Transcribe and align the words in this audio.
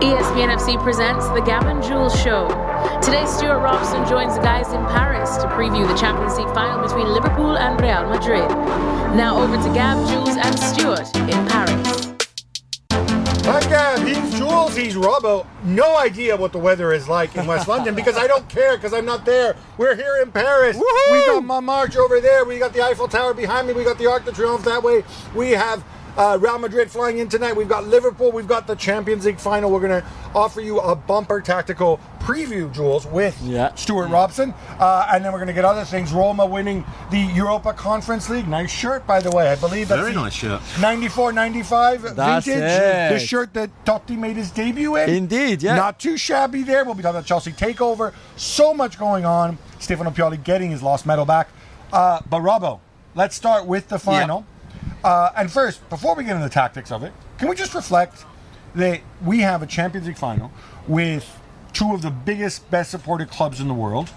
ESPN 0.00 0.54
FC 0.54 0.80
presents 0.82 1.26
The 1.28 1.40
Gab 1.40 1.64
and 1.64 1.82
Juls 1.82 2.14
Show. 2.20 2.48
Today, 3.00 3.24
Stewart 3.24 3.62
Robson 3.62 4.06
joins 4.06 4.34
the 4.34 4.42
guys 4.42 4.68
in 4.74 4.84
Paris 4.86 5.38
to 5.38 5.46
preview 5.48 5.88
the 5.88 5.94
Champions 5.94 6.36
League 6.36 6.52
final 6.52 6.86
between 6.86 7.08
Liverpool 7.08 7.56
and 7.56 7.80
Real 7.80 8.06
Madrid. 8.06 8.46
Now 9.16 9.38
over 9.42 9.56
to 9.56 9.74
Gab, 9.74 9.96
Juls, 10.06 10.36
and 10.36 10.58
Stewart 10.58 11.16
in 11.16 11.46
Paris. 11.48 12.12
Hi, 13.46 13.60
Gab. 13.70 14.06
He's 14.06 14.38
Juls. 14.38 14.76
He's 14.76 14.96
Robbo. 14.96 15.46
No 15.64 15.96
idea 15.96 16.36
what 16.36 16.52
the 16.52 16.58
weather 16.58 16.92
is 16.92 17.08
like 17.08 17.34
in 17.34 17.46
West 17.46 17.66
London 17.66 17.94
because 17.94 18.18
I 18.18 18.26
don't 18.26 18.46
care 18.50 18.76
because 18.76 18.92
I'm 18.92 19.06
not 19.06 19.24
there. 19.24 19.56
We're 19.78 19.96
here 19.96 20.18
in 20.20 20.30
Paris. 20.30 20.76
We 20.76 21.24
got 21.24 21.42
Montmartre 21.42 21.98
over 22.02 22.20
there. 22.20 22.44
We 22.44 22.58
got 22.58 22.74
the 22.74 22.82
Eiffel 22.82 23.08
Tower 23.08 23.32
behind 23.32 23.66
me. 23.66 23.72
We 23.72 23.82
got 23.82 23.96
the 23.96 24.10
Arc 24.10 24.26
de 24.26 24.32
Triomphe 24.32 24.64
that 24.64 24.82
way. 24.82 25.04
We 25.34 25.52
have 25.52 25.82
uh, 26.16 26.38
Real 26.40 26.58
Madrid 26.58 26.90
flying 26.90 27.18
in 27.18 27.28
tonight. 27.28 27.54
We've 27.56 27.68
got 27.68 27.86
Liverpool. 27.86 28.32
We've 28.32 28.48
got 28.48 28.66
the 28.66 28.74
Champions 28.74 29.24
League 29.26 29.38
final. 29.38 29.70
We're 29.70 29.80
going 29.86 30.00
to 30.02 30.08
offer 30.34 30.60
you 30.60 30.80
a 30.80 30.94
bumper 30.96 31.40
tactical 31.40 32.00
preview, 32.20 32.72
Juls, 32.72 33.06
with 33.06 33.40
Yeah. 33.42 33.74
Stewart 33.74 34.10
Robson. 34.10 34.52
Uh, 34.78 35.08
and 35.12 35.24
then 35.24 35.32
we're 35.32 35.38
going 35.38 35.46
to 35.48 35.52
get 35.54 35.64
other 35.64 35.84
things. 35.84 36.12
Roma 36.12 36.44
winning 36.46 36.84
the 37.10 37.18
Europa 37.20 37.72
Conference 37.72 38.28
League. 38.28 38.48
Nice 38.48 38.70
shirt, 38.70 39.06
by 39.06 39.20
the 39.20 39.30
way. 39.30 39.48
I 39.50 39.56
believe 39.56 39.88
that's 39.88 40.00
Very 40.00 40.14
nice 40.14 40.32
shirt. 40.34 40.60
94 40.80 41.32
95 41.32 42.16
That's 42.16 42.46
vintage. 42.46 42.62
it. 42.64 43.12
The 43.12 43.18
shirt 43.18 43.54
that 43.54 43.70
Totti 43.84 44.16
made 44.18 44.36
his 44.36 44.50
debut 44.50 44.96
in. 44.96 45.08
Indeed, 45.10 45.62
yeah. 45.62 45.76
Not 45.76 45.98
too 46.00 46.16
shabby 46.16 46.62
there. 46.62 46.84
We'll 46.84 46.94
be 46.94 47.02
talking 47.02 47.16
about 47.16 47.26
Chelsea 47.26 47.52
takeover. 47.52 48.12
So 48.36 48.72
much 48.74 48.98
going 48.98 49.24
on. 49.24 49.58
Stefano 49.78 50.10
Pioli 50.10 50.42
getting 50.42 50.70
his 50.70 50.82
lost 50.82 51.06
medal 51.06 51.24
back. 51.24 51.48
Uh, 51.92 52.20
but 52.28 52.40
Robbo, 52.40 52.80
let's 53.14 53.36
start 53.36 53.66
with 53.66 53.88
the 53.88 53.98
final. 53.98 54.44
Uh, 55.04 55.30
and 55.36 55.50
first, 55.50 55.88
before 55.88 56.14
we 56.14 56.24
get 56.24 56.32
into 56.32 56.44
the 56.44 56.50
tactics 56.50 56.90
of 56.90 57.02
it, 57.02 57.12
can 57.38 57.48
we 57.48 57.54
just 57.54 57.74
reflect 57.74 58.24
that 58.74 59.00
we 59.24 59.40
have 59.40 59.62
a 59.62 59.66
Champions 59.66 60.06
League 60.06 60.18
final 60.18 60.52
with 60.86 61.38
two 61.72 61.94
of 61.94 62.02
the 62.02 62.10
biggest, 62.10 62.70
best 62.70 62.90
supported 62.90 63.30
clubs 63.30 63.60
in 63.60 63.68
the 63.68 63.74
world, 63.74 64.10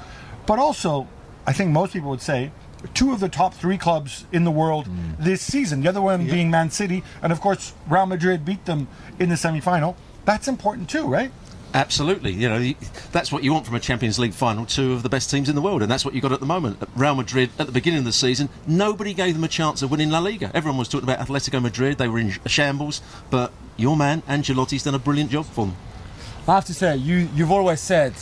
but 0.46 0.60
also, 0.60 1.08
I 1.46 1.54
think 1.54 1.72
most 1.72 1.94
people 1.94 2.10
would 2.10 2.22
say, 2.22 2.52
two 2.94 3.12
of 3.12 3.20
the 3.20 3.30
top 3.30 3.54
three 3.54 3.78
clubs 3.78 4.26
in 4.32 4.46
the 4.46 4.52
world 4.52 4.88
this 5.20 5.42
season. 5.42 5.82
The 5.82 5.90
other 5.90 6.02
one 6.02 6.26
being 6.28 6.50
Man 6.50 6.72
City, 6.72 7.04
and 7.22 7.32
of 7.32 7.42
course, 7.42 7.74
Real 7.90 8.06
Madrid 8.06 8.46
beat 8.46 8.66
them 8.66 8.88
in 9.20 9.30
the 9.30 9.38
semi-final. 9.38 9.98
That's 10.26 10.48
important 10.48 10.90
too, 10.90 11.06
right? 11.08 11.32
Absolutely, 11.72 12.32
you 12.32 12.50
know 12.50 12.74
that's 13.12 13.32
what 13.32 13.44
you 13.44 13.54
want 13.54 13.66
from 13.68 13.76
a 13.76 13.80
Champions 13.80 14.18
League 14.18 14.34
final. 14.34 14.66
Two 14.66 14.94
of 14.94 15.04
the 15.04 15.10
best 15.10 15.30
teams 15.30 15.50
in 15.50 15.56
the 15.56 15.62
world, 15.62 15.84
and 15.84 15.92
that's 15.92 16.04
what 16.04 16.16
you 16.16 16.22
got 16.22 16.32
at 16.32 16.40
the 16.40 16.46
moment. 16.46 16.82
Real 16.96 17.14
Madrid 17.14 17.52
at 17.60 17.68
the 17.68 17.72
beginning 17.72 18.00
of 18.00 18.06
the 18.06 18.12
season, 18.12 18.50
nobody 18.66 19.14
gave 19.14 19.36
them 19.36 19.44
a 19.44 19.48
chance 19.48 19.84
of 19.84 19.92
winning 19.92 20.10
La 20.10 20.18
Liga. 20.18 20.50
Everyone 20.56 20.80
was 20.80 20.88
talking 20.88 21.08
about 21.08 21.26
Atletico 21.26 21.62
Madrid; 21.62 22.00
they 22.00 22.08
were 22.08 22.18
in 22.18 22.32
shambles. 22.48 23.02
But 23.30 23.52
your 23.78 23.96
man 23.96 24.24
Ancelotti's 24.24 24.84
done 24.84 24.96
a 24.96 25.00
brilliant 25.00 25.30
job 25.30 25.46
for 25.46 25.68
them. 25.68 25.76
I 26.48 26.56
have 26.56 26.66
to 26.66 26.74
say, 26.74 26.96
you 26.96 27.30
you've 27.36 27.52
always 27.52 27.80
said, 27.80 28.16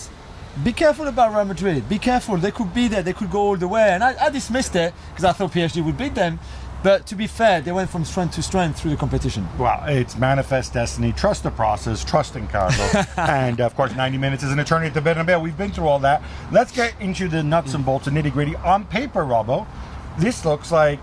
be 0.64 0.74
careful 0.74 1.08
about 1.08 1.34
Real 1.34 1.46
Madrid. 1.46 1.88
Be 1.88 2.00
careful. 2.00 2.38
They 2.38 2.52
could 2.52 2.74
be 2.74 2.88
there. 2.88 3.04
They 3.04 3.14
could 3.14 3.30
go 3.30 3.40
all 3.40 3.58
the 3.58 3.68
way. 3.68 3.90
And 3.90 4.04
I, 4.04 4.26
I 4.26 4.30
dismissed 4.30 4.76
it 4.76 4.94
because 5.10 5.24
I 5.24 5.32
thought 5.32 5.52
PSG 5.52 5.86
would 5.86 5.98
beat 5.98 6.16
them. 6.16 6.40
But 6.84 7.06
to 7.08 7.16
be 7.16 7.28
fair, 7.28 7.60
they 7.62 7.72
went 7.72 7.90
from 7.90 8.06
strength 8.06 8.36
to 8.36 8.44
strength 8.44 8.80
through 8.80 8.92
the 8.92 8.98
competition. 8.98 9.48
Well, 9.58 9.84
it's 9.88 10.16
manifest 10.18 10.74
destiny. 10.74 11.12
Trust 11.12 11.44
the 11.44 11.52
process. 11.52 12.04
Trust 12.04 12.36
in 12.36 12.48
Carlo. 12.48 12.76
and 13.18 13.60
of 13.60 13.76
course, 13.76 13.96
90 13.96 14.18
minutes 14.18 14.44
is 14.44 14.52
an 14.52 14.60
eternity 14.60 14.88
at 14.88 14.94
the 14.94 15.02
Bernabeu. 15.02 15.42
We've 15.42 15.58
been 15.58 15.72
through 15.72 15.88
all 15.88 16.00
that. 16.00 16.22
Let's 16.52 16.72
get 16.72 16.94
into 17.02 17.28
the 17.28 17.42
nuts 17.44 17.74
and 17.74 17.84
bolts 17.86 18.08
and 18.08 18.16
nitty 18.16 18.32
gritty. 18.32 18.56
On 18.58 18.86
paper, 18.86 19.24
Robbo, 19.24 19.66
this 20.20 20.46
looks 20.46 20.72
like 20.72 21.00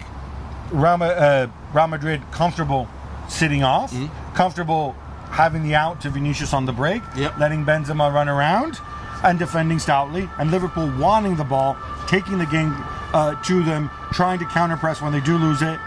Real, 0.71 0.99
uh, 1.03 1.49
Real 1.73 1.87
Madrid 1.89 2.23
comfortable 2.31 2.89
sitting 3.29 3.63
off, 3.65 3.95
comfortable 4.35 4.93
having 5.31 5.65
the 5.65 5.75
out 5.75 6.01
to 6.03 6.11
Vinicius 6.11 6.53
on 6.55 6.67
the 6.67 6.73
break, 6.73 7.03
Yep. 7.17 7.39
letting 7.39 7.65
Benzema 7.65 8.13
run 8.13 8.29
around, 8.29 8.79
and 9.25 9.39
defending 9.39 9.79
stoutly, 9.81 10.29
and 10.39 10.51
Liverpool 10.51 10.93
wanting 10.99 11.35
the 11.37 11.45
ball, 11.45 11.77
taking 12.07 12.39
the 12.39 12.47
game 12.47 12.73
uh, 13.15 13.35
to 13.43 13.63
them, 13.63 13.91
trying 14.13 14.39
to 14.41 14.45
counter 14.47 14.77
press 14.77 15.01
when 15.01 15.13
they 15.13 15.21
do 15.21 15.39
lose 15.39 15.63
it. 15.63 15.79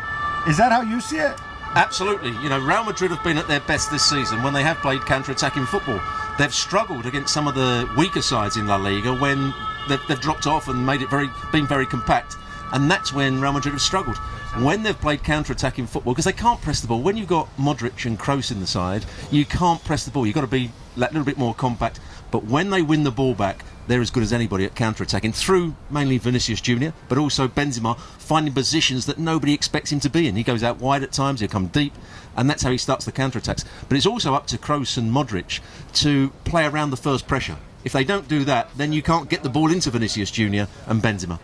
Is 0.47 0.57
that 0.57 0.71
how 0.71 0.81
you 0.81 1.01
see 1.01 1.17
it? 1.17 1.37
Absolutely. 1.75 2.31
You 2.41 2.49
know, 2.49 2.59
Real 2.59 2.85
Madrid 2.85 3.11
have 3.11 3.23
been 3.23 3.37
at 3.37 3.47
their 3.47 3.59
best 3.59 3.91
this 3.91 4.09
season 4.09 4.41
when 4.41 4.53
they 4.53 4.63
have 4.63 4.77
played 4.77 5.01
counter-attacking 5.01 5.65
football. 5.65 5.99
They've 6.39 6.53
struggled 6.53 7.05
against 7.05 7.33
some 7.33 7.47
of 7.47 7.55
the 7.55 7.87
weaker 7.97 8.21
sides 8.21 8.55
in 8.55 8.65
La 8.65 8.77
Liga 8.77 9.13
when 9.13 9.53
they've, 9.89 9.99
they've 10.07 10.19
dropped 10.19 10.47
off 10.47 10.69
and 10.69 10.85
made 10.85 11.01
it 11.01 11.09
very, 11.09 11.29
been 11.51 11.67
very 11.67 11.85
compact. 11.85 12.35
And 12.71 12.89
that's 12.89 13.11
when 13.13 13.41
Real 13.41 13.53
Madrid 13.53 13.73
have 13.73 13.81
struggled. 13.81 14.17
When 14.59 14.81
they've 14.81 14.99
played 14.99 15.23
counter-attacking 15.23 15.87
football, 15.87 16.13
because 16.13 16.25
they 16.25 16.33
can't 16.33 16.61
press 16.61 16.79
the 16.79 16.87
ball. 16.87 17.01
When 17.01 17.17
you've 17.17 17.27
got 17.27 17.49
Modric 17.57 18.05
and 18.05 18.17
Kroos 18.17 18.51
in 18.51 18.61
the 18.61 18.67
side, 18.67 19.05
you 19.29 19.45
can't 19.45 19.83
press 19.83 20.05
the 20.05 20.11
ball. 20.11 20.25
You've 20.25 20.35
got 20.35 20.41
to 20.41 20.47
be 20.47 20.71
a 20.95 20.99
little 20.99 21.25
bit 21.25 21.37
more 21.37 21.53
compact. 21.53 21.99
But 22.31 22.45
when 22.45 22.69
they 22.69 22.81
win 22.81 23.03
the 23.03 23.11
ball 23.11 23.35
back, 23.35 23.63
they're 23.87 24.01
as 24.01 24.11
good 24.11 24.23
as 24.23 24.33
anybody 24.33 24.65
at 24.65 24.75
counter-attacking 24.75 25.33
through 25.33 25.75
mainly 25.89 26.17
Vinicius 26.17 26.61
Junior, 26.61 26.93
but 27.09 27.17
also 27.17 27.47
Benzema 27.47 27.97
finding 27.97 28.53
positions 28.53 29.05
that 29.05 29.17
nobody 29.17 29.53
expects 29.53 29.91
him 29.91 29.99
to 30.01 30.09
be 30.09 30.27
in. 30.27 30.35
He 30.35 30.43
goes 30.43 30.63
out 30.63 30.79
wide 30.79 31.03
at 31.03 31.11
times, 31.11 31.39
he'll 31.39 31.49
come 31.49 31.67
deep, 31.67 31.93
and 32.35 32.49
that's 32.49 32.63
how 32.63 32.71
he 32.71 32.77
starts 32.77 33.05
the 33.05 33.11
counter-attacks. 33.11 33.65
But 33.87 33.97
it's 33.97 34.05
also 34.05 34.33
up 34.33 34.47
to 34.47 34.57
Kroos 34.57 34.97
and 34.97 35.11
Modric 35.11 35.59
to 35.95 36.29
play 36.43 36.65
around 36.65 36.91
the 36.91 36.97
first 36.97 37.27
pressure. 37.27 37.57
If 37.83 37.93
they 37.93 38.03
don't 38.03 38.27
do 38.27 38.43
that, 38.43 38.69
then 38.75 38.91
you 38.91 39.01
can't 39.01 39.29
get 39.29 39.43
the 39.43 39.49
ball 39.49 39.71
into 39.71 39.89
Vinicius 39.89 40.31
Junior 40.31 40.67
and 40.85 41.01
Benzema. 41.01 41.39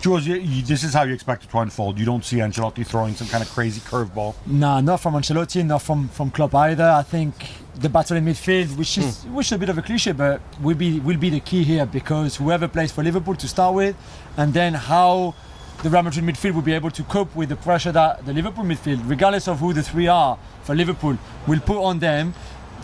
Juls, 0.00 0.26
you, 0.26 0.36
you, 0.36 0.62
this 0.62 0.84
is 0.84 0.94
how 0.94 1.04
you 1.04 1.14
expect 1.14 1.44
it 1.44 1.50
to 1.50 1.58
unfold. 1.58 1.98
You 1.98 2.04
don't 2.04 2.24
see 2.24 2.36
Ancelotti 2.36 2.86
throwing 2.86 3.14
some 3.14 3.28
kind 3.28 3.42
of 3.42 3.50
crazy 3.50 3.80
curveball. 3.80 4.34
Nah, 4.46 4.80
not 4.80 5.00
from 5.00 5.14
Ancelotti, 5.14 5.64
not 5.64 5.82
from 5.82 6.08
from 6.08 6.30
Klopp 6.30 6.54
either. 6.54 6.84
I 6.84 7.02
think 7.02 7.34
the 7.76 7.88
battle 7.88 8.16
in 8.16 8.24
midfield, 8.24 8.76
which 8.76 8.98
is 8.98 9.24
hmm. 9.24 9.34
which 9.34 9.46
is 9.46 9.52
a 9.52 9.58
bit 9.58 9.68
of 9.68 9.78
a 9.78 9.82
cliche, 9.82 10.12
but 10.12 10.40
will 10.60 10.76
be 10.76 11.00
will 11.00 11.16
be 11.16 11.30
the 11.30 11.40
key 11.40 11.64
here 11.64 11.86
because 11.86 12.36
whoever 12.36 12.68
plays 12.68 12.92
for 12.92 13.02
Liverpool 13.02 13.34
to 13.36 13.48
start 13.48 13.74
with, 13.74 13.96
and 14.36 14.52
then 14.52 14.74
how 14.74 15.34
the 15.82 15.90
Real 15.90 16.02
Madrid 16.02 16.24
midfield 16.24 16.54
will 16.54 16.62
be 16.62 16.72
able 16.72 16.90
to 16.90 17.02
cope 17.04 17.34
with 17.34 17.48
the 17.48 17.56
pressure 17.56 17.92
that 17.92 18.24
the 18.24 18.32
Liverpool 18.32 18.64
midfield, 18.64 19.00
regardless 19.08 19.48
of 19.48 19.60
who 19.60 19.72
the 19.72 19.82
three 19.82 20.06
are 20.06 20.38
for 20.62 20.74
Liverpool, 20.74 21.18
will 21.46 21.60
put 21.60 21.82
on 21.82 21.98
them. 21.98 22.34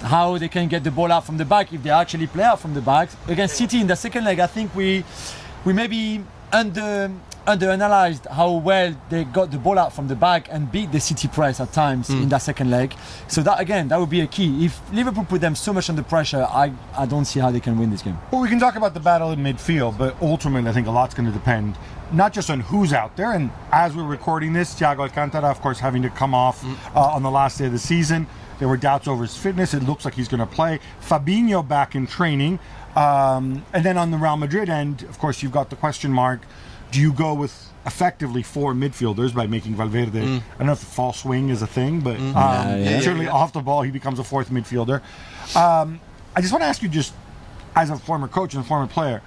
How 0.02 0.36
they 0.36 0.48
can 0.48 0.66
get 0.66 0.82
the 0.82 0.90
ball 0.90 1.12
out 1.12 1.24
from 1.24 1.36
the 1.36 1.44
back 1.44 1.72
if 1.72 1.80
they 1.84 1.90
actually 1.90 2.26
play 2.26 2.42
out 2.42 2.58
from 2.58 2.74
the 2.74 2.80
back 2.80 3.08
against 3.28 3.56
City 3.56 3.80
in 3.80 3.86
the 3.86 3.94
second 3.94 4.24
leg. 4.24 4.40
I 4.40 4.48
think 4.48 4.74
we 4.74 5.04
we 5.64 5.72
maybe 5.72 6.24
under 6.52 7.10
underanalyzed 7.46 8.24
how 8.30 8.52
well 8.52 8.94
they 9.10 9.24
got 9.24 9.50
the 9.50 9.58
ball 9.58 9.76
out 9.76 9.92
from 9.92 10.06
the 10.06 10.14
back 10.14 10.46
and 10.48 10.70
beat 10.70 10.92
the 10.92 11.00
City 11.00 11.26
press 11.26 11.58
at 11.58 11.72
times 11.72 12.08
in 12.08 12.28
that 12.28 12.38
second 12.38 12.70
leg. 12.70 12.94
So 13.26 13.42
that 13.42 13.58
again, 13.60 13.88
that 13.88 13.98
would 13.98 14.10
be 14.10 14.20
a 14.20 14.26
key. 14.26 14.64
If 14.64 14.80
Liverpool 14.92 15.24
put 15.24 15.40
them 15.40 15.54
so 15.54 15.72
much 15.72 15.90
under 15.90 16.02
pressure, 16.02 16.46
I, 16.48 16.72
I 16.96 17.06
don't 17.06 17.24
see 17.24 17.40
how 17.40 17.50
they 17.50 17.60
can 17.60 17.78
win 17.78 17.90
this 17.90 18.02
game. 18.02 18.16
Well, 18.30 18.40
we 18.40 18.48
can 18.48 18.60
talk 18.60 18.76
about 18.76 18.94
the 18.94 19.00
battle 19.00 19.32
in 19.32 19.40
midfield, 19.40 19.98
but 19.98 20.16
ultimately, 20.22 20.70
I 20.70 20.72
think 20.72 20.86
a 20.86 20.90
lot's 20.90 21.14
going 21.14 21.26
to 21.26 21.32
depend 21.32 21.76
not 22.12 22.32
just 22.32 22.50
on 22.50 22.60
who's 22.60 22.92
out 22.92 23.16
there. 23.16 23.32
And 23.32 23.50
as 23.72 23.96
we're 23.96 24.04
recording 24.04 24.52
this, 24.52 24.74
Thiago 24.74 25.00
Alcantara, 25.00 25.48
of 25.50 25.60
course, 25.60 25.78
having 25.78 26.02
to 26.02 26.10
come 26.10 26.34
off 26.34 26.64
uh, 26.94 27.00
on 27.00 27.22
the 27.22 27.30
last 27.30 27.58
day 27.58 27.66
of 27.66 27.72
the 27.72 27.78
season. 27.78 28.26
There 28.58 28.68
were 28.68 28.76
doubts 28.76 29.08
over 29.08 29.22
his 29.22 29.36
fitness. 29.36 29.74
It 29.74 29.82
looks 29.82 30.04
like 30.04 30.14
he's 30.14 30.28
going 30.28 30.40
to 30.40 30.46
play. 30.46 30.78
Fabinho 31.00 31.66
back 31.66 31.96
in 31.96 32.06
training. 32.06 32.60
Um, 32.96 33.64
and 33.72 33.84
then 33.84 33.96
on 33.96 34.10
the 34.10 34.18
Real 34.18 34.36
Madrid 34.36 34.68
end, 34.68 35.02
of 35.04 35.18
course, 35.18 35.42
you've 35.42 35.52
got 35.52 35.70
the 35.70 35.76
question 35.76 36.12
mark. 36.12 36.40
Do 36.90 37.00
you 37.00 37.12
go 37.12 37.32
with 37.34 37.70
effectively 37.86 38.42
four 38.42 38.74
midfielders 38.74 39.34
by 39.34 39.46
making 39.46 39.74
Valverde? 39.76 40.20
I 40.20 40.42
don't 40.58 40.66
know 40.66 40.72
if 40.72 40.80
the 40.80 40.86
false 40.86 41.20
swing 41.20 41.48
is 41.48 41.62
a 41.62 41.66
thing, 41.66 42.00
but 42.00 42.16
um, 42.16 42.32
Yeah, 42.34 42.76
yeah. 42.76 43.00
certainly 43.00 43.26
off 43.28 43.52
the 43.54 43.60
ball, 43.60 43.82
he 43.82 43.90
becomes 43.90 44.18
a 44.18 44.24
fourth 44.24 44.50
midfielder. 44.50 45.00
Um, 45.56 46.00
I 46.36 46.40
just 46.40 46.52
want 46.52 46.62
to 46.62 46.66
ask 46.68 46.82
you, 46.82 46.88
just 46.88 47.14
as 47.74 47.88
a 47.90 47.96
former 47.96 48.28
coach 48.28 48.54
and 48.54 48.62
a 48.62 48.66
former 48.66 48.86
player, 48.86 49.22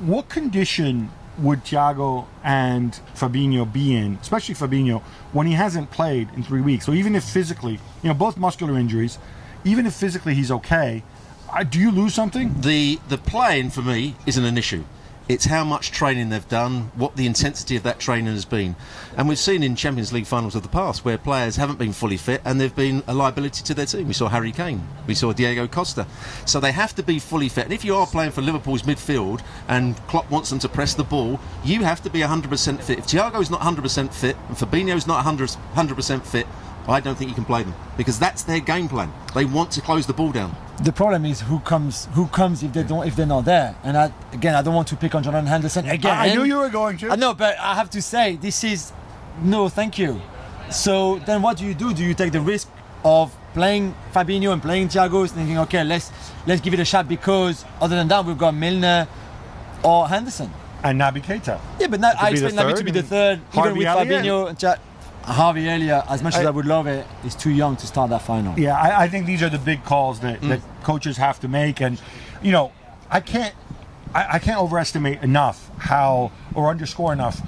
what 0.00 0.28
condition 0.28 1.10
would 1.38 1.64
Thiago 1.64 2.26
and 2.44 2.92
Fabinho 3.14 3.70
be 3.70 3.94
in, 3.96 4.16
especially 4.20 4.54
Fabinho, 4.54 5.00
when 5.32 5.46
he 5.46 5.54
hasn't 5.54 5.90
played 5.90 6.28
in 6.36 6.42
three 6.42 6.60
weeks? 6.60 6.84
So 6.84 6.92
even 6.92 7.14
if 7.14 7.24
physically, 7.24 7.80
you 8.02 8.08
know, 8.08 8.14
both 8.14 8.36
muscular 8.36 8.78
injuries, 8.78 9.18
even 9.64 9.86
if 9.86 9.94
physically 9.94 10.34
he's 10.34 10.50
okay, 10.50 11.02
uh, 11.52 11.64
do 11.64 11.78
you 11.78 11.90
lose 11.90 12.14
something? 12.14 12.54
The 12.60 12.98
the 13.08 13.18
playing 13.18 13.70
for 13.70 13.82
me 13.82 14.16
isn't 14.26 14.44
an 14.44 14.56
issue. 14.56 14.84
It's 15.28 15.44
how 15.44 15.62
much 15.62 15.92
training 15.92 16.30
they've 16.30 16.48
done, 16.48 16.90
what 16.96 17.14
the 17.14 17.26
intensity 17.26 17.76
of 17.76 17.84
that 17.84 18.00
training 18.00 18.32
has 18.34 18.44
been. 18.44 18.74
And 19.16 19.28
we've 19.28 19.38
seen 19.38 19.62
in 19.62 19.76
Champions 19.76 20.12
League 20.12 20.26
finals 20.26 20.56
of 20.56 20.64
the 20.64 20.68
past 20.68 21.04
where 21.04 21.16
players 21.16 21.54
haven't 21.56 21.78
been 21.78 21.92
fully 21.92 22.16
fit 22.16 22.42
and 22.44 22.60
they've 22.60 22.74
been 22.74 23.04
a 23.06 23.14
liability 23.14 23.62
to 23.62 23.72
their 23.72 23.86
team. 23.86 24.08
We 24.08 24.14
saw 24.14 24.28
Harry 24.28 24.50
Kane, 24.50 24.86
we 25.06 25.14
saw 25.14 25.32
Diego 25.32 25.68
Costa. 25.68 26.08
So 26.44 26.58
they 26.58 26.72
have 26.72 26.94
to 26.96 27.04
be 27.04 27.20
fully 27.20 27.48
fit. 27.48 27.64
And 27.64 27.72
if 27.72 27.84
you 27.84 27.94
are 27.94 28.06
playing 28.06 28.32
for 28.32 28.42
Liverpool's 28.42 28.82
midfield 28.82 29.42
and 29.68 29.96
Klopp 30.08 30.28
wants 30.28 30.50
them 30.50 30.58
to 30.58 30.68
press 30.68 30.94
the 30.94 31.04
ball, 31.04 31.38
you 31.64 31.84
have 31.84 32.02
to 32.02 32.10
be 32.10 32.20
100% 32.20 32.82
fit. 32.82 32.98
If 32.98 33.06
Thiago's 33.06 33.48
not 33.48 33.60
100% 33.60 34.12
fit 34.12 34.36
and 34.48 34.56
Fabinho's 34.56 35.06
not 35.06 35.24
100%, 35.24 35.56
100% 35.74 36.26
fit, 36.26 36.48
I 36.88 37.00
don't 37.00 37.16
think 37.16 37.28
you 37.30 37.34
can 37.34 37.44
play 37.44 37.62
them 37.62 37.74
because 37.96 38.18
that's 38.18 38.42
their 38.42 38.60
game 38.60 38.88
plan. 38.88 39.12
They 39.34 39.44
want 39.44 39.70
to 39.72 39.80
close 39.80 40.06
the 40.06 40.12
ball 40.12 40.32
down. 40.32 40.56
The 40.82 40.92
problem 40.92 41.24
is 41.24 41.40
who 41.40 41.60
comes 41.60 42.06
who 42.12 42.26
comes 42.26 42.62
if 42.62 42.72
they 42.72 42.82
don't 42.82 43.06
if 43.06 43.14
they're 43.14 43.26
not 43.26 43.44
there. 43.44 43.76
And 43.84 43.96
I, 43.96 44.12
again, 44.32 44.54
I 44.54 44.62
don't 44.62 44.74
want 44.74 44.88
to 44.88 44.96
pick 44.96 45.14
on 45.14 45.22
Jordan 45.22 45.46
Henderson 45.46 45.88
again. 45.88 46.16
I 46.16 46.34
knew 46.34 46.44
you 46.44 46.58
were 46.58 46.70
going 46.70 46.96
to. 46.98 47.10
I 47.10 47.16
know, 47.16 47.34
but 47.34 47.56
I 47.58 47.74
have 47.74 47.90
to 47.90 48.02
say 48.02 48.36
this 48.36 48.64
is 48.64 48.92
no, 49.40 49.68
thank 49.68 49.98
you. 49.98 50.20
So 50.70 51.18
then, 51.20 51.42
what 51.42 51.56
do 51.58 51.64
you 51.66 51.74
do? 51.74 51.94
Do 51.94 52.02
you 52.04 52.14
take 52.14 52.32
the 52.32 52.40
risk 52.40 52.68
of 53.04 53.34
playing 53.54 53.94
Fabinho 54.12 54.52
and 54.52 54.62
playing 54.62 54.88
Thiago, 54.88 55.28
thinking, 55.30 55.58
okay, 55.58 55.84
let's 55.84 56.10
let's 56.46 56.60
give 56.60 56.74
it 56.74 56.80
a 56.80 56.84
shot 56.84 57.08
because 57.08 57.64
other 57.80 57.96
than 57.96 58.08
that, 58.08 58.24
we've 58.24 58.38
got 58.38 58.54
Milner 58.54 59.06
or 59.84 60.08
Henderson. 60.08 60.50
And 60.82 61.00
Naby 61.00 61.22
Keita. 61.22 61.60
Yeah, 61.78 61.86
but 61.86 62.00
now 62.00 62.12
I 62.18 62.32
be 62.32 62.44
expect 62.44 62.54
Naby 62.54 62.76
to 62.76 62.84
be 62.84 62.90
the 62.90 63.02
third, 63.02 63.40
even 63.56 63.76
with 63.76 63.86
Elliott. 63.86 64.24
Fabinho 64.24 64.48
and 64.48 64.58
Thia- 64.58 64.80
Harvey 65.24 65.68
Elliott. 65.68 66.04
As 66.08 66.22
much 66.22 66.34
as 66.34 66.44
I- 66.44 66.48
I 66.48 66.50
would 66.50 66.66
love 66.66 66.86
it, 66.86 67.06
is 67.24 67.34
too 67.34 67.50
young 67.50 67.76
to 67.76 67.86
start 67.86 68.10
that 68.10 68.22
final. 68.22 68.58
Yeah, 68.58 68.76
I, 68.76 69.04
I 69.04 69.08
think 69.08 69.26
these 69.26 69.42
are 69.42 69.48
the 69.48 69.58
big 69.58 69.84
calls 69.84 70.20
that, 70.20 70.40
mm. 70.40 70.48
that 70.48 70.60
coaches 70.82 71.16
have 71.16 71.40
to 71.40 71.48
make, 71.48 71.80
and 71.80 72.00
you 72.42 72.52
know, 72.52 72.72
I 73.10 73.20
can't, 73.20 73.54
I, 74.14 74.34
I 74.34 74.38
can't 74.38 74.60
overestimate 74.60 75.22
enough 75.22 75.70
how 75.78 76.32
or 76.54 76.70
underscore 76.70 77.12
enough 77.12 77.40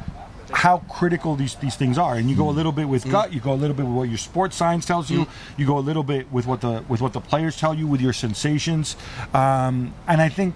how 0.53 0.79
critical 0.89 1.35
these 1.37 1.57
these 1.57 1.75
things 1.75 1.99
are. 1.99 2.15
And 2.15 2.31
you 2.31 2.37
go 2.37 2.49
a 2.49 2.53
mm. 2.53 2.57
little 2.57 2.73
bit 2.73 2.89
with 2.89 3.05
mm. 3.05 3.11
gut, 3.11 3.33
you 3.33 3.41
go 3.41 3.53
a 3.53 3.55
little 3.55 3.77
bit 3.77 3.87
with 3.87 3.95
what 3.95 4.09
your 4.09 4.19
sports 4.19 4.57
science 4.57 4.85
tells 4.87 5.11
you, 5.11 5.27
you 5.57 5.67
go 5.67 5.79
a 5.79 5.81
little 5.81 6.05
bit 6.05 6.31
with 6.33 6.47
what 6.47 6.61
the 6.61 6.85
with 6.89 7.01
what 7.01 7.13
the 7.13 7.21
players 7.21 7.57
tell 7.57 7.75
you, 7.75 7.87
with 7.87 8.01
your 8.01 8.13
sensations, 8.13 8.97
um, 9.33 9.95
and 10.07 10.21
I 10.21 10.29
think. 10.29 10.55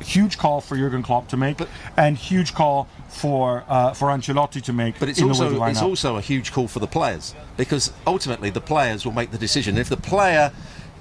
Huge 0.00 0.36
call 0.38 0.60
for 0.60 0.76
Jurgen 0.76 1.02
Klopp 1.02 1.28
to 1.28 1.36
make, 1.36 1.56
but, 1.56 1.68
and 1.96 2.16
huge 2.18 2.52
call 2.54 2.86
for 3.08 3.64
uh, 3.68 3.94
for 3.94 4.08
Ancelotti 4.08 4.62
to 4.62 4.72
make. 4.72 4.98
But 4.98 5.08
it's 5.08 5.18
in 5.20 5.28
also 5.28 5.48
they 5.50 5.70
it's 5.70 5.80
also 5.82 6.16
a 6.16 6.20
huge 6.20 6.52
call 6.52 6.68
for 6.68 6.80
the 6.80 6.86
players 6.86 7.34
because 7.56 7.92
ultimately 8.06 8.50
the 8.50 8.60
players 8.60 9.04
will 9.06 9.12
make 9.12 9.30
the 9.30 9.38
decision. 9.38 9.78
If 9.78 9.88
the 9.88 9.96
player 9.96 10.52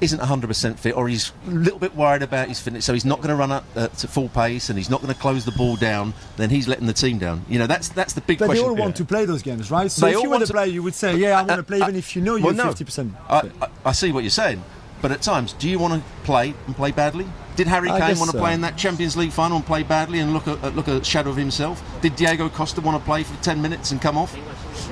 isn't 0.01 0.19
100% 0.19 0.77
fit 0.77 0.94
or 0.95 1.07
he's 1.07 1.31
a 1.47 1.51
little 1.51 1.80
bit 1.80 1.95
worried 1.95 2.21
about 2.21 2.50
his 2.50 2.59
fitness, 2.59 2.83
so 2.83 2.92
he's 2.92 3.06
not 3.06 3.19
going 3.19 3.30
to 3.30 3.36
run 3.36 3.50
up 3.51 3.63
uh, 3.77 3.88
to 3.88 4.07
full 4.09 4.27
pace 4.27 4.69
and 4.69 4.77
he's 4.77 4.89
not 4.89 5.01
going 5.01 5.13
to 5.13 5.18
close 5.19 5.45
the 5.45 5.53
ball 5.53 5.77
down, 5.77 6.13
then 6.36 6.50
he's 6.50 6.68
letting 6.68 6.86
the 6.86 6.92
team 6.94 7.18
down. 7.18 7.45
You 7.47 7.59
know, 7.59 7.68
that's 7.68 7.88
that's 7.89 8.13
the 8.13 8.19
big 8.21 8.39
But 8.39 8.45
they 8.47 8.56
question. 8.56 8.69
all 8.69 8.75
want 8.75 8.95
to 8.97 9.06
play 9.06 9.25
those 9.25 9.42
games, 9.42 9.71
right? 9.71 9.89
So 9.92 10.06
They 10.06 10.13
if 10.13 10.18
you 10.18 10.24
were 10.24 10.30
want 10.31 10.42
the 10.42 10.47
to- 10.47 10.53
player, 10.53 10.65
you 10.68 10.83
would 10.83 10.95
say, 10.95 11.15
"Yeah, 11.18 11.39
I 11.39 11.44
want 11.44 11.47
to 11.50 11.59
Uh, 11.59 11.63
play," 11.63 11.80
uh, 11.81 11.83
even 11.83 11.95
if 11.97 12.15
you 12.15 12.21
know 12.21 12.33
well, 12.33 12.42
you're 12.44 12.53
no. 12.53 12.68
fifty 12.68 12.83
percent. 12.86 13.13
I, 13.30 13.50
I, 13.62 13.68
I 13.86 13.92
see 13.94 14.12
what 14.12 14.24
you're 14.24 14.30
saying, 14.31 14.63
but 15.01 15.12
at 15.12 15.21
times, 15.21 15.53
do 15.53 15.69
you 15.69 15.80
want 15.80 15.94
to 15.94 16.01
play 16.25 16.53
and 16.68 16.75
play 16.75 16.92
badly? 16.92 17.27
Did 17.56 17.68
Harry 17.68 17.90
Kane 17.90 18.18
want 18.18 18.31
to 18.31 18.38
so. 18.38 18.40
play 18.40 18.54
in 18.54 18.62
that 18.62 18.78
Champions 18.78 19.16
League 19.16 19.31
final 19.31 19.57
and 19.57 19.66
play 19.66 19.84
badly 19.84 20.19
and 20.19 20.34
look 20.34 20.48
at 20.48 20.63
uh, 20.63 20.69
look 20.69 20.88
a 20.88 21.04
shadow 21.04 21.30
of 21.30 21.38
himself? 21.38 21.84
Did 22.02 22.16
Diego 22.16 22.50
Costa 22.50 22.81
want 22.81 23.00
to 23.00 23.06
play 23.06 23.24
for 23.24 23.42
10 23.44 23.62
minutes 23.62 23.92
and 23.92 24.02
come 24.02 24.18
off? 24.18 24.36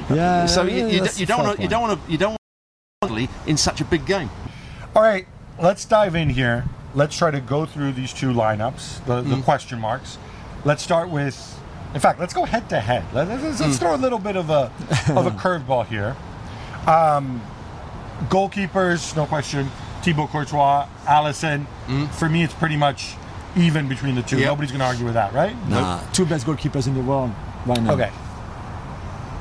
Yeah. 0.10 0.46
so 0.46 0.64
yeah, 0.64 0.88
you, 0.88 1.08
you, 1.16 1.26
don't 1.26 1.44
want 1.44 1.58
to 1.58 1.64
you 1.64 1.70
don't 1.70 1.82
want 1.82 2.06
to 2.06 2.12
you 2.12 2.18
don't 2.18 2.38
want 3.02 3.18
to 3.18 3.28
in 3.50 3.58
such 3.58 3.82
a 3.82 3.86
big 3.86 4.06
game. 4.06 4.30
All 4.96 5.02
right, 5.02 5.28
let's 5.60 5.86
dive 5.86 6.16
in 6.16 6.30
here. 6.30 6.66
Let's 6.96 7.18
try 7.18 7.32
to 7.32 7.42
go 7.42 7.66
through 7.66 7.94
these 7.94 8.14
two 8.14 8.32
lineups, 8.32 9.06
the, 9.06 9.22
the 9.22 9.42
question 9.42 9.80
marks. 9.80 10.20
Let's 10.64 10.84
start 10.84 11.10
with, 11.10 11.60
in 11.96 12.00
fact, 12.00 12.20
let's 12.20 12.34
go 12.34 12.46
head 12.46 12.70
to 12.70 12.80
head. 12.80 13.04
Let- 13.14 13.28
Let's, 13.28 13.60
let's 13.60 13.80
throw 13.80 13.96
a 13.96 13.98
little 13.98 14.20
bit 14.20 14.36
of 14.36 14.52
a 14.52 14.72
of 15.10 15.26
a 15.26 15.32
curveball 15.42 15.88
here. 15.88 16.16
Um, 16.86 17.42
goalkeepers, 18.30 19.16
no 19.16 19.26
question. 19.26 19.70
Thibaut 20.04 20.30
Courtois, 20.30 20.88
Alisson. 21.06 21.66
For 22.12 22.30
me, 22.30 22.44
it's 22.44 22.54
pretty 22.54 22.78
much 22.78 23.16
even 23.56 23.88
between 23.88 24.16
the 24.16 24.22
two. 24.22 24.38
Yep. 24.38 24.48
Nobody's 24.48 24.72
going 24.72 24.80
to 24.80 24.86
argue 24.86 25.06
with 25.06 25.14
that, 25.14 25.34
right? 25.34 25.56
Nah, 25.70 26.00
two 26.12 26.26
best 26.26 26.46
goalkeepers 26.46 26.88
in 26.88 26.94
the 26.94 27.02
world 27.02 27.32
right 27.66 27.82
now. 27.82 27.94
Okay. 27.94 28.12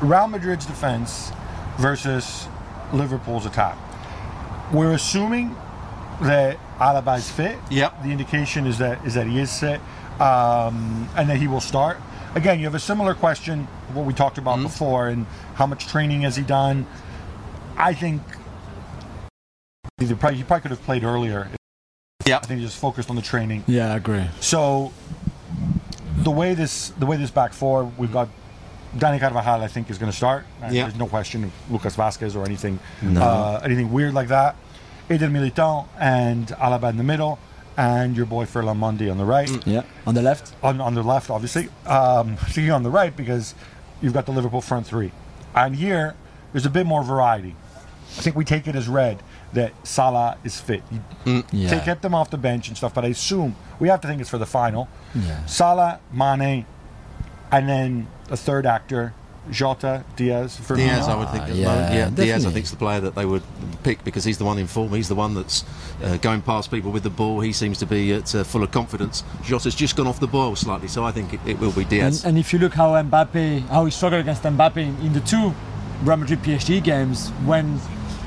Real 0.01 0.29
Madrid's 0.29 0.67
defense 0.67 1.33
versus 1.79 2.47
Liverpool's 2.93 3.47
attack. 3.47 3.77
We're 4.73 4.93
assuming 4.93 5.57
that 6.23 6.59
Alaba 6.79 7.19
is 7.19 7.31
fit. 7.31 7.59
Yep. 7.71 8.03
The 8.03 8.11
indication 8.11 8.67
is 8.67 8.79
that 8.79 9.05
is 9.05 9.15
that 9.15 9.27
he 9.27 9.39
is 9.39 9.59
fit, 9.59 9.81
um, 10.21 11.09
and 11.17 11.29
that 11.29 11.37
he 11.39 11.49
will 11.49 11.61
start. 11.61 11.99
Again, 12.35 12.59
you 12.59 12.65
have 12.65 12.75
a 12.75 12.81
similar 12.81 13.15
question 13.15 13.65
what 13.93 14.07
we 14.07 14.15
talked 14.15 14.39
about 14.39 14.63
before, 14.63 15.09
and 15.09 15.27
how 15.55 15.67
much 15.67 15.87
training 15.87 16.23
has 16.23 16.37
he 16.37 16.43
done? 16.43 16.87
I 17.77 17.95
think 17.95 18.23
he 20.09 20.15
probably, 20.15 20.39
he 20.39 20.45
probably 20.45 20.63
could 20.63 20.71
have 20.71 20.83
played 20.83 21.05
earlier. 21.05 21.49
Yeah. 22.27 22.37
I 22.37 22.41
think 22.41 22.61
he 22.61 22.67
just 22.67 22.79
focused 22.79 23.11
on 23.11 23.17
the 23.17 23.23
training. 23.23 23.65
Yeah, 23.67 23.93
I 23.93 23.97
agree. 23.97 24.25
So 24.41 24.93
the 26.19 26.31
way 26.31 26.55
this 26.55 26.91
the 26.91 27.07
way 27.07 27.17
this 27.17 27.31
back 27.31 27.53
four, 27.53 27.85
we've 27.99 28.13
got 28.13 28.29
Dani 28.97 29.19
Carvajal. 29.19 29.63
I 29.63 29.69
think 29.69 29.91
is 29.91 29.99
going 29.99 30.11
to 30.11 30.17
start. 30.17 30.45
Yeah. 30.61 30.85
There's 30.85 30.97
no 30.97 31.07
question 31.07 31.45
of 31.45 31.53
Lucas 31.71 31.97
Vázquez 31.97 32.37
or 32.37 32.45
anything 32.45 32.79
uh, 33.17 33.61
anything 33.65 33.93
weird 33.93 34.15
like 34.15 34.29
that. 34.29 34.57
Eder 35.11 35.29
Militão 35.29 35.89
and 35.99 36.49
Alaba 36.49 36.91
in 36.91 36.97
the 36.97 37.03
middle, 37.03 37.39
and 37.77 38.17
your 38.17 38.27
boy 38.27 38.47
Ferland 38.47 38.81
Mendy 38.81 39.11
on 39.11 39.19
the 39.19 39.25
right. 39.25 39.67
Yeah, 39.67 39.83
on 40.07 40.15
the 40.15 40.23
left. 40.23 40.55
On, 40.63 40.81
on 40.81 40.95
the 40.95 41.03
left, 41.03 41.29
obviously. 41.29 41.69
Um, 41.87 42.37
speaking 42.49 42.71
on 42.71 42.83
the 42.83 42.91
right, 42.91 43.15
because 43.15 43.55
you've 44.01 44.15
got 44.15 44.27
the 44.27 44.33
Liverpool 44.33 44.61
front 44.61 44.87
three. 44.87 45.13
And 45.55 45.77
here, 45.77 46.15
there's 46.53 46.67
a 46.67 46.71
bit 46.71 46.87
more 46.87 47.03
variety. 47.03 47.57
I 48.17 48.21
think 48.21 48.37
we 48.37 48.45
take 48.45 48.69
it 48.69 48.77
as 48.77 48.89
read 48.89 49.23
that 49.53 49.73
Salah 49.87 50.37
is 50.45 50.59
fit. 50.61 50.83
You 51.27 51.45
Yeah. 51.53 51.69
take 51.71 51.85
kept 51.85 52.03
them 52.03 52.15
off 52.15 52.31
the 52.31 52.39
bench 52.39 52.69
and 52.69 52.77
stuff, 52.77 52.95
but 52.95 53.05
I 53.05 53.09
assume 53.09 53.55
we 53.79 53.89
have 53.89 54.01
to 54.01 54.09
think 54.09 54.21
it's 54.21 54.31
for 54.31 54.39
the 54.39 54.47
final. 54.47 54.89
Yeah. 55.15 55.45
Salah, 55.47 55.99
Mane, 56.13 56.65
and 57.51 57.69
then 57.69 58.07
a 58.31 58.37
third 58.37 58.65
actor, 58.65 59.13
Jota, 59.51 60.05
Diaz. 60.17 60.57
For 60.57 60.77
Diaz, 60.77 61.07
me. 61.07 61.13
I 61.13 61.17
would 61.17 61.29
think. 61.31 61.43
at 61.43 61.49
the 61.51 61.55
yeah, 61.57 61.67
moment. 61.67 61.95
yeah, 61.95 62.11
Diaz, 62.25 62.47
I 62.47 62.51
think, 62.51 62.65
is 62.65 62.71
the 62.71 62.77
player 62.77 63.01
that 63.01 63.15
they 63.15 63.27
would 63.27 63.43
pick 63.83 64.05
because 64.05 64.25
he's 64.25 64.39
the 64.39 64.45
one 64.45 64.57
in 64.57 64.67
form. 64.69 64.93
He's 64.93 65.09
the 65.09 65.17
one 65.17 65.35
that's 65.35 65.65
uh, 66.03 66.17
going 66.19 66.41
past 66.43 66.71
people 66.71 66.93
with 66.93 67.03
the 67.03 67.11
ball. 67.11 67.41
He 67.41 67.53
seems 67.53 67.79
to 67.79 67.87
be 67.87 68.13
at, 68.13 68.35
uh, 68.35 68.45
full 68.45 68.63
of 68.63 68.71
confidence. 68.71 69.25
Jota's 69.43 69.75
just 69.75 69.97
gone 69.97 70.07
off 70.07 70.21
the 70.21 70.29
boil 70.29 70.55
slightly, 70.57 70.89
so 70.89 71.05
I 71.05 71.11
think 71.13 71.35
it, 71.35 71.41
it 71.45 71.59
will 71.59 71.73
be 71.73 71.81
And, 71.83 71.91
Diaz. 71.91 72.25
and 72.25 72.39
if 72.39 72.53
you 72.53 72.59
look 72.61 72.75
how 72.75 72.93
Mbappe, 73.03 73.67
how 73.69 73.85
he 73.85 73.91
struggled 73.91 74.21
against 74.21 74.45
Mbappe 74.45 74.77
in, 74.79 74.97
in 75.05 75.13
the 75.13 75.21
two 75.21 75.53
Real 76.05 76.17
Madrid 76.17 76.41
PSG 76.43 76.83
games, 76.83 77.29
when 77.45 77.81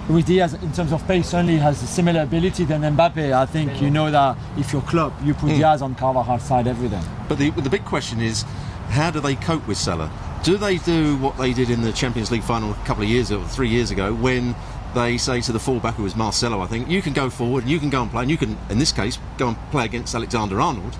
with 0.07 0.25
Diaz 0.28 0.54
in 0.54 0.72
terms 0.72 0.92
of 0.92 1.06
pace 1.07 1.34
only 1.34 1.57
has 1.57 1.81
a 1.81 1.88
similar 1.88 2.22
ability 2.22 2.66
than 2.66 2.81
Mbappe, 2.81 3.34
I 3.34 3.46
think 3.46 3.81
you 3.81 3.90
know 3.90 4.12
that 4.12 4.38
if 4.57 4.72
you're 4.72 4.81
Klopp, 4.84 5.13
you 5.24 5.34
put 5.34 5.50
mm. 5.52 5.57
Diaz 5.57 5.81
on 5.81 5.96
Carvajal's 5.96 6.44
side 6.44 6.68
every 6.68 6.90
day. 6.90 7.02
But 7.28 7.38
the, 7.38 7.50
the 7.52 7.69
big 7.69 7.86
question 7.86 8.22
is, 8.22 8.44
how 8.90 9.10
do 9.10 9.19
they 9.19 9.36
cope 9.36 9.68
with 9.68 9.78
Salah? 9.78 10.12
Do 10.44 10.57
they 10.57 10.78
do 10.78 11.18
what 11.18 11.38
they 11.38 11.54
did 11.54 11.72
in 11.72 11.81
the 11.81 11.92
Champions 11.92 12.31
League 12.31 12.44
final 12.44 12.72
a 12.72 12.75
couple 12.86 13.04
of 13.04 13.10
years 13.10 13.31
or 13.31 13.44
three 13.48 13.69
years 13.69 13.90
ago 13.90 14.13
when 14.13 14.56
they 14.94 15.18
say 15.18 15.42
to 15.42 15.52
the 15.52 15.60
fullback, 15.60 15.96
who 15.96 16.04
was 16.04 16.16
Marcelo, 16.16 16.62
I 16.62 16.68
think, 16.68 16.88
you 16.88 17.01
can 17.01 17.13
go 17.13 17.30
forward 17.30 17.63
and 17.63 17.72
you 17.72 17.80
can 17.80 17.90
go 17.90 18.04
and 18.04 18.12
play, 18.12 18.22
and 18.22 18.31
you 18.31 18.38
can, 18.38 18.58
in 18.69 18.78
this 18.80 18.92
case, 18.92 19.18
go 19.38 19.50
and 19.50 19.58
play 19.72 19.86
against 19.86 20.13
Alexander 20.16 20.62
Arnold, 20.62 20.98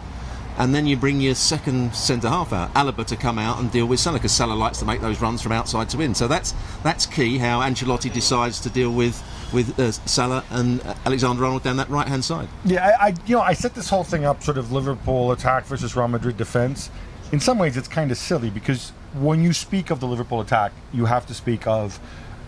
and 0.58 0.74
then 0.74 0.86
you 0.86 0.96
bring 0.96 1.20
your 1.20 1.36
second 1.36 1.94
centre 1.94 2.30
half 2.30 2.54
out, 2.54 2.74
Alaba, 2.74 3.06
to 3.08 3.16
come 3.16 3.38
out 3.38 3.60
and 3.60 3.72
deal 3.72 3.86
with 3.86 4.00
Salah 4.00 4.18
because 4.18 4.32
Salah 4.32 4.54
likes 4.54 4.80
to 4.80 4.86
make 4.86 5.02
those 5.02 5.20
runs 5.22 5.42
from 5.42 5.52
outside 5.52 5.90
to 5.90 6.02
in. 6.02 6.16
So 6.16 6.28
that's 6.28 6.54
that's 6.84 7.06
key. 7.06 7.38
How 7.38 7.60
Ancelotti 7.60 8.12
decides 8.12 8.60
to 8.62 8.70
deal 8.70 8.92
with 8.92 9.22
with 9.54 9.78
uh, 9.80 9.92
Salah 9.92 10.44
and 10.50 10.82
uh, 10.82 10.96
Alexander 11.06 11.44
Arnold 11.44 11.64
down 11.64 11.78
that 11.78 11.90
right 11.90 12.08
hand 12.08 12.24
side. 12.24 12.48
Yeah, 12.64 12.96
I, 13.00 13.08
I 13.08 13.14
you 13.26 13.36
know 13.36 13.42
I 13.42 13.54
set 13.54 13.76
this 13.76 13.90
whole 13.90 14.04
thing 14.04 14.26
up 14.26 14.44
sort 14.44 14.58
of 14.58 14.72
Liverpool 14.72 15.32
attack 15.32 15.66
versus 15.66 15.96
Real 15.96 16.08
Madrid 16.08 16.38
defense. 16.38 16.90
In 17.32 17.40
some 17.40 17.58
ways, 17.58 17.76
it's 17.76 17.88
kind 17.88 18.12
of 18.12 18.18
silly 18.18 18.50
because 18.50 18.92
when 19.14 19.44
you 19.44 19.52
speak 19.52 19.90
of 19.90 20.00
the 20.00 20.08
Liverpool 20.08 20.42
attack, 20.42 20.72
you 20.94 21.06
have 21.06 21.26
to 21.28 21.34
speak 21.34 21.66
of 21.68 22.00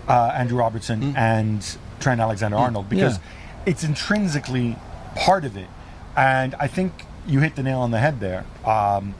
uh, 0.07 0.31
Andrew 0.35 0.57
Robertson 0.59 1.15
and 1.17 1.77
Trent 1.99 2.21
Alexander-Arnold 2.21 2.87
because 2.89 3.19
it's 3.65 3.83
intrinsically 3.83 4.77
part 5.15 5.45
of 5.45 5.57
it. 5.57 5.67
And 6.15 6.55
I 6.55 6.67
think 6.67 6.93
you 7.27 7.39
hit 7.39 7.55
the 7.55 7.63
nail 7.63 7.79
on 7.79 7.91
the 7.91 7.99
head 7.99 8.19
there. 8.19 8.45
Um, 8.65 9.15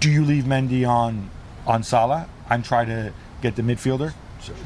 do 0.00 0.10
you 0.10 0.24
leave 0.24 0.44
Mendy 0.44 0.86
on 0.86 1.30
on 1.66 1.82
Salah 1.82 2.28
and 2.50 2.64
try 2.64 2.84
to 2.84 3.12
get 3.40 3.56
the 3.56 3.62
midfielder 3.62 4.14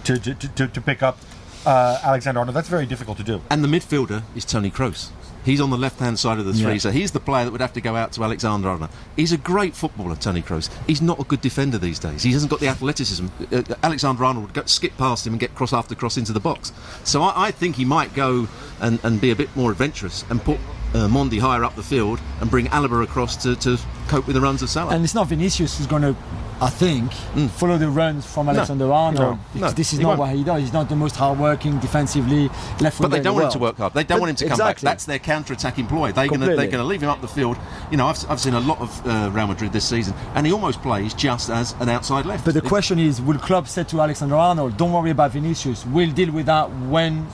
to 0.05 0.19
to, 0.19 0.35
to, 0.35 0.67
to, 0.67 0.81
pick 0.81 1.03
up 1.03 1.19
uh, 1.67 1.99
Alexander-Arnold? 2.03 2.57
That's 2.57 2.69
very 2.69 2.87
difficult 2.87 3.19
to 3.19 3.25
do. 3.25 3.43
And 3.51 3.63
the 3.63 3.69
midfielder 3.69 4.23
is 4.35 4.45
Toni 4.45 4.71
Kroos. 4.71 5.11
He's 5.45 5.61
on 5.61 5.71
the 5.71 5.79
left 5.79 6.01
hand 6.01 6.19
side 6.19 6.41
of 6.41 6.45
the 6.45 6.53
three, 6.53 6.73
Yeah. 6.73 6.79
so 6.79 6.91
he's 6.91 7.13
the 7.13 7.21
player 7.21 7.45
that 7.45 7.53
would 7.53 7.61
have 7.61 7.75
to 7.75 7.81
go 7.81 7.95
out 7.95 8.11
to 8.15 8.25
Alexander 8.25 8.69
Arnold. 8.69 8.91
He's 9.15 9.31
a 9.31 9.37
great 9.37 9.77
footballer, 9.77 10.17
Toni 10.17 10.43
Kroos. 10.43 10.69
He's 10.89 11.01
not 11.01 11.21
a 11.21 11.23
good 11.23 11.41
defender 11.41 11.79
these 11.79 12.01
days. 12.01 12.25
He 12.25 12.33
hasn't 12.33 12.51
got 12.51 12.59
the 12.59 12.67
athleticism. 12.67 13.27
Uh, 13.53 13.63
Alexander 13.85 14.25
Arnold 14.25 14.47
would 14.47 14.55
go, 14.55 14.65
skip 14.65 14.97
past 14.97 15.25
him 15.25 15.35
and 15.35 15.41
get 15.41 15.55
cross 15.55 15.73
after 15.73 15.95
cross 15.95 16.17
into 16.17 16.33
the 16.33 16.41
box. 16.41 16.73
So 17.05 17.23
I, 17.23 17.47
I 17.47 17.51
think 17.53 17.77
he 17.77 17.85
might 17.85 18.13
go 18.13 18.49
and, 18.81 18.99
and 19.05 19.21
be 19.21 19.31
a 19.31 19.37
bit 19.37 19.55
more 19.55 19.71
adventurous 19.71 20.25
and 20.31 20.43
put 20.43 20.59
uh, 20.97 21.09
Mendy 21.09 21.39
higher 21.39 21.65
up 21.65 21.75
the 21.77 21.83
field 21.83 22.21
and 22.41 22.51
bring 22.51 22.67
Alaba 22.67 23.03
across 23.05 23.37
to, 23.43 23.55
to 23.57 23.79
cope 24.09 24.27
with 24.27 24.35
the 24.35 24.41
runs 24.41 24.63
of 24.63 24.71
Salah. 24.71 24.95
And 24.95 25.05
it's 25.05 25.15
not 25.15 25.27
Vinicius 25.29 25.77
who's 25.79 25.87
going 25.87 26.03
to, 26.03 26.17
I 26.61 26.71
think, 26.71 27.13
follow 27.53 27.77
the 27.77 27.89
runs 27.91 28.25
from 28.25 28.49
Alexander 28.49 28.91
Arnold. 28.93 29.39
No. 29.39 29.39
because 29.53 29.73
No, 29.73 29.77
this 29.77 29.93
is 29.93 29.99
he 29.99 30.03
not 30.05 30.11
won't. 30.11 30.21
what 30.21 30.31
he 30.37 30.45
does. 30.45 30.61
He's 30.63 30.73
not 30.73 30.89
the 30.89 30.97
most 30.97 31.17
hardworking 31.17 31.79
defensively 31.81 32.49
left 32.81 32.99
wing. 33.01 33.11
But 33.11 33.17
they 33.17 33.23
don't 33.23 33.37
the 33.37 33.43
want 33.43 33.45
him 33.47 33.51
to 33.53 33.59
work 33.59 33.77
hard. 33.77 33.93
They 33.95 34.05
don't 34.05 34.19
But 34.19 34.21
want 34.23 34.31
him 34.31 34.37
to 34.37 34.45
come 34.45 34.53
exactly. 34.53 34.87
back. 34.87 34.93
That's 34.93 35.05
their 35.05 35.19
counter-attack 35.19 35.75
ploy. 35.89 36.13
They're 36.13 36.29
going 36.29 36.41
to 36.41 36.47
they're 36.47 36.57
going 36.57 36.71
to 36.73 36.85
leave 36.85 37.03
him 37.03 37.11
up 37.11 37.21
the 37.21 37.29
field. 37.29 37.59
You 37.91 37.97
know, 37.99 38.07
I've, 38.07 38.31
I've 38.31 38.41
seen 38.41 38.55
a 38.55 38.61
lot 38.61 38.81
of 38.81 39.07
uh, 39.07 39.31
Real 39.33 39.47
Madrid 39.49 39.73
this 39.73 39.85
season, 39.85 40.15
and 40.35 40.47
he 40.47 40.53
almost 40.53 40.81
plays 40.83 41.13
just 41.13 41.51
as 41.51 41.75
an 41.81 41.89
outside 41.89 42.25
left. 42.27 42.45
But 42.45 42.55
the 42.55 42.63
question 42.63 42.99
is, 42.99 43.21
will 43.21 43.39
Klopp 43.39 43.69
say 43.69 43.85
to 43.85 44.01
Alexander 44.01 44.37
Arnold, 44.37 44.77
"Don't 44.77 44.93
worry 44.93 45.11
about 45.11 45.33
Vinicius. 45.33 45.85
We'll 45.85 46.13
deal 46.13 46.31
with 46.33 46.47
that 46.47 46.71
when 46.87 47.27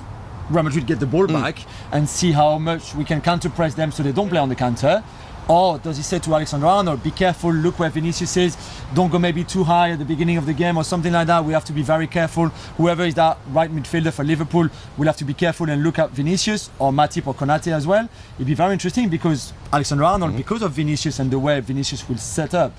Real 0.50 0.62
Madrid 0.62 0.86
get 0.86 1.00
the 1.00 1.06
ball 1.06 1.26
mm. 1.26 1.32
back 1.32 1.58
and 1.92 2.08
see 2.08 2.32
how 2.32 2.58
much 2.58 2.94
we 2.94 3.04
can 3.04 3.20
counter 3.20 3.48
press 3.48 3.74
them 3.74 3.92
so 3.92 4.02
they 4.02 4.12
don't 4.12 4.28
play 4.28 4.38
on 4.38 4.48
the 4.48 4.54
counter? 4.54 5.02
Or 5.48 5.78
does 5.78 5.96
he 5.96 6.02
say 6.04 6.20
to 6.20 6.34
Alexander 6.34 6.66
Arnold, 6.66 7.02
be 7.02 7.10
careful, 7.10 7.52
look 7.52 7.78
where 7.78 7.90
Vinicius 7.90 8.36
is, 8.36 8.56
don't 8.94 9.10
go 9.10 9.18
maybe 9.18 9.42
too 9.42 9.64
high 9.64 9.90
at 9.90 9.98
the 9.98 10.04
beginning 10.04 10.36
of 10.36 10.46
the 10.46 10.52
game 10.52 10.76
or 10.76 10.84
something 10.84 11.12
like 11.12 11.26
that? 11.26 11.44
We 11.44 11.52
have 11.52 11.64
to 11.64 11.72
be 11.72 11.82
very 11.82 12.06
careful. 12.06 12.48
Whoever 12.76 13.02
is 13.02 13.14
that 13.14 13.38
right 13.48 13.70
midfielder 13.70 14.12
for 14.12 14.24
Liverpool 14.24 14.68
will 14.96 15.06
have 15.06 15.16
to 15.16 15.24
be 15.24 15.34
careful 15.34 15.68
and 15.68 15.82
look 15.82 15.98
at 15.98 16.10
Vinicius 16.10 16.70
or 16.78 16.92
Matip 16.92 17.26
or 17.26 17.34
Konate 17.34 17.72
as 17.72 17.86
well. 17.86 18.08
It'd 18.36 18.46
be 18.46 18.54
very 18.54 18.72
interesting 18.72 19.08
because 19.08 19.52
Alexander 19.72 20.04
Arnold, 20.04 20.30
mm-hmm. 20.30 20.38
because 20.38 20.62
of 20.62 20.72
Vinicius 20.72 21.18
and 21.18 21.30
the 21.30 21.40
way 21.40 21.58
Vinicius 21.58 22.08
will 22.08 22.18
set 22.18 22.54
up, 22.54 22.72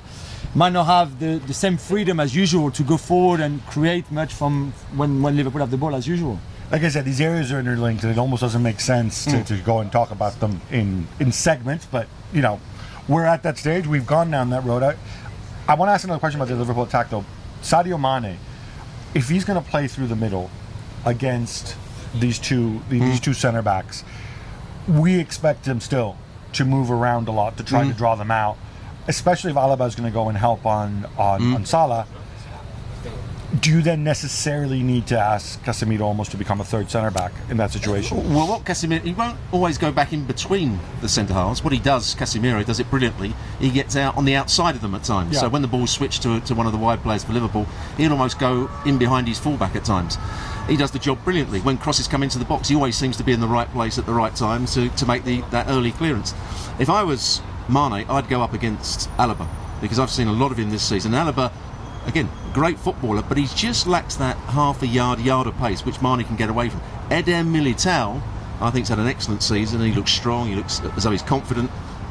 might 0.55 0.72
not 0.72 0.86
have 0.86 1.20
the, 1.20 1.39
the 1.46 1.53
same 1.53 1.75
freedom 1.77 2.20
as 2.20 2.34
usual 2.34 2.72
to 2.72 2.84
go 2.84 2.96
forward 2.96 3.41
and 3.41 3.65
create 3.65 4.10
much 4.10 4.34
from 4.34 4.72
when, 4.96 5.22
when 5.22 5.36
Liverpool 5.36 5.60
have 5.60 5.72
the 5.72 5.77
ball 5.77 5.93
as 5.96 6.08
usual. 6.08 6.39
Like 6.74 6.82
I 6.82 6.89
said, 6.89 7.06
these 7.06 7.22
areas 7.22 7.51
are 7.51 7.60
interlinked, 7.60 8.01
and 8.03 8.12
it 8.12 8.18
almost 8.18 8.42
doesn't 8.42 8.63
make 8.63 8.80
sense 8.80 9.25
to, 9.25 9.32
mm. 9.32 9.46
to 9.46 9.58
go 9.58 9.80
and 9.80 9.92
talk 9.92 10.10
about 10.10 10.39
them 10.39 10.60
in 10.72 11.08
in 11.20 11.32
segments. 11.32 11.86
But 11.86 12.08
you 12.34 12.42
know, 12.42 12.60
we're 13.08 13.25
at 13.25 13.44
that 13.44 13.60
stage. 13.60 13.86
We've 13.86 14.08
gone 14.08 14.32
down 14.32 14.50
that 14.50 14.63
road. 14.63 14.82
I, 14.82 14.96
I 15.68 15.75
want 15.75 15.89
to 15.89 15.94
ask 15.94 16.03
another 16.03 16.20
question 16.20 16.42
about 16.42 16.50
the 16.50 16.56
Liverpool 16.56 16.82
attack, 16.82 17.12
though. 17.12 17.25
Sadio 17.62 18.00
Mane, 18.01 18.39
if 19.13 19.30
he's 19.30 19.46
going 19.46 19.63
to 19.63 19.70
play 19.70 19.88
through 19.88 20.08
the 20.08 20.15
middle 20.15 20.50
against 21.06 21.77
these 22.15 22.39
two 22.39 22.82
these 22.89 23.20
mm. 23.20 23.24
two 23.24 23.34
center 23.34 23.62
backs, 23.62 24.03
we 24.88 25.20
expect 25.20 25.68
him 25.68 25.80
still 25.80 26.18
to 26.53 26.65
move 26.65 26.89
around 26.89 27.27
a 27.27 27.32
lot 27.32 27.56
to 27.58 27.63
try 27.63 27.84
to 27.84 27.94
mm. 27.94 27.98
draw 27.98 28.15
them 28.15 28.32
out, 28.32 28.58
especially 29.08 29.51
if 29.51 29.58
Alaba 29.58 29.88
is 29.88 29.94
going 29.94 30.10
to 30.10 30.13
go 30.13 30.27
and 30.27 30.36
help 30.39 30.65
on 30.65 31.06
on, 31.20 31.53
on 31.53 31.65
Salah. 31.68 32.08
Do 33.60 33.69
you 33.69 33.83
then 33.83 34.03
necessarily 34.03 34.81
need 34.81 35.05
to 35.07 35.19
ask 35.19 35.62
Casemiro 35.63 36.01
almost 36.01 36.31
to 36.31 36.38
become 36.38 36.60
a 36.60 36.63
third 36.63 36.89
centre 36.89 37.12
back 37.12 37.31
in 37.51 37.57
that 37.57 37.69
situation? 37.69 38.17
Uh, 38.17 38.22
well, 38.22 38.48
what 38.48 38.63
Casemiro, 38.63 39.01
he 39.01 39.13
won't 39.13 39.38
always 39.51 39.77
go 39.77 39.91
back 39.91 40.12
in 40.12 40.25
between 40.25 40.79
the 41.01 41.07
centre 41.07 41.36
halves. 41.36 41.63
What 41.63 41.72
he 41.72 41.77
does, 41.77 42.15
Casemiro 42.15 42.65
does 42.65 42.79
it 42.79 42.89
brilliantly. 42.89 43.36
He 43.60 43.69
gets 43.69 43.95
out 43.95 44.17
on 44.17 44.25
the 44.25 44.36
outside 44.36 44.74
of 44.75 44.81
them 44.81 44.95
at 44.95 45.03
times. 45.03 45.36
Yeah. 45.36 45.41
So 45.41 45.50
when 45.50 45.62
the 45.62 45.67
ball's 45.67 45.91
switched 45.91 46.24
to, 46.24 46.39
to 46.41 46.55
one 46.55 46.65
of 46.65 46.72
the 46.72 46.79
wide 46.79 47.03
players 47.03 47.24
for 47.24 47.33
Liverpool, 47.33 47.67
he'll 47.95 48.12
almost 48.12 48.39
go 48.39 48.72
in 48.88 48.98
behind 48.98 49.27
his 49.27 49.38
fullback 49.38 49.75
at 49.75 49.86
times. 49.86 50.17
He 50.67 50.75
does 50.75 50.89
the 50.89 51.00
job 51.00 51.24
brilliantly. 51.24 51.60
When 51.60 51.77
crosses 51.77 52.07
come 52.07 52.24
into 52.24 52.39
the 52.39 52.45
box, 52.45 52.69
he 52.69 52.75
always 52.75 52.98
seems 52.98 53.17
to 53.17 53.24
be 53.24 53.33
in 53.33 53.39
the 53.39 53.48
right 53.48 53.72
place 53.72 54.00
at 54.00 54.07
the 54.07 54.13
right 54.13 54.36
time 54.36 54.65
to, 54.67 54.89
to 54.89 55.05
make 55.05 55.25
the, 55.25 55.41
that 55.51 55.67
early 55.67 55.91
clearance. 55.91 56.33
If 56.79 56.89
I 56.89 57.03
was 57.03 57.39
Mane, 57.69 58.05
I'd 58.10 58.29
go 58.29 58.41
up 58.41 58.53
against 58.53 59.12
Alaba 59.12 59.48
because 59.79 60.00
I've 60.00 60.10
seen 60.10 60.27
a 60.27 60.33
lot 60.33 60.51
of 60.51 60.57
him 60.57 60.72
this 60.72 60.81
season. 60.81 61.12
Alaba, 61.12 61.51
again, 62.05 62.29
great 62.53 62.79
footballer, 62.79 63.22
but 63.22 63.38
he 63.38 63.48
just 63.55 63.88
lacks 63.88 64.15
that 64.15 64.38
half 64.38 64.81
a 64.81 64.88
yard, 64.88 65.19
yard 65.19 65.48
of 65.48 65.57
pace, 65.57 65.86
which 65.86 66.01
Mane 66.01 66.24
can 66.24 66.36
get 66.36 66.50
away 66.50 66.69
from. 66.69 66.81
Eder 67.10 67.43
Militao, 67.43 68.22
I 68.62 68.69
think, 68.72 68.83
has 68.83 68.89
had 68.89 69.00
an 69.00 69.07
excellent 69.07 69.43
season. 69.43 69.81
He 69.81 69.93
looks 69.93 70.12
strong. 70.12 70.48
He 70.48 70.55
looks 70.55 70.81
as 70.81 71.03
though 71.03 71.12
he's 71.12 71.22
confident. 71.22 71.69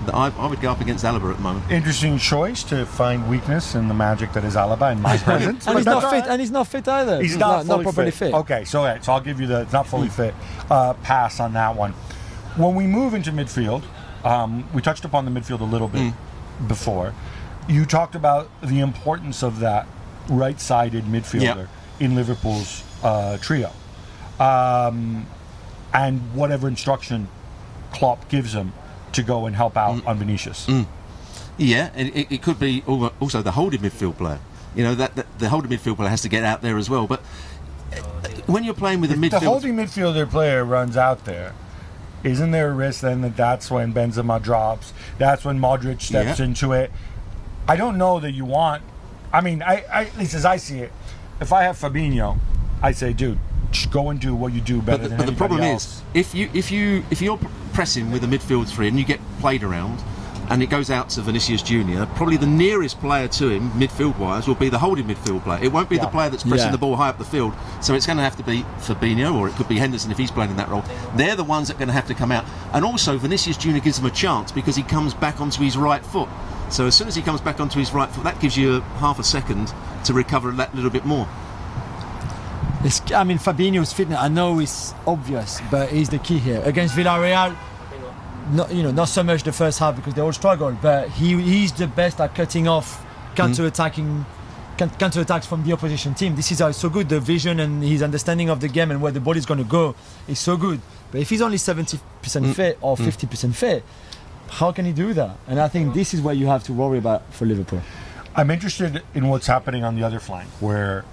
I, 0.09 0.33
I 0.37 0.47
would 0.49 0.61
go 0.61 0.71
up 0.71 0.81
against 0.81 1.05
Alaba 1.05 1.31
at 1.31 1.37
the 1.37 1.43
moment. 1.43 1.71
Interesting 1.71 2.19
choice 2.19 2.65
to 2.65 2.85
find 2.87 3.29
weakness 3.31 3.77
in 3.77 3.87
the 3.87 3.95
magic 3.95 4.33
that 4.33 4.45
is 4.45 4.57
Alaba 4.57 4.93
in 4.93 5.01
my 5.01 5.17
presence. 5.17 5.67
And 5.69 5.79
he's 5.79 5.87
not 5.87 6.03
that's 6.03 6.25
fit. 6.25 6.31
And 6.31 6.41
he's 6.41 6.51
not 6.51 6.67
fit 6.67 6.89
either. 6.89 7.23
He's 7.23 7.37
not, 7.37 7.67
fully 7.67 7.85
properly 7.85 8.11
fit. 8.11 8.31
fit. 8.31 8.35
Okay, 8.35 8.65
so 8.65 8.81
all 8.81 8.87
right, 8.87 9.05
so 9.05 9.13
I'll 9.13 9.21
give 9.21 9.41
you 9.41 9.47
the 9.47 9.69
not 9.73 9.87
fully 9.87 10.09
fit 10.09 10.35
uh, 10.71 10.95
pass 10.95 11.39
on 11.39 11.53
that 11.53 11.77
one. 11.77 11.93
When 12.57 12.75
we 12.75 12.87
move 12.87 13.15
into 13.15 13.31
midfield, 13.31 13.85
um, 14.25 14.69
we 14.75 14.83
touched 14.83 15.05
upon 15.05 15.25
the 15.25 15.31
midfield 15.31 15.61
a 15.61 15.65
little 15.65 15.89
bit 15.89 16.13
before. 16.67 17.15
You 17.69 17.87
talked 17.87 18.15
about 18.15 18.51
the 18.63 18.81
importance 18.81 19.43
of 19.43 19.61
that 19.61 19.87
right-sided 20.29 21.05
midfielder 21.05 21.69
in 22.01 22.15
Liverpool's 22.15 22.83
uh, 23.03 23.39
trio, 23.39 23.71
um, 24.41 25.27
and 25.95 26.21
whatever 26.35 26.69
instruction 26.69 27.29
Klopp 27.93 28.29
gives 28.29 28.53
him 28.55 28.73
to 29.13 29.23
go 29.23 29.47
and 29.47 29.55
help 29.55 29.77
out 29.77 30.05
on 30.07 30.19
Vinicius. 30.19 30.69
Yeah, 31.59 31.91
and 31.95 32.09
it, 32.09 32.33
it 32.33 32.43
could 32.43 32.59
be 32.59 32.83
also 32.87 33.43
the 33.43 33.53
holding 33.53 33.81
midfield 33.81 34.17
player. 34.17 34.41
You 34.75 34.85
know 34.85 34.95
that, 34.95 35.15
that 35.17 35.39
the 35.39 35.49
holding 35.51 35.71
midfield 35.71 35.97
player 35.97 36.09
has 36.09 36.23
to 36.23 36.29
get 36.29 36.43
out 36.45 36.63
there 36.63 36.79
as 36.79 36.89
well. 36.89 37.07
But 37.07 37.21
uh, 37.93 37.97
when 38.47 38.65
you're 38.65 38.75
playing 38.75 39.01
with 39.03 39.13
a 39.13 39.17
the 39.17 39.41
holding 39.41 39.77
midfielder 39.77 40.29
player 40.29 40.65
runs 40.65 40.97
out 40.97 41.27
there, 41.27 41.53
isn't 42.25 42.51
there 42.53 42.71
a 42.71 42.75
risk 42.75 43.03
then 43.03 43.21
that 43.21 43.37
that's 43.37 43.71
when 43.71 43.93
Benzema 43.93 44.43
drops? 44.43 44.93
That's 45.19 45.45
when 45.45 45.59
Modric 45.59 46.01
steps 46.01 46.39
Yeah. 46.39 46.47
into 46.47 46.73
it. 46.73 46.91
I 47.69 47.77
don't 47.77 47.99
know 47.99 48.21
that 48.21 48.33
you 48.33 48.45
want. 48.45 48.83
I 49.33 49.41
mean, 49.41 49.63
I, 49.63 49.85
I 49.93 50.05
at 50.07 50.19
least 50.19 50.35
as 50.35 50.45
I 50.45 50.57
see 50.57 50.81
it, 50.81 50.93
if 51.41 51.53
I 51.53 51.63
have 51.63 51.77
Fabinho, 51.79 52.39
I 52.83 52.93
say, 52.93 53.13
dude, 53.13 53.39
just 53.71 53.91
go 53.91 54.11
and 54.11 54.21
do 54.21 54.35
what 54.35 54.53
you 54.53 54.61
do 54.61 54.83
better 54.83 54.99
but 54.99 55.03
the, 55.03 55.09
than 55.09 55.19
but 55.19 55.27
the 55.27 55.33
problem 55.33 55.61
else. 55.63 55.85
is 55.85 56.03
if 56.15 56.35
you 56.35 56.51
if 56.53 56.71
you 56.71 57.05
if 57.11 57.23
you're 57.23 57.39
pressing 57.73 58.11
with 58.11 58.23
a 58.25 58.27
midfield 58.27 58.69
three 58.69 58.89
and 58.89 58.99
you 58.99 59.05
get 59.05 59.21
played 59.41 59.63
around. 59.63 59.99
And 60.51 60.61
it 60.63 60.69
goes 60.69 60.91
out 60.91 61.09
to 61.11 61.23
Vinicius 61.23 61.63
Junior. 61.63 62.05
Probably 62.17 62.37
the 62.37 62.47
nearest 62.49 63.01
player 63.01 63.27
to 63.29 63.49
him, 63.49 63.71
midfield-wise, 63.71 64.47
will 64.47 64.57
be 64.57 64.69
the 64.69 64.79
holding 64.79 65.07
midfield 65.07 65.45
player. 65.45 65.63
It 65.63 65.73
won't 65.73 65.89
be 65.89 65.97
Yeah. 65.97 66.03
the 66.03 66.09
player 66.11 66.29
that's 66.29 66.43
pressing 66.43 66.67
Yeah. 66.67 66.73
the 66.73 66.79
ball 66.79 66.97
high 66.97 67.09
up 67.09 67.17
the 67.17 67.25
field. 67.25 67.55
So 67.81 67.95
it's 67.95 68.07
going 68.07 68.19
to 68.19 68.25
have 68.25 68.37
to 68.37 68.43
be 68.43 68.65
Fabinho, 68.81 69.35
or 69.37 69.49
it 69.49 69.55
could 69.55 69.69
be 69.69 69.79
Henderson 69.79 70.11
if 70.11 70.19
he's 70.19 70.33
playing 70.33 70.51
in 70.51 70.57
that 70.57 70.69
role. 70.69 70.85
They're 71.17 71.37
the 71.37 71.45
ones 71.45 71.69
that 71.69 71.77
are 71.77 71.79
going 71.79 71.89
to 71.89 71.95
have 71.95 72.09
to 72.09 72.15
come 72.15 72.33
out. 72.33 72.45
And 72.75 72.85
also, 72.85 73.17
Vinicius 73.17 73.57
Junior 73.57 73.81
gives 73.81 73.97
them 73.97 74.05
a 74.05 74.11
chance 74.11 74.53
because 74.53 74.77
he 74.77 74.83
comes 74.83 75.15
back 75.15 75.41
onto 75.41 75.63
his 75.63 75.79
right 75.79 76.05
foot. 76.05 76.29
So 76.73 76.87
as 76.87 76.97
soon 76.97 77.07
as 77.07 77.15
he 77.15 77.21
comes 77.21 77.43
back 77.43 77.61
onto 77.61 77.79
his 77.79 77.93
right 77.93 78.09
foot, 78.09 78.25
that 78.25 78.41
gives 78.41 78.57
you 78.57 78.81
half 78.97 79.19
a 79.19 79.23
second 79.23 79.73
to 80.07 80.15
recover 80.15 80.51
that 80.53 80.75
little 80.75 80.91
bit 80.91 81.05
more. 81.05 81.29
It's, 82.83 83.13
I 83.13 83.25
mean, 83.25 83.39
Fabinho's 83.39 83.93
fitness. 83.93 84.19
I 84.19 84.29
know 84.29 84.59
it's 84.59 84.95
obvious, 85.07 85.61
but 85.71 85.91
he's 85.91 86.09
the 86.09 86.19
key 86.19 86.39
here 86.39 86.63
against 86.65 86.97
Villarreal. 86.97 87.55
Not 88.53 88.75
you 88.75 88.83
know, 88.83 88.91
not 88.91 89.09
so 89.09 89.23
much 89.23 89.43
the 89.45 89.53
first 89.53 89.79
half 89.79 89.95
because 89.95 90.15
they 90.15 90.23
all 90.23 90.33
struggled, 90.33 90.81
but 90.81 91.11
he 91.11 91.41
he's 91.41 91.73
the 91.73 91.87
best 91.87 92.21
at 92.21 92.35
cutting 92.35 92.67
off 92.67 92.99
mm-hmm. 92.99 93.37
counter-attacking. 93.37 94.27
Counter 94.99 95.21
attacks 95.21 95.47
from 95.47 95.63
the 95.63 95.73
opposition 95.73 96.13
team. 96.15 96.35
This 96.35 96.51
is 96.51 96.59
how 96.59 96.67
it's 96.69 96.79
so 96.79 96.89
good. 96.89 97.09
The 97.09 97.21
vision 97.21 97.61
and 97.61 97.85
his 97.85 98.03
understanding 98.03 98.49
of 98.49 98.61
the 98.61 98.67
game 98.67 98.91
and 98.91 99.01
where 99.01 99.13
the 99.13 99.21
ball 99.21 99.37
is 99.37 99.47
going 99.47 99.59
to 99.59 99.65
go 99.65 99.95
is 100.27 100.41
so 100.41 100.57
good. 100.57 100.81
But 101.13 101.21
if 101.21 101.31
he's 101.31 101.43
only 101.43 101.59
70% 101.59 102.01
mm. 102.23 102.55
fit 102.55 102.79
or 102.81 102.97
mm. 102.97 103.07
50% 103.07 103.55
fit, 103.55 103.85
how 104.53 104.71
can 104.71 104.85
he 104.85 104.93
do 104.93 105.15
that? 105.15 105.37
And 105.49 105.59
I 105.59 105.69
think 105.69 105.95
this 105.95 106.13
is 106.13 106.21
what 106.21 106.37
you 106.37 106.47
have 106.47 106.63
to 106.65 106.73
worry 106.75 106.99
about 106.99 107.23
for 107.33 107.47
Liverpool. 107.47 107.81
I'm 108.37 108.51
interested 108.51 109.03
in 109.15 109.29
what's 109.29 109.47
happening 109.47 109.83
on 109.83 109.97
the 109.97 110.05
other 110.05 110.21
flank, 110.21 110.49
where 110.61 111.05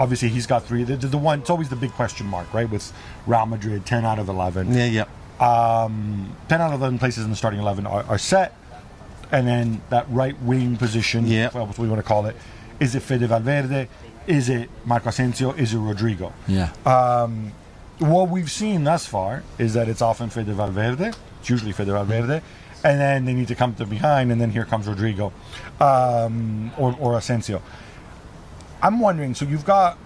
obviously 0.00 0.28
he's 0.30 0.46
got 0.48 0.64
three. 0.64 0.82
The, 0.82 0.96
the, 0.96 1.06
the 1.06 1.18
one, 1.18 1.40
it's 1.40 1.50
always 1.50 1.68
the 1.68 1.76
big 1.76 1.92
question 1.92 2.26
mark, 2.26 2.52
right? 2.52 2.68
With 2.68 2.92
Real 3.26 3.46
Madrid, 3.46 3.86
10 3.86 4.04
out 4.04 4.18
of 4.18 4.28
11. 4.28 4.72
Yeah, 4.74 4.86
yeah. 4.86 5.04
Um, 5.84 6.36
10 6.48 6.60
out 6.60 6.72
of 6.72 6.80
11 6.80 6.98
places 6.98 7.24
in 7.24 7.30
the 7.30 7.36
starting 7.36 7.60
11 7.60 7.86
are, 7.86 8.02
are 8.04 8.18
set. 8.18 8.54
And 9.30 9.46
then 9.46 9.80
that 9.90 10.06
right 10.10 10.36
wing 10.42 10.76
position, 10.76 11.26
Yeah. 11.28 11.50
well, 11.54 11.66
what 11.66 11.78
we 11.78 11.88
want 11.88 12.00
to 12.00 12.06
call 12.06 12.26
it, 12.26 12.34
is 12.80 12.96
it 12.96 13.00
Fede 13.02 13.20
Valverde? 13.28 13.88
Is 14.26 14.48
it 14.48 14.68
Marco 14.84 15.10
Asensio? 15.10 15.52
Is 15.52 15.72
it 15.72 15.78
Rodrigo? 15.78 16.32
Yeah. 16.48 16.72
What 17.98 18.28
we've 18.28 18.50
seen 18.50 18.84
thus 18.84 19.06
far 19.06 19.42
is 19.58 19.74
that 19.74 19.88
it's 19.88 20.02
often 20.02 20.30
Fede 20.30 20.46
Valverde. 20.46 21.12
It's 21.40 21.50
usually 21.50 21.72
Fede 21.72 21.88
Valverde. 21.88 22.42
And 22.82 22.98
then 22.98 23.24
they 23.26 23.34
need 23.34 23.48
to 23.48 23.54
come 23.54 23.74
to 23.74 23.84
behind, 23.84 24.32
and 24.32 24.40
then 24.40 24.50
here 24.50 24.64
comes 24.64 24.88
Rodrigo 24.88 25.34
um, 25.80 26.72
or, 26.78 26.96
or 26.98 27.18
Asensio. 27.18 27.60
I'm 28.82 29.00
wondering, 29.00 29.34
so 29.34 29.44
you've 29.44 29.66
got 29.66 29.98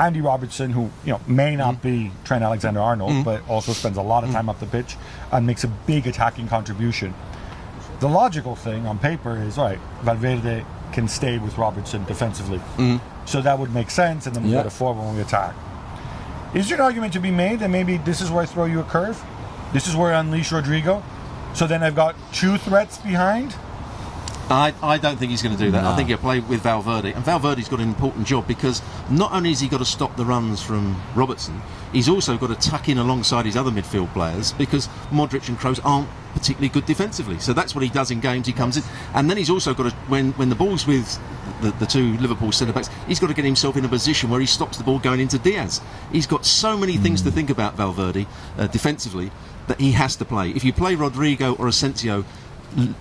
Andy 0.00 0.20
Robertson, 0.20 0.72
who 0.72 0.90
you 1.04 1.12
know 1.12 1.20
may 1.28 1.54
not 1.54 1.74
mm-hmm. 1.76 2.06
be 2.06 2.12
Trent 2.24 2.42
Alexander-Arnold, 2.42 3.10
mm-hmm. 3.10 3.22
but 3.22 3.48
also 3.48 3.72
spends 3.72 3.96
a 3.96 4.02
lot 4.02 4.24
of 4.24 4.30
time 4.30 4.46
mm-hmm. 4.46 4.48
up 4.48 4.58
the 4.58 4.66
pitch 4.66 4.96
and 5.30 5.46
makes 5.46 5.62
a 5.62 5.68
big 5.68 6.08
attacking 6.08 6.48
contribution. 6.48 7.14
The 8.00 8.08
logical 8.08 8.56
thing 8.56 8.86
on 8.86 8.98
paper 8.98 9.36
is 9.36 9.58
all 9.58 9.66
right. 9.66 9.78
Valverde 10.02 10.64
can 10.92 11.06
stay 11.06 11.38
with 11.38 11.58
Robertson 11.58 12.04
defensively, 12.06 12.60
so 13.24 13.40
that 13.40 13.56
would 13.56 13.72
make 13.72 13.90
sense, 13.90 14.26
and 14.26 14.34
then 14.34 14.42
we 14.42 14.50
Yeah. 14.50 14.58
go 14.58 14.62
to 14.64 14.70
four 14.70 14.94
when 14.94 15.14
we 15.14 15.20
attack. 15.20 15.54
Is 16.54 16.68
there 16.68 16.78
an 16.78 16.82
argument 16.82 17.12
to 17.12 17.20
be 17.20 17.30
made 17.30 17.60
that 17.60 17.70
maybe 17.70 17.98
this 17.98 18.20
is 18.20 18.30
where 18.30 18.42
I 18.42 18.46
throw 18.46 18.64
you 18.64 18.80
a 18.80 18.84
curve? 18.84 19.22
This 19.72 19.86
is 19.86 19.94
where 19.96 20.12
I 20.14 20.20
unleash 20.20 20.52
Rodrigo. 20.52 21.02
So 21.54 21.66
then 21.66 21.82
I've 21.82 21.94
got 21.96 22.16
two 22.32 22.58
threats 22.58 22.98
behind. 22.98 23.54
I, 24.50 24.74
I 24.82 24.98
don't 24.98 25.16
think 25.16 25.30
he's 25.30 25.42
going 25.42 25.56
to 25.56 25.62
do 25.62 25.70
that. 25.70 25.84
I 25.84 25.94
think 25.94 26.08
he'll 26.08 26.18
play 26.18 26.40
with 26.40 26.62
Valverde. 26.62 27.12
And 27.12 27.24
Valverde's 27.24 27.68
got 27.68 27.78
an 27.78 27.88
important 27.88 28.26
job 28.26 28.48
because 28.48 28.82
not 29.08 29.30
only 29.30 29.50
has 29.50 29.60
he 29.60 29.68
got 29.68 29.78
to 29.78 29.84
stop 29.84 30.16
the 30.16 30.24
runs 30.24 30.60
from 30.60 31.00
Robertson, 31.14 31.62
he's 31.92 32.08
also 32.08 32.36
got 32.36 32.48
to 32.48 32.56
tuck 32.68 32.88
in 32.88 32.98
alongside 32.98 33.44
his 33.44 33.56
other 33.56 33.70
midfield 33.70 34.12
players 34.12 34.50
because 34.52 34.88
Modric 35.10 35.48
and 35.48 35.56
Kroos 35.56 35.78
aren't 35.84 36.08
particularly 36.34 36.68
good 36.68 36.84
defensively. 36.84 37.38
So 37.38 37.52
that's 37.52 37.76
what 37.76 37.84
he 37.84 37.90
does 37.90 38.10
in 38.10 38.18
games. 38.18 38.48
He 38.48 38.52
comes 38.52 38.76
in. 38.76 38.82
And 39.14 39.30
then 39.30 39.36
he's 39.36 39.50
also 39.50 39.72
got 39.72 39.90
to, 39.90 39.96
when, 40.08 40.32
when 40.32 40.48
the 40.48 40.56
ball's 40.56 40.84
with 40.84 41.20
the, 41.60 41.70
the 41.72 41.86
two 41.86 42.16
Liverpool 42.18 42.50
centre 42.50 42.72
backs, 42.72 42.90
he's 43.06 43.20
got 43.20 43.28
to 43.28 43.34
get 43.34 43.44
himself 43.44 43.76
in 43.76 43.84
a 43.84 43.88
position 43.88 44.30
where 44.30 44.40
he 44.40 44.46
stops 44.46 44.78
the 44.78 44.84
ball 44.84 44.98
going 44.98 45.20
into 45.20 45.38
Diaz. 45.38 45.80
He's 46.10 46.26
got 46.26 46.44
so 46.44 46.76
many 46.76 46.96
things 46.96 47.22
to 47.22 47.30
think 47.30 47.50
about, 47.50 47.76
Valverde, 47.76 48.26
uh, 48.58 48.66
defensively, 48.66 49.30
that 49.70 49.80
he 49.80 49.92
has 49.92 50.16
to 50.16 50.24
play. 50.24 50.50
If 50.50 50.64
you 50.64 50.72
play 50.72 50.94
Rodrigo 50.96 51.54
or 51.54 51.68
Asensio, 51.68 52.24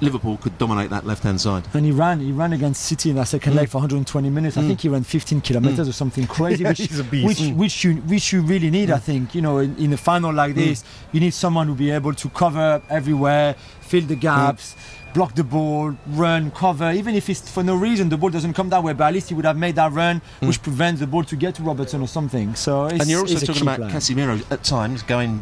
Liverpool 0.02 0.38
could 0.38 0.58
dominate 0.58 0.90
that 0.90 1.06
left-hand 1.06 1.40
side. 1.40 1.64
And 1.74 1.86
he 1.86 1.92
ran, 1.92 2.20
he 2.20 2.32
ran 2.32 2.54
against 2.54 2.84
City 2.84 3.10
in 3.10 3.16
that 3.18 3.28
second 3.28 3.56
leg 3.56 3.68
mm. 3.68 3.72
for 3.72 3.78
120 3.78 4.30
minutes. 4.30 4.58
I 4.58 4.62
mm. 4.62 4.68
think 4.68 4.82
he 4.82 4.90
ran 4.90 5.04
15 5.04 5.42
kilometers 5.42 5.88
mm. 5.88 5.90
or 5.90 5.94
something 5.94 6.26
crazy, 6.28 6.64
Yeah, 6.64 6.70
which, 6.70 6.92
a 7.00 7.04
beast. 7.04 7.28
which, 7.28 7.38
Mm. 7.40 7.56
which 7.56 7.84
you, 7.84 7.94
which 7.96 8.34
you 8.34 8.42
really 8.42 8.70
need. 8.70 8.90
I 8.92 8.98
think 8.98 9.36
you 9.36 9.42
know, 9.42 9.60
in, 9.60 9.76
in 9.78 9.94
a 9.94 9.98
final 9.98 10.34
like 10.34 10.56
this, 10.56 10.84
you 11.12 11.20
need 11.20 11.34
someone 11.34 11.68
who 11.68 11.76
be 11.76 11.92
able 11.92 12.14
to 12.14 12.30
cover 12.30 12.82
everywhere, 12.90 13.56
fill 13.82 14.04
the 14.04 14.16
gaps. 14.16 14.76
Block 15.12 15.34
the 15.34 15.44
ball, 15.44 15.98
run, 16.10 16.52
cover. 16.52 16.92
Even 16.92 17.16
if 17.16 17.32
it's 17.32 17.50
for 17.50 17.64
no 17.64 17.76
reason, 17.76 18.10
the 18.10 18.18
ball 18.18 18.30
doesn't 18.30 18.54
come 18.54 18.70
that 18.70 18.84
way. 18.84 18.94
But 18.94 19.06
at 19.06 19.14
least 19.16 19.30
he 19.30 19.34
would 19.34 19.44
have 19.44 19.58
made 19.58 19.74
that 19.74 19.92
run, 19.92 20.22
which 20.42 20.62
prevents 20.62 21.00
the 21.00 21.08
ball 21.08 21.24
to 21.24 21.36
get 21.36 21.56
to 21.56 21.64
Robertson 21.64 22.00
or 22.00 22.08
something. 22.08 22.54
So, 22.54 22.86
it's, 22.86 23.00
and 23.02 23.10
you're 23.10 23.22
also 23.22 23.44
talking 23.44 23.64
about 23.64 23.78
player. 23.78 23.90
Casemiro 23.90 24.52
at 24.52 24.64
times 24.64 25.02
going 25.02 25.42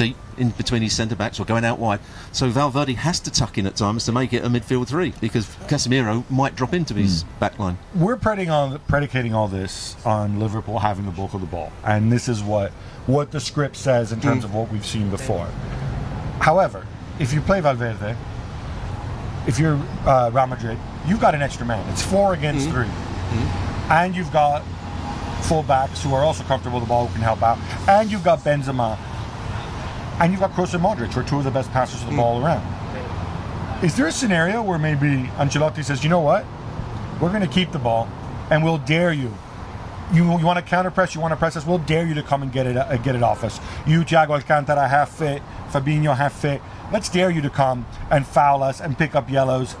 deep 0.00 0.16
in 0.38 0.48
between 0.50 0.80
his 0.80 0.94
centre 0.94 1.14
backs 1.14 1.38
or 1.38 1.44
going 1.44 1.64
out 1.64 1.78
wide. 1.78 2.00
So 2.32 2.48
Valverde 2.48 2.94
has 2.94 3.20
to 3.20 3.30
tuck 3.30 3.58
in 3.58 3.66
at 3.66 3.76
times 3.76 4.06
to 4.06 4.12
make 4.12 4.32
it 4.32 4.42
a 4.42 4.48
midfield 4.48 4.88
three 4.88 5.12
because 5.20 5.46
Casemiro 5.68 6.28
might 6.30 6.56
drop 6.56 6.72
into 6.72 6.94
his 6.94 7.22
hmm. 7.22 7.38
back 7.38 7.58
line. 7.58 7.76
we're 7.94 8.16
predicating 8.16 8.50
on 8.50 8.78
predicating 8.88 9.34
all 9.34 9.48
this 9.48 9.96
on 10.06 10.40
Liverpool 10.40 10.78
having 10.78 11.04
the 11.04 11.10
bulk 11.10 11.34
of 11.34 11.42
the 11.42 11.46
ball, 11.46 11.70
and 11.84 12.10
this 12.10 12.28
is 12.28 12.42
what 12.42 12.72
what 13.06 13.30
the 13.30 13.40
script 13.40 13.76
says 13.76 14.12
in 14.12 14.20
terms 14.20 14.44
hmm. 14.44 14.46
of 14.46 14.54
what 14.54 14.72
we've 14.72 14.86
seen 14.86 15.10
before. 15.10 15.46
However, 16.40 16.86
if 17.18 17.34
you 17.34 17.42
play 17.42 17.60
Valverde, 17.60 18.16
if 19.46 19.58
you're 19.58 19.78
uh, 20.06 20.30
Real 20.32 20.46
Madrid, 20.46 20.78
you've 21.06 21.20
got 21.20 21.34
an 21.34 21.42
extra 21.42 21.66
man. 21.66 21.86
It's 21.90 22.02
four 22.02 22.32
against 22.32 22.68
hmm. 22.68 22.72
three, 22.72 22.90
and 23.90 24.16
you've 24.16 24.32
got 24.32 24.62
fullbacks 25.42 26.02
who 26.02 26.14
are 26.14 26.22
also 26.22 26.44
comfortable 26.44 26.78
with 26.78 26.88
the 26.88 26.88
ball 26.88 27.06
who 27.06 27.12
can 27.12 27.22
help 27.22 27.42
out, 27.42 27.58
and 27.86 28.10
you've 28.10 28.24
got 28.24 28.38
Benzema, 28.40 28.96
and 30.20 30.30
you've 30.30 30.40
got 30.40 30.52
Kroos 30.52 30.74
and 30.74 30.82
Modric, 30.84 31.12
who 31.12 31.20
are 31.20 31.24
two 31.24 31.38
of 31.38 31.44
the 31.44 31.50
best 31.50 31.70
passers 31.72 32.02
of 32.02 32.10
the 32.10 32.16
ball 32.16 32.44
around. 32.44 32.62
Is 33.82 33.96
there 33.96 34.06
a 34.06 34.12
scenario 34.12 34.62
where 34.62 34.78
maybe 34.78 35.28
Ancelotti 35.38 35.82
says, 35.82 36.04
you 36.04 36.10
know 36.10 36.20
what? 36.20 36.44
We're 37.20 37.30
going 37.30 37.40
to 37.40 37.48
keep 37.48 37.72
the 37.72 37.78
ball, 37.78 38.08
and 38.50 38.62
we'll 38.62 38.78
dare 38.78 39.12
you. 39.12 39.32
You, 40.12 40.38
you 40.38 40.44
want 40.44 40.58
to 40.58 40.64
counter 40.64 40.90
press? 40.90 41.14
You 41.14 41.20
want 41.20 41.32
to 41.32 41.36
press 41.36 41.56
us? 41.56 41.64
We'll 41.64 41.78
dare 41.78 42.06
you 42.06 42.14
to 42.14 42.22
come 42.22 42.42
and 42.42 42.52
get 42.52 42.66
it 42.66 42.76
uh, 42.76 42.96
get 42.98 43.14
it 43.14 43.22
off 43.22 43.44
us. 43.44 43.60
You, 43.86 44.00
Thiago 44.00 44.30
Alcantara, 44.30 44.88
half 44.88 45.10
fit. 45.10 45.40
Fabinho, 45.70 46.16
half 46.16 46.32
fit. 46.32 46.60
Let's 46.92 47.08
dare 47.08 47.30
you 47.30 47.40
to 47.42 47.50
come 47.50 47.86
and 48.10 48.26
foul 48.26 48.62
us 48.62 48.80
and 48.80 48.98
pick 48.98 49.14
up 49.14 49.30
yellows. 49.30 49.76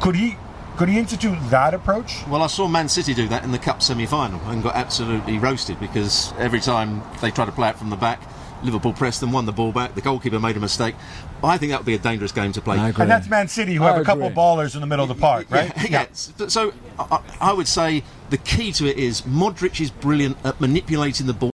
Could 0.00 0.16
he 0.16 0.38
could 0.76 0.88
he 0.88 0.98
institute 0.98 1.38
that 1.50 1.74
approach? 1.74 2.26
Well, 2.26 2.42
I 2.42 2.48
saw 2.48 2.66
Man 2.66 2.88
City 2.88 3.14
do 3.14 3.28
that 3.28 3.44
in 3.44 3.52
the 3.52 3.58
Cup 3.58 3.82
semi-final 3.82 4.40
and 4.46 4.62
got 4.62 4.74
absolutely 4.74 5.38
roasted 5.38 5.78
because 5.78 6.32
every 6.38 6.60
time 6.60 7.02
they 7.20 7.30
try 7.30 7.44
to 7.44 7.52
play 7.52 7.68
it 7.68 7.76
from 7.76 7.90
the 7.90 7.96
back, 7.96 8.20
Liverpool 8.62 8.92
pressed 8.92 9.20
them, 9.20 9.32
won 9.32 9.44
the 9.46 9.52
ball 9.52 9.72
back. 9.72 9.94
The 9.94 10.00
goalkeeper 10.00 10.38
made 10.38 10.56
a 10.56 10.60
mistake. 10.60 10.94
I 11.42 11.58
think 11.58 11.70
that 11.72 11.80
would 11.80 11.86
be 11.86 11.94
a 11.94 11.98
dangerous 11.98 12.32
game 12.32 12.52
to 12.52 12.60
play. 12.60 12.78
I 12.78 12.88
agree. 12.90 13.02
And 13.02 13.10
that's 13.10 13.28
Man 13.28 13.48
City, 13.48 13.74
who 13.74 13.84
I 13.84 13.88
have 13.92 14.00
a 14.00 14.04
couple 14.04 14.26
of 14.26 14.32
ballers 14.32 14.74
in 14.74 14.80
the 14.80 14.86
middle 14.86 15.02
of 15.02 15.08
the 15.14 15.20
park, 15.20 15.46
right? 15.50 15.70
Yeah, 15.76 15.86
yeah. 15.90 16.06
So- 16.12 16.48
So 16.48 16.72
I, 16.98 17.20
I 17.40 17.52
would 17.52 17.68
say 17.68 18.02
the 18.30 18.38
key 18.38 18.72
to 18.72 18.86
it 18.86 18.96
is 18.96 19.22
Modric 19.22 19.80
is 19.80 19.90
brilliant 19.90 20.36
at 20.44 20.60
manipulating 20.60 21.26
the 21.26 21.34
ball 21.34 21.50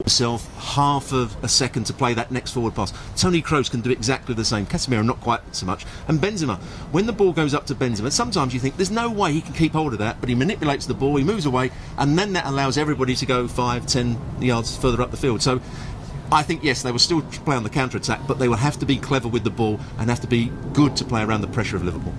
himself 0.00 0.48
half 0.74 1.12
of 1.12 1.36
a 1.44 1.48
second 1.48 1.84
to 1.84 1.92
play 1.92 2.14
that 2.14 2.30
next 2.32 2.52
forward 2.52 2.74
pass. 2.74 2.90
Toni 3.16 3.42
Kroos 3.42 3.70
can 3.70 3.82
do 3.82 3.90
exactly 3.90 4.34
the 4.34 4.44
same. 4.46 4.64
Casemiro 4.66 5.04
not 5.04 5.20
quite 5.20 5.40
so 5.54 5.66
much. 5.66 5.84
And 6.08 6.18
Benzema, 6.18 6.56
when 6.90 7.04
the 7.06 7.12
ball 7.12 7.32
goes 7.32 7.52
up 7.52 7.66
to 7.66 7.74
Benzema, 7.74 8.10
sometimes 8.10 8.54
you 8.54 8.60
think 8.60 8.76
there's 8.76 8.90
no 8.90 9.10
way 9.10 9.32
he 9.32 9.42
can 9.42 9.52
keep 9.52 9.72
hold 9.72 9.92
of 9.92 9.98
that, 9.98 10.18
but 10.20 10.28
he 10.30 10.34
manipulates 10.34 10.86
the 10.86 10.94
ball, 10.94 11.16
he 11.16 11.22
moves 11.24 11.44
away, 11.44 11.70
and 11.98 12.18
then 12.18 12.32
that 12.32 12.46
allows 12.46 12.78
everybody 12.78 13.14
to 13.14 13.26
go 13.26 13.46
five, 13.46 13.86
ten 13.86 14.18
yards 14.40 14.74
further 14.76 15.00
up 15.02 15.10
the 15.10 15.16
field. 15.18 15.42
So. 15.42 15.60
I 16.32 16.42
think 16.42 16.62
yes, 16.62 16.82
they 16.82 16.92
will 16.92 16.98
still 16.98 17.22
play 17.22 17.56
on 17.56 17.64
the 17.64 17.70
counter 17.70 17.98
attack, 17.98 18.20
but 18.26 18.38
they 18.38 18.48
will 18.48 18.56
have 18.56 18.78
to 18.78 18.86
be 18.86 18.96
clever 18.96 19.28
with 19.28 19.44
the 19.44 19.50
ball 19.50 19.80
and 19.98 20.08
have 20.08 20.20
to 20.20 20.28
be 20.28 20.52
good 20.72 20.96
to 20.96 21.04
play 21.04 21.22
around 21.22 21.40
the 21.40 21.48
pressure 21.48 21.76
of 21.76 21.84
Liverpool. 21.84 22.14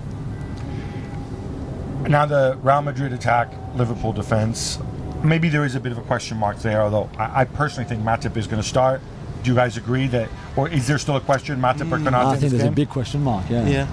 Now 2.08 2.26
the 2.26 2.58
Real 2.62 2.82
Madrid 2.82 3.12
attack, 3.12 3.52
Liverpool 3.74 4.12
defense. 4.12 4.78
Maybe 5.22 5.48
there 5.48 5.64
is 5.64 5.76
a 5.76 5.80
bit 5.80 5.92
of 5.92 5.98
a 5.98 6.02
question 6.02 6.36
mark 6.36 6.58
there, 6.58 6.82
although 6.82 7.08
I, 7.16 7.42
I 7.42 7.44
personally 7.44 7.88
think 7.88 8.02
Matip 8.02 8.36
is 8.36 8.46
going 8.46 8.60
to 8.60 8.68
start. 8.68 9.00
Do 9.42 9.50
you 9.50 9.54
guys 9.56 9.76
agree 9.76 10.08
that, 10.08 10.28
or 10.56 10.68
is 10.68 10.86
there 10.86 10.98
still 10.98 11.16
a 11.16 11.20
question, 11.20 11.60
Matip 11.60 11.92
or 11.92 11.98
mm, 11.98 12.08
Konate? 12.08 12.14
I 12.14 12.30
think 12.36 12.40
this 12.40 12.52
there's 12.52 12.64
a 12.64 12.70
big 12.72 12.88
question 12.90 13.22
mark. 13.22 13.48
Yeah. 13.48 13.66
Yeah. 13.66 13.86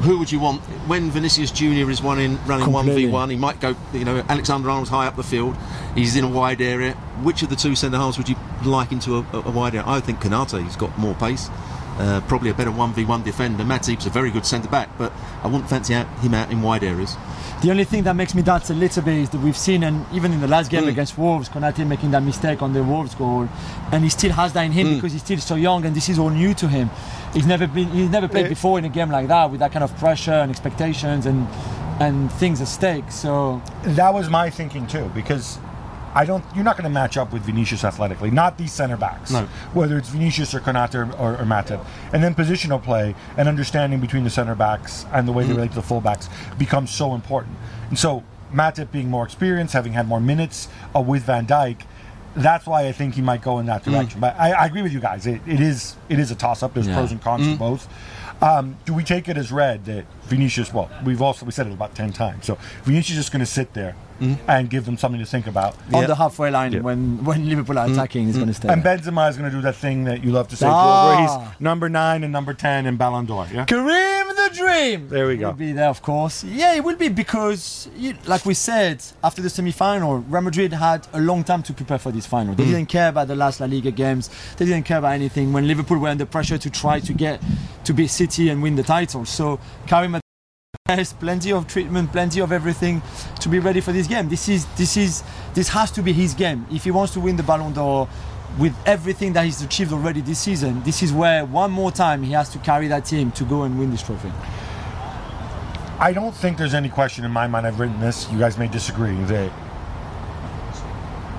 Who 0.00 0.18
would 0.18 0.32
you 0.32 0.40
want 0.40 0.62
when 0.88 1.10
Vinicius 1.10 1.50
Junior 1.50 1.88
is 1.90 2.02
one 2.02 2.18
in 2.18 2.42
running 2.46 2.72
one 2.72 2.86
v 2.86 3.06
one? 3.06 3.30
He 3.30 3.36
might 3.36 3.60
go. 3.60 3.76
You 3.92 4.04
know, 4.04 4.24
Alexander 4.28 4.68
Arnold's 4.68 4.90
high 4.90 5.06
up 5.06 5.16
the 5.16 5.22
field. 5.22 5.56
He's 5.94 6.16
in 6.16 6.24
a 6.24 6.28
wide 6.28 6.60
area. 6.60 6.94
Which 7.22 7.42
of 7.42 7.50
the 7.50 7.56
two 7.56 7.76
centre 7.76 7.98
halves 7.98 8.18
would 8.18 8.28
you 8.28 8.36
like 8.64 8.90
into 8.90 9.18
a, 9.18 9.26
a, 9.32 9.50
wide 9.50 9.74
area? 9.74 9.86
I 9.86 10.00
think 10.00 10.20
Konate. 10.20 10.62
has 10.64 10.76
got 10.76 10.96
more 10.98 11.14
pace. 11.14 11.50
Uh, 11.98 12.22
probably 12.26 12.48
a 12.48 12.54
better 12.54 12.70
one 12.70 12.92
v 12.94 13.04
one 13.04 13.22
defender. 13.22 13.64
Matip's 13.64 14.06
a 14.06 14.10
very 14.10 14.30
good 14.30 14.46
centre 14.46 14.68
back, 14.68 14.88
but 14.96 15.12
I 15.42 15.46
wouldn't 15.46 15.68
fancy 15.68 15.94
out, 15.94 16.08
him 16.20 16.34
out 16.34 16.50
in 16.50 16.62
wide 16.62 16.82
areas. 16.82 17.16
The 17.62 17.70
only 17.70 17.84
thing 17.84 18.02
that 18.04 18.16
makes 18.16 18.34
me 18.34 18.42
doubt 18.42 18.68
a 18.70 18.74
little 18.74 19.02
bit 19.04 19.14
is 19.18 19.30
that 19.30 19.40
we've 19.40 19.56
seen, 19.56 19.84
and 19.84 20.04
even 20.12 20.32
in 20.32 20.40
the 20.40 20.48
last 20.48 20.66
Mm. 20.66 20.70
game 20.70 20.88
against 20.88 21.16
Wolves, 21.16 21.48
Konate 21.48 21.86
making 21.86 22.10
that 22.10 22.22
mistake 22.24 22.60
on 22.60 22.72
the 22.72 22.82
Wolves 22.82 23.14
goal, 23.14 23.48
and 23.92 24.02
he 24.02 24.10
still 24.10 24.32
has 24.32 24.52
that 24.54 24.62
in 24.62 24.72
Mm. 24.72 24.74
him 24.74 24.94
because 24.96 25.12
he's 25.12 25.22
still 25.22 25.38
so 25.38 25.54
young, 25.54 25.84
and 25.86 25.94
this 25.94 26.08
is 26.08 26.18
all 26.18 26.30
new 26.30 26.54
to 26.54 26.66
him. 26.66 26.90
He's 27.32 27.46
never 27.46 27.68
been, 27.68 27.88
he's 27.90 28.10
never 28.10 28.26
played 28.26 28.46
Yeah. 28.46 28.48
before 28.48 28.80
in 28.80 28.84
a 28.84 28.88
game 28.88 29.10
like 29.12 29.28
that 29.28 29.48
with 29.50 29.60
that 29.60 29.70
kind 29.72 29.84
of 29.84 29.96
pressure 29.96 30.32
and 30.42 30.50
expectations 30.50 31.24
and 31.26 31.46
and 32.00 32.32
things 32.32 32.60
at 32.60 32.66
stake. 32.66 33.04
So 33.12 33.60
That 33.84 34.12
was 34.12 34.28
my 34.28 34.50
thinking 34.50 34.86
too, 34.88 35.08
because 35.14 35.58
I 36.14 36.24
don't. 36.24 36.44
You're 36.54 36.64
not 36.64 36.76
going 36.76 36.84
to 36.84 36.90
match 36.90 37.16
up 37.16 37.32
with 37.32 37.42
Vinicius 37.42 37.84
athletically. 37.84 38.30
Not 38.30 38.58
these 38.58 38.72
center 38.72 38.96
backs. 38.96 39.30
No. 39.30 39.44
Whether 39.72 39.96
it's 39.98 40.08
Vinicius 40.10 40.54
or 40.54 40.60
Konate 40.60 40.94
or, 40.94 41.04
or, 41.16 41.32
or 41.34 41.44
Matip, 41.44 41.84
and 42.12 42.22
then 42.22 42.34
positional 42.34 42.82
play 42.82 43.14
and 43.36 43.48
understanding 43.48 44.00
between 44.00 44.24
the 44.24 44.30
center 44.30 44.54
backs 44.54 45.06
and 45.12 45.26
the 45.26 45.32
way 45.32 45.44
they 45.44 45.52
relate 45.54 45.70
to 45.72 45.76
the 45.76 45.80
fullbacks 45.82 46.28
becomes 46.58 46.90
so 46.90 47.14
important. 47.14 47.56
And 47.88 47.98
so 47.98 48.22
Matip 48.52 48.90
being 48.92 49.08
more 49.08 49.24
experienced, 49.24 49.72
having 49.72 49.94
had 49.94 50.06
more 50.06 50.20
minutes 50.20 50.68
uh, 50.94 51.00
with 51.00 51.22
Van 51.22 51.46
Dijk. 51.46 51.82
That's 52.34 52.66
why 52.66 52.86
I 52.86 52.92
think 52.92 53.14
he 53.14 53.20
might 53.22 53.42
go 53.42 53.58
in 53.58 53.66
that 53.66 53.82
direction. 53.84 54.18
But 54.20 54.34
I, 54.38 54.52
I 54.52 54.66
agree 54.66 54.80
with 54.82 54.92
you 54.92 55.00
guys. 55.00 55.26
It, 55.26 55.40
it 55.46 55.60
is 55.60 55.96
it 56.08 56.18
is 56.18 56.30
a 56.30 56.34
toss 56.34 56.62
up. 56.62 56.72
There's 56.74 56.86
Yeah. 56.88 56.94
pros 56.94 57.12
and 57.12 57.20
cons 57.22 57.46
to 57.46 57.56
both. 57.56 57.88
Um, 58.42 58.76
do 58.86 58.92
we 58.94 59.04
take 59.04 59.28
it 59.28 59.36
as 59.36 59.52
read 59.52 59.84
that 59.84 60.04
Vinicius? 60.26 60.72
Well, 60.72 60.90
we've 61.04 61.20
also 61.22 61.44
we 61.46 61.52
said 61.52 61.66
it 61.66 61.72
about 61.72 61.94
ten 61.94 62.12
times. 62.12 62.46
So 62.46 62.56
Vinicius 62.84 63.10
is 63.10 63.16
just 63.24 63.32
going 63.32 63.40
to 63.40 63.46
sit 63.46 63.72
there 63.74 63.94
and 64.46 64.70
give 64.70 64.84
them 64.84 64.96
something 64.96 65.18
to 65.18 65.26
think 65.26 65.48
about. 65.48 65.74
on 65.92 66.02
Yeah. 66.02 66.06
the 66.06 66.14
halfway 66.14 66.48
line, 66.50 66.72
Yeah. 66.72 66.80
when 66.80 67.24
when 67.24 67.48
Liverpool 67.48 67.76
are 67.76 67.86
attacking, 67.90 68.26
he's 68.26 68.36
going 68.36 68.46
to 68.48 68.54
stay. 68.54 68.68
And 68.68 68.80
there. 68.82 68.96
Benzema 68.96 69.28
is 69.28 69.36
going 69.36 69.50
to 69.50 69.56
do 69.56 69.62
that 69.62 69.74
thing 69.74 70.04
that 70.04 70.22
you 70.22 70.30
love 70.30 70.46
to 70.48 70.56
say, 70.56 70.66
Ah. 70.70 71.08
Where 71.08 71.20
he's 71.22 71.60
number 71.60 71.88
nine 71.88 72.22
and 72.22 72.32
number 72.32 72.54
ten 72.54 72.86
in 72.86 72.96
Ballon 72.96 73.26
d'Or. 73.26 73.48
Yeah. 73.52 73.64
Karim 73.64 74.28
the 74.36 74.50
Dream. 74.54 75.08
There 75.08 75.26
we 75.26 75.36
go. 75.38 75.48
Will 75.48 75.54
be 75.54 75.72
there, 75.72 75.88
of 75.88 76.02
course. 76.02 76.44
Yeah, 76.44 76.74
it 76.74 76.84
will 76.84 76.94
be 76.96 77.08
because, 77.08 77.88
you, 77.96 78.14
like 78.26 78.46
we 78.46 78.54
said, 78.54 79.02
after 79.24 79.42
the 79.42 79.50
semi-final, 79.50 80.18
Real 80.18 80.42
Madrid 80.42 80.72
had 80.72 81.06
a 81.12 81.20
long 81.20 81.42
time 81.42 81.62
to 81.64 81.72
prepare 81.72 81.98
for 81.98 82.12
this 82.12 82.26
final. 82.26 82.54
Mm. 82.54 82.58
They 82.58 82.64
didn't 82.66 82.88
care 82.88 83.08
about 83.08 83.26
the 83.28 83.34
last 83.36 83.58
La 83.60 83.66
Liga 83.66 83.90
games. 83.90 84.30
They 84.56 84.66
didn't 84.66 84.84
care 84.84 84.98
about 84.98 85.12
anything. 85.14 85.52
When 85.52 85.66
Liverpool 85.66 85.98
were 85.98 86.08
under 86.08 86.26
pressure 86.26 86.58
to 86.58 86.70
try 86.70 87.00
to 87.00 87.12
get 87.12 87.40
to 87.84 87.92
beat 87.92 88.10
City 88.10 88.50
and 88.50 88.62
win 88.62 88.76
the 88.76 88.84
title, 88.84 89.24
so 89.24 89.58
Karim 89.86 90.21
has 90.96 91.12
plenty 91.12 91.52
of 91.52 91.66
treatment, 91.66 92.12
plenty 92.12 92.40
of 92.40 92.52
everything 92.52 93.02
to 93.40 93.48
be 93.48 93.58
ready 93.58 93.80
for 93.80 93.92
this 93.92 94.06
game. 94.06 94.28
This 94.28 94.48
is 94.48 94.66
this 94.76 94.96
is 94.96 95.22
this 95.54 95.68
has 95.68 95.90
to 95.92 96.02
be 96.02 96.12
his 96.12 96.34
game 96.34 96.66
if 96.70 96.84
he 96.84 96.90
wants 96.90 97.12
to 97.14 97.20
win 97.20 97.36
the 97.36 97.42
Ballon 97.42 97.72
d'Or. 97.72 98.08
With 98.58 98.76
everything 98.84 99.32
that 99.32 99.46
he's 99.46 99.62
achieved 99.62 99.94
already 99.94 100.20
this 100.20 100.38
season, 100.38 100.82
this 100.82 101.02
is 101.02 101.10
where 101.10 101.46
one 101.46 101.70
more 101.70 101.90
time 101.90 102.22
he 102.22 102.32
has 102.32 102.50
to 102.50 102.58
carry 102.58 102.86
that 102.88 103.06
team 103.06 103.32
to 103.32 103.44
go 103.44 103.62
and 103.62 103.78
win 103.78 103.90
this 103.90 104.02
trophy. 104.02 104.30
I 105.98 106.12
don't 106.12 106.34
think 106.34 106.58
there's 106.58 106.74
any 106.74 106.90
question 106.90 107.24
in 107.24 107.30
my 107.30 107.46
mind. 107.46 107.66
I've 107.66 107.80
written 107.80 107.98
this. 107.98 108.30
You 108.30 108.38
guys 108.38 108.58
may 108.58 108.68
disagree 108.68 109.16
that 109.24 109.50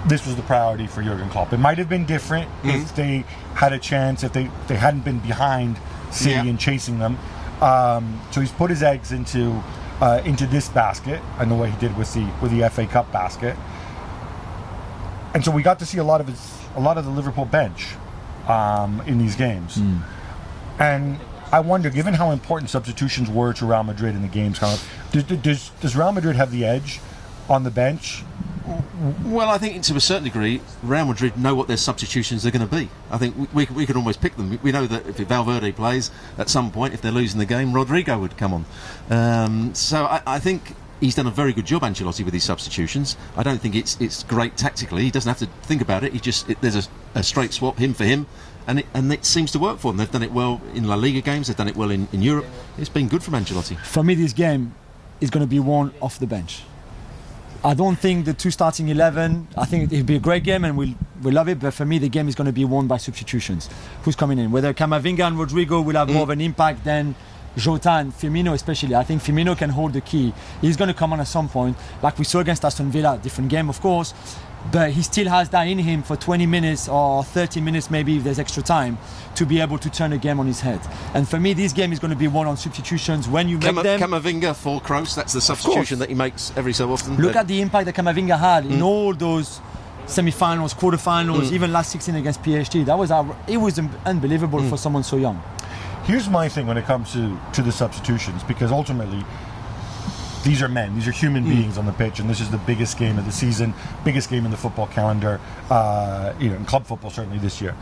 this 0.07 0.25
was 0.25 0.35
the 0.35 0.41
priority 0.41 0.87
for 0.87 1.03
Jurgen 1.03 1.29
Klopp. 1.29 1.53
It 1.53 1.59
might 1.59 1.77
have 1.77 1.87
been 1.87 2.05
different 2.05 2.49
if 2.63 2.81
mm-hmm. 2.81 2.95
they 2.95 3.25
had 3.53 3.73
a 3.73 3.79
chance, 3.79 4.23
if 4.23 4.33
they 4.33 4.49
they 4.67 4.75
hadn't 4.75 5.05
been 5.05 5.19
behind 5.19 5.77
City 6.09 6.31
Yeah. 6.31 6.45
and 6.45 6.59
chasing 6.59 6.97
them. 6.97 7.19
Um, 7.63 8.21
so 8.31 8.41
he's 8.41 8.51
put 8.51 8.69
his 8.69 8.83
eggs 8.83 9.11
into 9.11 9.63
uh, 10.01 10.21
into 10.25 10.45
this 10.45 10.67
basket, 10.69 11.21
and 11.39 11.49
the 11.49 11.55
way 11.55 11.69
he 11.69 11.77
did 11.79 11.95
with 11.97 12.13
the 12.13 12.29
with 12.41 12.51
the 12.51 12.69
FA 12.69 12.85
Cup 12.85 13.11
basket. 13.11 13.55
And 15.33 15.43
so 15.43 15.49
we 15.49 15.63
got 15.63 15.79
to 15.79 15.85
see 15.85 15.97
a 15.97 16.03
lot 16.03 16.21
of 16.21 16.27
his, 16.27 16.57
a 16.75 16.79
lot 16.79 16.97
of 16.97 17.05
the 17.05 17.11
Liverpool 17.11 17.45
bench 17.45 17.95
um, 18.47 19.01
in 19.07 19.17
these 19.17 19.35
games. 19.35 19.77
And 20.79 21.19
I 21.51 21.59
wonder, 21.59 21.89
given 21.89 22.13
how 22.15 22.31
important 22.31 22.69
substitutions 22.69 23.29
were 23.29 23.53
to 23.53 23.65
Real 23.65 23.83
Madrid 23.83 24.15
in 24.15 24.21
the 24.21 24.27
games, 24.27 24.59
does, 24.59 25.23
does, 25.23 25.69
does 25.81 25.95
Real 25.95 26.11
Madrid 26.11 26.35
have 26.35 26.51
the 26.51 26.65
edge 26.65 26.99
on 27.49 27.63
the 27.63 27.71
bench? 27.71 28.23
Well, 29.25 29.49
I 29.49 29.57
think 29.57 29.81
to 29.83 29.95
a 29.95 29.99
certain 29.99 30.23
degree, 30.23 30.61
Real 30.81 31.05
Madrid 31.05 31.37
know 31.37 31.53
what 31.55 31.67
their 31.67 31.77
substitutions 31.77 32.45
are 32.45 32.51
going 32.51 32.67
to 32.67 32.75
be. 32.75 32.89
I 33.11 33.17
think 33.17 33.35
we, 33.37 33.65
we, 33.65 33.75
we 33.75 33.85
could 33.85 33.97
almost 33.97 34.21
pick 34.21 34.35
them. 34.37 34.51
We- 34.51 34.57
We 34.57 34.71
know 34.71 34.87
that 34.87 35.05
if 35.07 35.17
Valverde 35.17 35.71
plays 35.73 36.11
at 36.37 36.49
some 36.49 36.71
point, 36.71 36.93
if 36.93 37.01
they're 37.01 37.11
losing 37.11 37.39
the 37.39 37.45
game, 37.45 37.73
Rodrigo 37.73 38.17
would 38.19 38.37
come 38.37 38.53
on. 38.53 38.65
Um, 39.09 39.75
so 39.75 40.05
I, 40.05 40.21
I 40.25 40.39
think, 40.39 40.75
he's 41.01 41.15
done 41.15 41.27
a 41.27 41.31
very 41.31 41.51
good 41.51 41.65
job, 41.65 41.81
Ancelotti, 41.81 42.23
with 42.23 42.33
his 42.33 42.45
substitutions. 42.45 43.17
I 43.35 43.43
don't 43.43 43.59
think 43.59 43.75
it's 43.75 43.99
it's 43.99 44.23
great 44.23 44.55
tactically. 44.55 45.03
He 45.03 45.11
doesn't 45.11 45.27
have 45.27 45.39
to 45.39 45.47
think 45.67 45.81
about 45.81 46.03
it. 46.05 46.13
He 46.13 46.19
just 46.19 46.49
it, 46.49 46.61
there's 46.61 46.77
a, 46.77 46.83
a 47.15 47.23
straight 47.23 47.51
swap, 47.51 47.77
him 47.77 47.93
for 47.93 48.05
him, 48.05 48.25
and 48.67 48.79
it, 48.79 48.85
and 48.93 49.11
it 49.11 49.25
seems 49.25 49.51
to 49.51 49.59
work 49.59 49.79
for 49.79 49.91
them. 49.91 49.97
They've 49.97 50.09
done 50.09 50.23
it 50.23 50.31
well 50.31 50.61
in 50.73 50.85
La 50.87 50.95
Liga 50.95 51.19
games. 51.19 51.47
They've 51.47 51.57
done 51.57 51.67
it 51.67 51.75
well 51.75 51.91
in, 51.91 52.07
in 52.13 52.21
Europe. 52.21 52.45
It's 52.77 52.87
been 52.89 53.09
good 53.09 53.21
from 53.23 53.33
Ancelotti. 53.33 53.77
For 53.79 54.03
me, 54.03 54.15
this 54.15 54.31
game 54.31 54.73
is 55.19 55.29
going 55.29 55.43
to 55.43 55.49
be 55.49 55.59
won 55.59 55.93
off 56.01 56.17
the 56.19 56.27
bench. 56.27 56.63
I 57.65 57.73
don't 57.73 57.95
think 57.97 58.25
the 58.25 58.33
two 58.33 58.51
starting 58.51 58.89
11, 58.89 59.47
I 59.57 59.63
think 59.63 59.91
it'll 59.93 60.05
be 60.05 60.17
a 60.17 60.19
great 60.19 60.43
game 60.43 60.65
and 60.65 60.77
we'll, 60.77 60.93
we'll 61.21 61.33
love 61.33 61.47
it, 61.47 61.61
but 61.61 61.73
for 61.73 61.85
me, 61.85 61.97
the 61.97 62.09
game 62.09 62.27
is 62.27 62.35
going 62.35 62.47
to 62.47 62.51
be 62.51 62.65
won 62.65 62.87
by 62.87 62.97
substitutions. 62.97 63.69
Who's 64.03 64.17
coming 64.17 64.37
in? 64.37 64.51
Whether 64.51 64.73
Camavinga 64.73 65.25
and 65.25 65.39
Rodrigo 65.39 65.79
will 65.79 65.95
have 65.95 66.09
mm. 66.09 66.13
more 66.13 66.23
of 66.23 66.29
an 66.29 66.41
impact 66.41 66.83
than 66.83 67.15
Jota 67.55 67.91
and 67.91 68.11
Firmino, 68.11 68.53
especially. 68.53 68.95
I 68.95 69.03
think 69.03 69.21
Firmino 69.21 69.57
can 69.57 69.69
hold 69.69 69.93
the 69.93 70.01
key. 70.01 70.33
He's 70.59 70.75
going 70.75 70.89
to 70.89 70.93
come 70.93 71.13
on 71.13 71.21
at 71.21 71.27
some 71.27 71.47
point, 71.47 71.77
like 72.01 72.19
we 72.19 72.25
saw 72.25 72.39
against 72.39 72.65
Aston 72.65 72.91
Villa, 72.91 73.17
different 73.21 73.49
game, 73.49 73.69
of 73.69 73.79
course, 73.79 74.13
but 74.71 74.91
he 74.91 75.01
still 75.01 75.27
has 75.29 75.49
that 75.49 75.63
in 75.67 75.77
him 75.77 76.01
for 76.03 76.15
20 76.15 76.45
minutes 76.45 76.87
or 76.87 77.23
30 77.23 77.61
minutes, 77.61 77.91
maybe 77.91 78.17
if 78.17 78.23
there's 78.23 78.39
extra 78.39 78.63
time, 78.63 78.97
to 79.35 79.45
be 79.45 79.59
able 79.59 79.77
to 79.77 79.89
turn 79.89 80.11
the 80.11 80.17
game 80.17 80.39
on 80.39 80.47
his 80.47 80.61
head. 80.61 80.79
And 81.13 81.27
for 81.27 81.39
me, 81.39 81.53
this 81.53 81.73
game 81.73 81.91
is 81.93 81.99
going 81.99 82.11
to 82.11 82.17
be 82.17 82.27
won 82.27 82.47
on 82.47 82.57
substitutions 82.57 83.27
when 83.27 83.49
you 83.49 83.57
make 83.57 83.73
Cam- 83.75 83.83
them. 83.83 83.99
Camavinga 83.99 84.55
for 84.55 84.79
Kroos. 84.81 85.15
That's 85.15 85.33
the 85.33 85.41
substitution 85.41 85.99
that 85.99 86.09
he 86.09 86.15
makes 86.15 86.51
every 86.55 86.73
so 86.73 86.91
often. 86.91 87.17
Look 87.17 87.35
at 87.35 87.47
the 87.47 87.61
impact 87.61 87.85
that 87.85 87.95
Camavinga 87.95 88.39
had 88.39 88.63
Mm. 88.63 88.71
in 88.71 88.81
all 88.81 89.13
those 89.13 89.59
semi-finals, 90.05 90.73
quarter-finals, 90.73 91.51
even 91.51 91.71
last 91.71 91.91
16 91.91 92.15
against 92.15 92.41
PSG. 92.43 92.83
That 92.85 92.97
was 92.97 93.09
our, 93.11 93.35
it 93.47 93.57
was 93.57 93.79
unbelievable 94.05 94.59
Mm. 94.59 94.69
for 94.69 94.77
someone 94.77 95.03
so 95.03 95.17
young. 95.17 95.41
Here's 96.03 96.29
my 96.29 96.49
thing 96.49 96.67
when 96.67 96.77
it 96.77 96.85
comes 96.85 97.13
to, 97.13 97.37
to 97.53 97.61
the 97.61 97.71
substitutions, 97.71 98.43
because 98.43 98.71
ultimately, 98.71 99.23
these 100.43 100.61
are 100.61 100.67
men, 100.67 100.93
these 100.95 101.07
are 101.07 101.11
human 101.11 101.43
beings 101.45 101.77
on 101.77 101.85
the 101.85 101.93
pitch, 101.93 102.19
and 102.19 102.29
this 102.29 102.41
is 102.41 102.49
the 102.51 102.57
biggest 102.59 102.97
game 102.97 103.17
of 103.17 103.25
the 103.25 103.31
season, 103.31 103.73
biggest 104.03 104.29
game 104.29 104.45
in 104.45 104.51
the 104.51 104.57
football 104.57 104.87
calendar, 104.87 105.39
uh, 105.69 106.33
you 106.39 106.49
know, 106.49 106.55
in 106.55 106.65
club 106.65 106.85
football 106.85 107.09
certainly 107.09 107.39
this 107.39 107.61
year. 107.61 107.75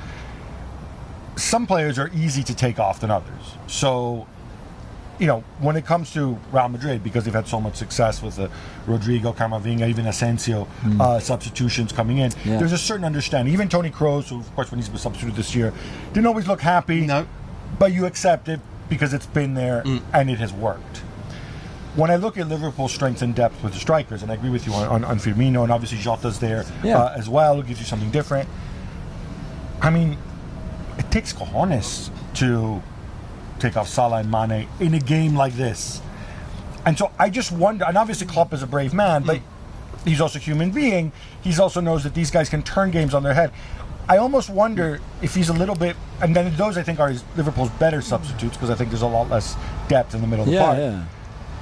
Some 1.37 1.65
players 1.65 1.97
are 1.97 2.09
easy 2.13 2.43
to 2.43 2.53
take 2.55 2.77
off 2.79 2.99
than 2.99 3.09
others. 3.09 3.55
So, 3.67 4.27
you 5.17 5.27
know, 5.27 5.43
when 5.59 5.75
it 5.75 5.85
comes 5.85 6.11
to 6.13 6.37
Real 6.51 6.67
Madrid, 6.69 7.03
because 7.03 7.23
they've 7.25 7.33
had 7.33 7.47
so 7.47 7.59
much 7.61 7.75
success 7.75 8.21
with 8.21 8.35
the 8.35 8.49
Rodrigo, 8.85 9.31
Camavinga, 9.33 9.87
even 9.89 10.05
Asensio 10.05 10.67
uh, 10.99 11.19
substitutions 11.19 11.91
coming 11.91 12.17
in, 12.19 12.31
Yeah. 12.45 12.57
there's 12.57 12.73
a 12.73 12.77
certain 12.77 13.05
understanding. 13.05 13.53
Even 13.53 13.69
Toni 13.69 13.89
Kroos, 13.89 14.27
who, 14.29 14.39
of 14.39 14.55
course, 14.55 14.69
when 14.71 14.79
he's 14.79 14.89
been 14.89 14.97
substituted 14.99 15.35
this 15.35 15.55
year, 15.55 15.73
didn't 16.13 16.27
always 16.27 16.47
look 16.47 16.61
happy 16.61 17.01
No. 17.07 17.25
but 17.79 17.93
you 17.93 18.05
accept 18.05 18.49
it 18.49 18.59
because 18.89 19.13
it's 19.13 19.25
been 19.27 19.53
there 19.53 19.83
and 20.13 20.29
it 20.29 20.37
has 20.39 20.51
worked. 20.51 21.01
When 21.95 22.09
I 22.09 22.15
look 22.15 22.37
at 22.37 22.47
Liverpool's 22.47 22.93
strength 22.93 23.21
and 23.21 23.35
depth 23.35 23.61
with 23.63 23.73
the 23.73 23.79
strikers, 23.79 24.23
and 24.23 24.31
I 24.31 24.35
agree 24.35 24.49
with 24.49 24.65
you 24.65 24.73
on, 24.73 24.87
on, 24.87 25.03
on 25.03 25.19
Firmino, 25.19 25.63
and 25.63 25.71
obviously 25.71 25.97
Jota's 25.97 26.39
there 26.39 26.63
Yeah. 26.83 26.97
uh, 26.99 27.13
as 27.17 27.27
well, 27.27 27.59
it 27.59 27.67
gives 27.67 27.79
you 27.81 27.85
something 27.85 28.11
different. 28.11 28.47
I 29.81 29.89
mean, 29.89 30.17
it 30.97 31.11
takes 31.11 31.33
cojones 31.33 32.09
to 32.35 32.81
take 33.59 33.75
off 33.75 33.89
Salah 33.89 34.17
and 34.19 34.31
Mane 34.31 34.67
in 34.79 34.93
a 34.93 34.99
game 34.99 35.35
like 35.35 35.53
this. 35.53 36.01
And 36.85 36.97
so 36.97 37.11
I 37.19 37.29
just 37.29 37.51
wonder, 37.51 37.85
and 37.85 37.97
obviously 37.97 38.25
Klopp 38.25 38.53
is 38.53 38.63
a 38.63 38.67
brave 38.67 38.93
man, 38.93 39.23
but 39.23 39.39
he's 40.05 40.21
also 40.21 40.39
a 40.39 40.41
human 40.41 40.71
being. 40.71 41.11
He 41.41 41.55
also 41.59 41.81
knows 41.81 42.03
that 42.05 42.13
these 42.13 42.31
guys 42.31 42.47
can 42.49 42.63
turn 42.63 42.91
games 42.91 43.13
on 43.13 43.21
their 43.23 43.33
head. 43.33 43.51
I 44.09 44.17
almost 44.17 44.49
wonder 44.49 44.99
if 45.21 45.35
he's 45.35 45.49
a 45.49 45.53
little 45.53 45.75
bit, 45.75 45.95
and 46.21 46.35
then 46.35 46.55
those 46.55 46.77
I 46.77 46.83
think 46.83 46.99
are 46.99 47.09
his, 47.09 47.23
Liverpool's 47.35 47.69
better 47.71 48.01
substitutes 48.01 48.55
because 48.55 48.69
I 48.69 48.75
think 48.75 48.89
there's 48.91 49.03
a 49.03 49.07
lot 49.07 49.29
less 49.29 49.55
depth 49.89 50.15
in 50.15 50.21
the 50.21 50.27
middle 50.27 50.45
of 50.45 50.49
the 50.51 50.57
park. 50.65 50.77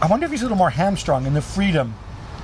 I 0.02 0.08
wonder 0.08 0.26
if 0.26 0.32
he's 0.32 0.42
a 0.42 0.46
little 0.46 0.58
more 0.58 0.70
hamstrung 0.70 1.26
in 1.26 1.34
the 1.34 1.42
freedom 1.42 1.94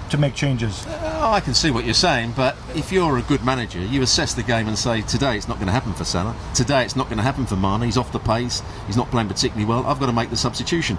to 0.09 0.17
make 0.17 0.35
changes. 0.35 0.85
Oh, 0.87 1.31
I 1.31 1.39
can 1.39 1.53
see 1.53 1.71
what 1.71 1.85
you're 1.85 1.93
saying, 1.93 2.33
but 2.35 2.55
if 2.75 2.91
you're 2.91 3.17
a 3.17 3.21
good 3.23 3.43
manager, 3.43 3.79
you 3.79 4.01
assess 4.01 4.33
the 4.33 4.43
game 4.43 4.67
and 4.67 4.77
say, 4.77 5.01
today 5.01 5.35
it's 5.37 5.47
not 5.47 5.55
going 5.55 5.67
to 5.67 5.71
happen 5.73 5.93
for 5.93 6.03
Salah. 6.03 6.35
Today 6.53 6.83
it's 6.83 6.95
not 6.95 7.05
going 7.07 7.17
to 7.17 7.23
happen 7.23 7.45
for 7.45 7.55
Mane. 7.55 7.81
He's 7.81 7.97
off 7.97 8.11
the 8.11 8.19
pace. 8.19 8.61
He's 8.87 8.97
not 8.97 9.09
playing 9.09 9.29
particularly 9.29 9.65
well. 9.65 9.85
I've 9.87 9.99
got 9.99 10.05
to 10.07 10.13
make 10.13 10.29
the 10.29 10.37
substitution. 10.37 10.97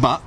But 0.00 0.22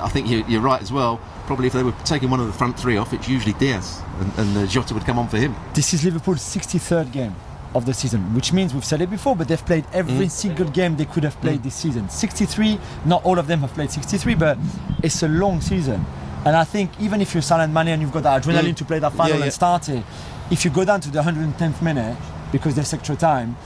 I 0.00 0.08
think 0.08 0.28
you- 0.28 0.44
you're 0.48 0.60
right 0.60 0.82
as 0.82 0.92
well. 0.92 1.18
Probably 1.46 1.66
if 1.66 1.72
they 1.72 1.82
were 1.82 1.94
taking 2.04 2.28
one 2.30 2.40
of 2.40 2.46
the 2.46 2.52
front 2.52 2.78
three 2.78 2.96
off, 2.96 3.12
it's 3.14 3.28
usually 3.28 3.54
Diaz, 3.54 4.02
and, 4.20 4.32
and 4.38 4.56
uh, 4.58 4.66
Jota 4.66 4.92
would 4.94 5.04
come 5.04 5.18
on 5.18 5.28
for 5.28 5.38
him. 5.38 5.54
This 5.74 5.94
is 5.94 6.04
Liverpool's 6.04 6.40
63rd 6.40 7.12
game 7.12 7.34
of 7.74 7.86
the 7.86 7.94
season, 7.94 8.34
which 8.34 8.52
means 8.52 8.74
we've 8.74 8.84
said 8.84 9.00
it 9.00 9.10
before, 9.10 9.34
but 9.34 9.48
they've 9.48 9.64
played 9.64 9.84
every 9.92 10.26
mm. 10.26 10.30
single 10.30 10.68
game 10.68 10.96
they 10.96 11.04
could 11.04 11.24
have 11.24 11.40
played 11.40 11.60
mm. 11.60 11.64
this 11.64 11.74
season. 11.74 12.08
63, 12.08 12.78
not 13.04 13.24
all 13.24 13.38
of 13.38 13.46
them 13.46 13.60
have 13.60 13.72
played 13.74 13.90
63, 13.90 14.34
but 14.34 14.58
it's 15.02 15.22
a 15.22 15.28
long 15.28 15.60
season. 15.60 16.04
And 16.44 16.56
I 16.56 16.64
think 16.64 16.90
even 17.00 17.20
if 17.20 17.34
you're 17.34 17.42
Salah 17.42 17.64
and 17.64 17.72
Mane 17.72 17.88
and 17.88 18.02
you've 18.02 18.12
got 18.12 18.24
that 18.24 18.42
adrenaline 18.42 18.70
mm. 18.70 18.76
to 18.76 18.84
play 18.84 18.98
that 18.98 19.12
final 19.12 19.34
Yeah, 19.34 19.38
yeah. 19.38 19.44
and 19.44 19.52
start 19.52 19.88
it, 19.88 20.04
if 20.50 20.64
you 20.64 20.70
go 20.70 20.84
down 20.84 21.00
to 21.00 21.10
the 21.10 21.22
110th 21.22 21.80
minute 21.82 22.16
because 22.50 22.74
there's 22.74 22.92
extra 22.92 23.16
time, 23.16 23.56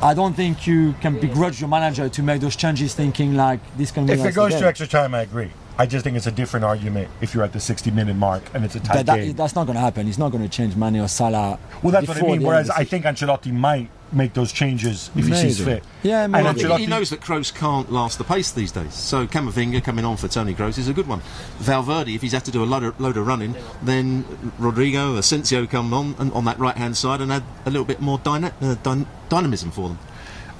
I 0.00 0.14
don't 0.14 0.34
think 0.34 0.66
you 0.66 0.94
can 1.00 1.20
begrudge 1.20 1.60
your 1.60 1.68
manager 1.68 2.08
to 2.08 2.22
make 2.22 2.40
those 2.40 2.56
changes 2.56 2.94
thinking 2.94 3.34
like 3.36 3.60
this 3.76 3.90
can 3.92 4.06
win 4.06 4.18
If 4.18 4.26
it 4.26 4.34
goes 4.34 4.50
game. 4.50 4.62
to 4.62 4.66
extra 4.66 4.86
time, 4.86 5.14
I 5.14 5.22
agree. 5.22 5.50
I 5.78 5.86
just 5.86 6.04
think 6.04 6.16
it's 6.16 6.26
a 6.26 6.30
different 6.30 6.64
argument 6.64 7.08
if 7.22 7.32
you're 7.34 7.42
at 7.44 7.52
the 7.52 7.60
60 7.60 7.90
minute 7.92 8.14
mark 8.14 8.42
and 8.54 8.64
it's 8.64 8.74
a 8.74 8.80
tight 8.80 8.94
But 8.98 9.06
that, 9.06 9.16
game. 9.16 9.32
that's 9.34 9.54
not 9.54 9.64
going 9.64 9.74
to 9.76 9.80
happen. 9.80 10.06
He's 10.06 10.18
not 10.18 10.30
going 10.30 10.42
to 10.44 10.48
change 10.48 10.76
Mane 10.76 10.96
or 11.00 11.08
Salah. 11.08 11.58
Well, 11.82 11.92
that's 11.92 12.06
what 12.06 12.18
I 12.18 12.22
mean. 12.22 12.42
Whereas 12.42 12.68
I 12.70 12.84
think 12.84 13.04
Ancelotti 13.06 13.52
might 13.52 13.88
make 14.12 14.34
those 14.34 14.52
changes 14.52 15.10
if 15.16 15.26
he 15.26 15.34
sees 15.34 15.64
fit. 15.64 15.82
Yeah, 16.02 16.24
And 16.24 16.32
maybe. 16.32 16.46
I 16.46 16.52
think 16.52 16.66
Ancelotti- 16.68 16.78
he 16.80 16.86
knows 16.86 17.08
that 17.10 17.20
Kroos 17.22 17.52
can't 17.54 17.90
last 17.90 18.18
the 18.18 18.24
pace 18.24 18.50
these 18.52 18.70
days. 18.70 18.92
So 18.92 19.26
Camavinga 19.26 19.82
coming 19.82 20.04
on 20.04 20.18
for 20.18 20.28
Toni 20.28 20.52
Kroos 20.54 20.76
is 20.76 20.88
a 20.88 20.92
good 20.92 21.08
one. 21.08 21.22
Valverde, 21.58 22.14
if 22.14 22.20
he's 22.20 22.32
had 22.32 22.44
to 22.44 22.50
do 22.50 22.62
a 22.62 22.66
load 22.66 22.82
of, 22.82 23.00
load 23.00 23.16
of 23.16 23.26
running, 23.26 23.54
then 23.82 24.26
Rodrigo, 24.58 25.16
Asensio 25.16 25.66
come 25.66 25.94
on 25.94 26.14
and 26.18 26.30
on 26.34 26.44
that 26.44 26.58
right 26.58 26.76
hand 26.76 26.98
side 26.98 27.22
and 27.22 27.32
add 27.32 27.44
a 27.64 27.70
little 27.70 27.86
bit 27.86 28.00
more 28.02 28.18
dyna- 28.18 28.52
uh, 28.60 28.74
dyn- 28.82 29.06
dynamism 29.30 29.70
for 29.70 29.88
them. 29.88 29.98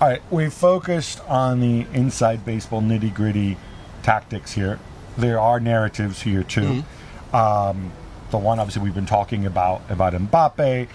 All 0.01 0.09
right, 0.09 0.22
we 0.31 0.48
focused 0.48 1.20
on 1.29 1.61
the 1.61 1.87
inside 1.92 2.46
baseball 2.46 2.81
nitty 2.81 3.12
gritty 3.12 3.59
tactics 4.03 4.53
here. 4.53 4.79
There 5.16 5.38
are 5.38 5.61
narratives 5.61 6.22
here 6.22 6.42
too. 6.42 6.85
Mm-hmm. 7.33 7.37
Um, 7.37 7.92
the 8.31 8.38
one 8.38 8.59
obviously 8.59 8.83
we've 8.83 8.94
been 8.94 9.07
talking 9.07 9.46
about 9.46 9.83
about 9.90 10.14
Mbappe, 10.14 10.88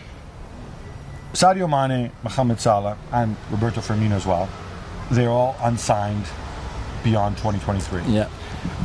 Sadio 1.34 1.70
Mane, 1.70 2.12
Mohamed 2.24 2.60
Salah, 2.60 2.98
and 3.12 3.38
Roberto 3.52 3.80
Firmino 3.80 4.12
as 4.12 4.26
well. 4.26 4.50
They're 5.12 5.30
all 5.30 5.56
unsigned 5.62 6.26
beyond 7.04 7.38
2023. 7.38 8.04
Yeah. 8.12 8.30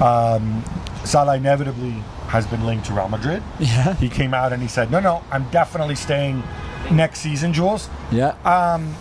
Um, 0.00 0.62
Salah 1.04 1.36
inevitably 1.36 1.92
has 2.28 2.46
been 2.46 2.64
linked 2.64 2.86
to 2.86 2.92
Real 2.92 3.08
Madrid. 3.08 3.42
Yeah. 3.58 3.94
He 3.94 4.08
came 4.08 4.34
out 4.34 4.52
and 4.52 4.62
he 4.62 4.68
said, 4.68 4.90
"No, 4.90 5.00
no, 5.00 5.24
I'm 5.30 5.48
definitely 5.50 5.96
staying 5.96 6.42
next 6.90 7.20
season, 7.20 7.52
Juls." 7.52 7.88
Yeah. 8.10 8.36
Um, 8.44 8.94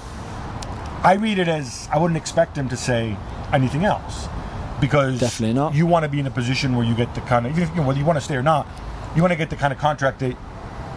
I 1.04 1.13
read 1.13 1.39
it 1.39 1.48
as 1.48 1.89
I 1.91 1.98
wouldn't 1.98 2.17
expect 2.17 2.58
him 2.58 2.70
to 2.70 2.78
say 2.78 3.17
anything 3.52 3.86
else 3.86 4.28
because 4.82 5.20
Definitely 5.20 5.54
not. 5.54 5.74
You 5.74 5.86
want 5.86 6.04
to 6.04 6.10
be 6.10 6.20
in 6.20 6.28
a 6.28 6.32
position 6.32 6.76
where 6.76 6.86
you 6.86 6.96
get 6.96 7.13
the 7.15 7.22
kind 7.22 7.46
of 7.46 7.52
even 7.54 7.63
if, 7.63 7.70
you 7.70 7.76
know, 7.78 7.88
whether 7.88 8.00
you 8.00 8.06
want 8.06 8.17
to 8.17 8.26
stay 8.26 8.36
or 8.36 8.44
not, 8.44 8.67
you 9.15 9.22
want 9.22 9.32
to 9.32 9.38
get 9.38 9.50
the 9.50 9.56
kind 9.56 9.72
of 9.72 9.80
contract 9.80 10.20
that 10.20 10.36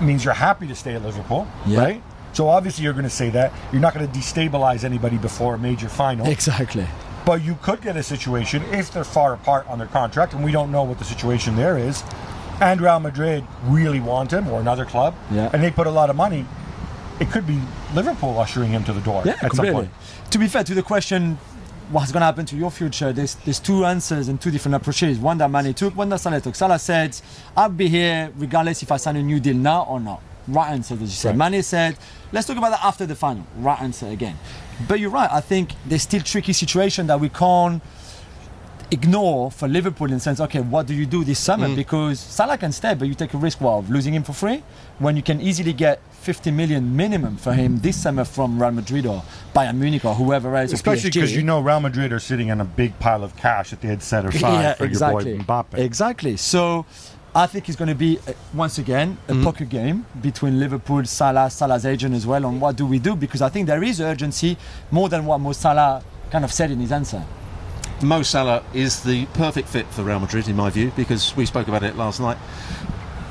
means 0.01 0.25
you're 0.25 0.35
happy 0.35 0.67
to 0.67 0.75
stay 0.75 0.95
at 0.95 1.03
Liverpool, 1.05 1.47
Yeah. 1.67 1.79
right? 1.81 2.03
So 2.33 2.49
obviously 2.49 2.83
you're 2.83 2.93
going 2.95 3.05
to 3.05 3.11
say 3.11 3.31
that 3.31 3.53
you're 3.71 3.81
not 3.81 3.95
going 3.95 4.11
to 4.11 4.19
destabilize 4.19 4.83
anybody 4.83 5.19
before 5.19 5.55
a 5.55 5.59
major 5.59 5.89
final, 5.89 6.27
Exactly. 6.27 6.85
but 7.25 7.43
you 7.43 7.55
could 7.63 7.81
get 7.81 7.97
a 7.97 8.03
situation 8.03 8.63
if 8.73 8.93
they're 8.93 9.05
far 9.05 9.35
apart 9.35 9.69
on 9.69 9.79
their 9.79 9.87
contract, 9.87 10.33
and 10.35 10.43
we 10.43 10.51
don't 10.51 10.73
know 10.73 10.83
what 10.83 10.99
the 10.99 11.05
situation 11.05 11.55
there 11.55 11.79
is. 11.79 12.03
And 12.61 12.81
Real 12.81 12.99
Madrid 13.01 13.45
really 13.67 14.01
want 14.01 14.33
him 14.33 14.49
or 14.49 14.61
another 14.61 14.85
club, 14.85 15.15
Yeah. 15.31 15.51
and 15.53 15.63
they 15.63 15.71
put 15.71 15.87
a 15.87 15.91
lot 15.91 16.11
of 16.11 16.17
money. 16.17 16.45
It 17.21 17.31
could 17.31 17.47
be 17.47 17.61
Liverpool 17.95 18.37
ushering 18.41 18.71
him 18.71 18.83
to 18.85 18.93
the 18.93 19.01
door 19.01 19.23
Yeah, 19.25 19.37
at 19.41 19.55
some 19.55 19.67
point. 19.69 19.91
To 20.31 20.39
be 20.39 20.49
fair 20.49 20.65
to 20.65 20.75
the 20.75 20.83
question, 20.83 21.39
what's 21.91 22.13
going 22.13 22.21
to 22.21 22.27
happen 22.27 22.47
to 22.47 22.57
your 22.57 22.71
future? 22.71 23.13
There's 23.13 23.35
there's 23.37 23.61
two 23.61 23.85
answers 23.85 24.29
and 24.29 24.41
two 24.41 24.51
different 24.51 24.75
approaches. 24.77 25.19
One 25.19 25.39
that 25.39 25.51
Mane 25.51 25.75
took, 25.75 25.97
one 25.97 26.09
that 26.11 26.21
Salah 26.21 26.41
took. 26.41 26.55
Salah 26.55 26.79
said, 26.79 27.17
"I'll 27.57 27.69
be 27.69 27.89
here 27.89 28.33
regardless 28.37 28.83
if 28.83 28.93
I 28.93 28.97
sign 28.97 29.17
a 29.17 29.23
new 29.23 29.41
deal 29.41 29.57
now 29.57 29.85
or 29.85 30.01
not." 30.01 30.21
Right 30.47 30.71
answer, 30.71 30.95
as 30.95 31.01
you 31.01 31.07
said. 31.09 31.39
Right. 31.39 31.51
Mane 31.51 31.63
said, 31.63 31.97
"Let's 32.33 32.47
talk 32.47 32.57
about 32.57 32.71
that 32.71 32.85
after 32.85 33.07
the 33.07 33.15
final." 33.15 33.47
Right 33.59 33.81
answer 33.81 34.07
again. 34.09 34.37
But 34.89 35.01
you're 35.01 35.11
right. 35.11 35.31
I 35.31 35.41
think 35.41 35.73
there's 35.87 36.03
still 36.03 36.21
tricky 36.21 36.53
situation 36.53 37.07
that 37.07 37.21
we 37.21 37.29
can't 37.29 37.83
ignore 38.91 39.51
for 39.51 39.69
Liverpool 39.69 40.07
in 40.09 40.15
the 40.15 40.21
sense, 40.21 40.41
okay, 40.41 40.61
what 40.61 40.87
do 40.87 40.95
you 40.95 41.07
do 41.07 41.25
this 41.25 41.39
summer? 41.39 41.69
Mm. 41.69 41.77
Because 41.77 42.21
Salah 42.21 42.59
can 42.59 42.73
stay, 42.73 42.95
but 42.95 43.09
you 43.09 43.15
take 43.15 43.35
a 43.35 43.39
risk 43.39 43.61
well, 43.61 43.79
of 43.79 43.91
losing 43.91 44.15
him 44.15 44.23
for 44.23 44.33
free 44.33 44.63
when 44.99 45.17
you 45.17 45.23
can 45.23 45.41
easily 45.41 45.73
get 45.73 46.01
50 46.25 46.51
million 46.51 46.97
minimum 46.97 47.37
for 47.37 47.53
him 47.53 47.79
this 47.81 48.03
summer 48.03 48.25
from 48.25 48.61
Real 48.61 48.71
Madrid 48.73 49.05
or 49.07 49.23
Bayern 49.55 49.77
Munich 49.77 50.05
or 50.05 50.15
whoever 50.15 50.57
else. 50.57 50.73
Especially 50.73 51.11
because 51.11 51.37
you 51.37 51.43
know 51.43 51.61
Real 51.61 51.81
Madrid 51.81 52.13
are 52.13 52.19
sitting 52.19 52.51
on 52.51 52.61
a 52.61 52.65
big 52.65 52.99
pile 52.99 53.23
of 53.23 53.37
cash 53.37 53.71
that 53.71 53.81
they 53.83 53.89
had 53.89 54.03
set 54.03 54.25
aside 54.35 54.63
yeah, 54.63 54.75
for 54.75 54.85
exactly. 54.85 55.35
your 55.35 55.43
boy 55.43 55.45
Mbappe. 55.45 55.79
Exactly. 55.79 56.37
So 56.39 56.87
I 57.35 57.47
think 57.47 57.69
it's 57.69 57.77
going 57.77 57.89
to 57.89 57.95
be, 57.95 58.19
uh, 58.27 58.33
once 58.55 58.79
again, 58.79 59.19
a 59.29 59.33
Mm-hmm. 59.33 59.45
poker 59.45 59.65
game 59.65 60.07
between 60.23 60.59
Liverpool, 60.59 61.05
Salah, 61.05 61.51
Salah's 61.51 61.85
agent 61.85 62.15
as 62.15 62.27
well 62.27 62.47
on 62.47 62.59
what 62.61 62.77
do 62.77 62.87
we 62.87 62.99
do 62.99 63.15
because 63.17 63.43
I 63.43 63.49
think 63.51 63.67
there 63.67 63.83
is 63.83 64.01
urgency 64.01 64.57
more 64.91 65.09
than 65.09 65.27
what 65.27 65.39
Mo 65.41 65.53
Salah 65.53 66.03
kind 66.31 66.45
of 66.45 66.53
said 66.53 66.71
in 66.71 66.79
his 66.81 66.91
answer. 66.93 67.23
Mo 68.03 68.23
Salah 68.23 68.63
is 68.73 69.03
the 69.03 69.27
perfect 69.35 69.69
fit 69.69 69.87
for 69.89 70.03
Real 70.03 70.21
Madrid, 70.21 70.49
in 70.49 70.57
my 70.57 70.69
view, 70.71 70.93
because 70.97 71.35
we 71.37 71.47
spoke 71.47 71.69
about 71.69 71.83
it 71.83 71.97
last 71.97 72.21
night. 72.21 72.39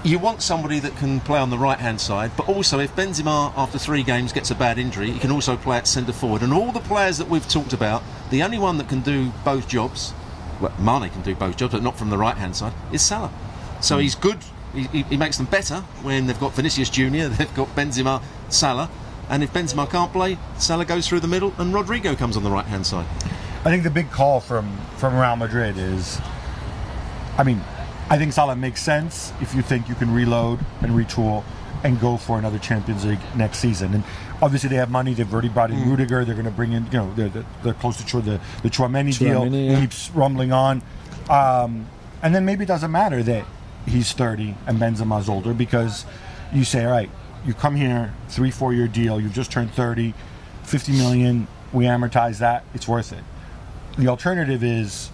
You 0.06 0.20
want 0.20 0.42
somebody 0.42 0.80
that 0.80 0.98
can 0.98 1.22
play 1.22 1.40
on 1.40 1.50
the 1.50 1.58
right 1.58 1.80
hand 1.80 2.02
side, 2.02 2.32
but 2.36 2.50
also 2.50 2.78
if 2.80 2.94
Benzema, 2.94 3.54
after 3.56 3.80
three 3.80 4.04
games, 4.04 4.34
gets 4.34 4.52
a 4.52 4.56
bad 4.56 4.78
injury, 4.78 5.10
he 5.10 5.18
can 5.18 5.32
also 5.32 5.56
play 5.56 5.78
at 5.78 5.88
centre 5.88 6.12
forward. 6.12 6.42
And 6.42 6.52
all 6.52 6.74
the 6.74 6.82
players 6.82 7.18
that 7.20 7.30
we've 7.30 7.48
talked 7.48 7.72
about, 7.72 8.04
the 8.30 8.44
only 8.44 8.60
one 8.60 8.78
that 8.80 8.90
can 8.90 9.00
do 9.00 9.32
both 9.46 9.70
jobs, 9.70 10.14
well, 10.60 10.74
Mane 10.78 11.10
can 11.10 11.22
do 11.22 11.34
both 11.36 11.56
jobs, 11.56 11.74
but 11.74 11.82
not 11.82 11.98
from 11.98 12.10
the 12.10 12.18
right 12.18 12.36
hand 12.36 12.54
side, 12.54 12.74
is 12.92 13.02
Salah. 13.02 13.32
So 13.80 13.96
hmm. 13.96 14.02
he's 14.02 14.16
good. 14.16 14.40
He, 14.74 14.84
he, 14.88 15.04
he 15.04 15.16
makes 15.16 15.38
them 15.38 15.46
better 15.46 15.78
when 16.02 16.28
they've 16.28 16.40
got 16.40 16.52
Vinicius 16.52 16.90
Junior, 16.90 17.30
they've 17.30 17.56
got 17.56 17.74
Benzema, 17.74 18.22
Salah, 18.50 18.90
and 19.30 19.42
if 19.42 19.54
Benzema 19.54 19.90
can't 19.90 20.12
play, 20.12 20.38
Salah 20.58 20.84
goes 20.84 21.08
through 21.08 21.22
the 21.22 21.30
middle, 21.30 21.54
and 21.58 21.74
Rodrigo 21.74 22.14
comes 22.14 22.36
on 22.36 22.44
the 22.44 22.52
right 22.52 22.66
hand 22.66 22.86
side. 22.86 23.08
I 23.64 23.70
think 23.70 23.84
the 23.84 23.90
big 23.90 24.12
call 24.12 24.42
from 24.42 24.78
from 24.98 25.16
Real 25.16 25.38
Madrid 25.38 25.78
is, 25.78 26.20
I 27.38 27.44
mean, 27.44 27.62
I 28.14 28.18
think 28.20 28.32
Salah 28.32 28.56
makes 28.56 28.80
sense 28.80 29.34
if 29.42 29.56
you 29.56 29.64
think 29.64 29.90
you 29.90 29.96
can 29.96 30.14
reload 30.14 30.60
and 30.84 30.92
retool 30.92 31.44
and 31.84 32.00
go 32.00 32.16
for 32.16 32.38
another 32.38 32.60
Champions 32.60 33.04
League 33.06 33.18
next 33.36 33.58
season. 33.58 33.96
And 33.96 34.04
obviously 34.40 34.70
they 34.70 34.76
have 34.76 34.92
money. 34.92 35.16
They've 35.16 35.34
already 35.34 35.50
brought 35.50 35.72
in 35.72 35.78
Mm. 35.78 35.90
Rudiger. 35.90 36.24
They're 36.24 36.36
going 36.36 36.46
to 36.46 36.52
bring 36.52 36.74
in, 36.74 36.86
you 36.86 37.00
know, 37.00 37.12
they're, 37.16 37.30
they're, 37.30 37.46
they're 37.64 37.74
close 37.74 37.98
to 37.98 38.22
the 38.22 38.40
the 38.62 38.70
Chouameni 38.70 39.18
deal 39.18 39.48
yeah. 39.48 39.80
keeps 39.82 40.12
rumbling 40.12 40.52
on. 40.52 40.84
Um, 41.28 41.88
and 42.22 42.36
then 42.36 42.46
maybe 42.46 42.66
it 42.66 42.68
doesn't 42.68 42.92
matter 42.92 43.24
that 43.24 43.48
he's 43.88 44.12
30 44.12 44.58
and 44.68 44.80
Benzema's 44.80 45.28
older 45.28 45.56
because 45.56 46.06
you 46.54 46.66
say, 46.66 46.86
all 46.86 46.92
right, 46.92 47.10
you 47.48 47.56
come 47.56 47.76
here, 47.76 48.14
three, 48.30 48.52
four 48.52 48.76
year 48.76 48.88
deal, 48.88 49.20
you've 49.20 49.34
just 49.34 49.52
turned 49.52 49.72
30, 49.72 50.14
50 50.66 50.92
million, 50.92 51.48
we 51.74 51.86
amortize 51.86 52.38
that, 52.38 52.64
it's 52.76 52.88
worth 52.88 53.12
it. 53.12 53.24
The 53.98 54.08
alternative 54.08 54.64
is 54.64 55.10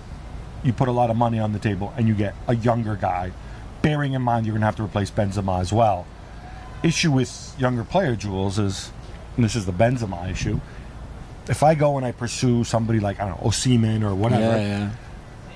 you 0.63 0.73
put 0.73 0.87
a 0.87 0.91
lot 0.91 1.09
of 1.09 1.17
money 1.17 1.39
on 1.39 1.53
the 1.53 1.59
table 1.59 1.93
and 1.97 2.07
you 2.07 2.13
get 2.13 2.35
a 2.47 2.55
younger 2.55 2.95
guy, 2.95 3.31
bearing 3.81 4.13
in 4.13 4.21
mind 4.21 4.45
you're 4.45 4.53
going 4.53 4.61
to 4.61 4.65
have 4.65 4.75
to 4.77 4.83
replace 4.83 5.11
Benzema 5.11 5.61
as 5.61 5.71
well. 5.71 6.05
Issue 6.83 7.11
with 7.11 7.55
younger 7.59 7.83
player, 7.83 8.15
Juls, 8.15 8.59
is, 8.59 8.91
and 9.35 9.43
this 9.43 9.55
is 9.55 9.65
the 9.65 9.73
Benzema 9.73 10.29
issue, 10.31 10.59
if 11.47 11.63
I 11.63 11.75
go 11.75 11.97
and 11.97 12.05
I 12.05 12.11
pursue 12.11 12.63
somebody 12.63 12.99
like, 12.99 13.19
I 13.19 13.27
don't 13.27 13.41
know, 13.41 13.49
Osimhen 13.49 14.03
or 14.03 14.13
whatever, 14.13 14.57
yeah. 14.57 14.91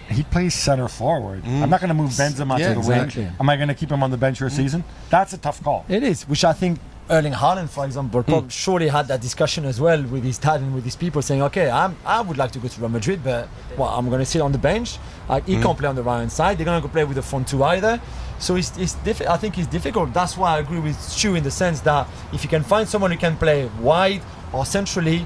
yeah. 0.09 0.13
he 0.13 0.23
plays 0.23 0.55
center 0.55 0.87
forward. 0.87 1.43
I'm 1.45 1.67
mm. 1.67 1.69
not 1.69 1.79
going 1.79 1.89
to 1.89 1.93
move 1.93 2.11
Benzema 2.11 2.57
Yeah, 2.59 2.69
to 2.69 2.73
the 2.73 2.79
exactly. 2.79 3.23
wing. 3.23 3.33
Am 3.39 3.49
I 3.49 3.55
going 3.55 3.67
to 3.67 3.75
keep 3.75 3.91
him 3.91 4.01
on 4.03 4.11
the 4.11 4.17
bench 4.17 4.39
for 4.39 4.47
a 4.47 4.49
mm. 4.49 4.55
season? 4.55 4.83
That's 5.09 5.33
a 5.33 5.37
tough 5.37 5.63
call. 5.63 5.85
It 5.87 6.03
is, 6.03 6.23
which 6.23 6.43
I 6.43 6.53
think 6.53 6.79
Erling 7.09 7.33
Haaland, 7.33 7.69
for 7.69 7.85
example, 7.85 8.21
hmm. 8.21 8.31
prob- 8.31 8.51
surely 8.51 8.87
had 8.87 9.07
that 9.09 9.21
discussion 9.21 9.65
as 9.65 9.79
well 9.79 10.01
with 10.03 10.23
his 10.23 10.37
dad 10.37 10.61
and 10.61 10.73
with 10.73 10.85
his 10.85 10.95
people, 10.95 11.21
saying, 11.21 11.41
"Okay, 11.41 11.69
I'm, 11.69 11.95
I 12.05 12.21
would 12.21 12.37
like 12.37 12.51
to 12.51 12.59
go 12.59 12.67
to 12.67 12.79
Real 12.79 12.89
Madrid, 12.89 13.23
but 13.23 13.49
well, 13.77 13.89
I'm 13.89 14.07
going 14.07 14.19
to 14.19 14.25
sit 14.25 14.41
on 14.41 14.51
the 14.51 14.57
bench. 14.57 14.97
Like, 15.27 15.45
he 15.45 15.55
hmm. 15.55 15.63
can't 15.63 15.77
play 15.77 15.87
on 15.87 15.95
the 15.95 16.03
right 16.03 16.19
hand 16.19 16.31
side. 16.31 16.57
They're 16.57 16.65
going 16.65 16.81
to 16.81 16.87
go 16.87 16.91
play 16.91 17.03
with 17.03 17.15
the 17.15 17.21
front 17.21 17.47
two 17.47 17.63
either. 17.63 18.01
So 18.39 18.55
it's, 18.55 18.75
it's 18.77 18.95
diffi- 18.95 19.27
I 19.27 19.37
think 19.37 19.57
it's 19.57 19.67
difficult. 19.67 20.13
That's 20.13 20.37
why 20.37 20.57
I 20.57 20.59
agree 20.59 20.79
with 20.79 20.99
Stu 20.99 21.35
in 21.35 21.43
the 21.43 21.51
sense 21.51 21.79
that 21.81 22.07
if 22.33 22.43
you 22.43 22.49
can 22.49 22.63
find 22.63 22.87
someone 22.87 23.11
who 23.11 23.17
can 23.17 23.37
play 23.37 23.69
wide 23.79 24.21
or 24.51 24.65
centrally, 24.65 25.19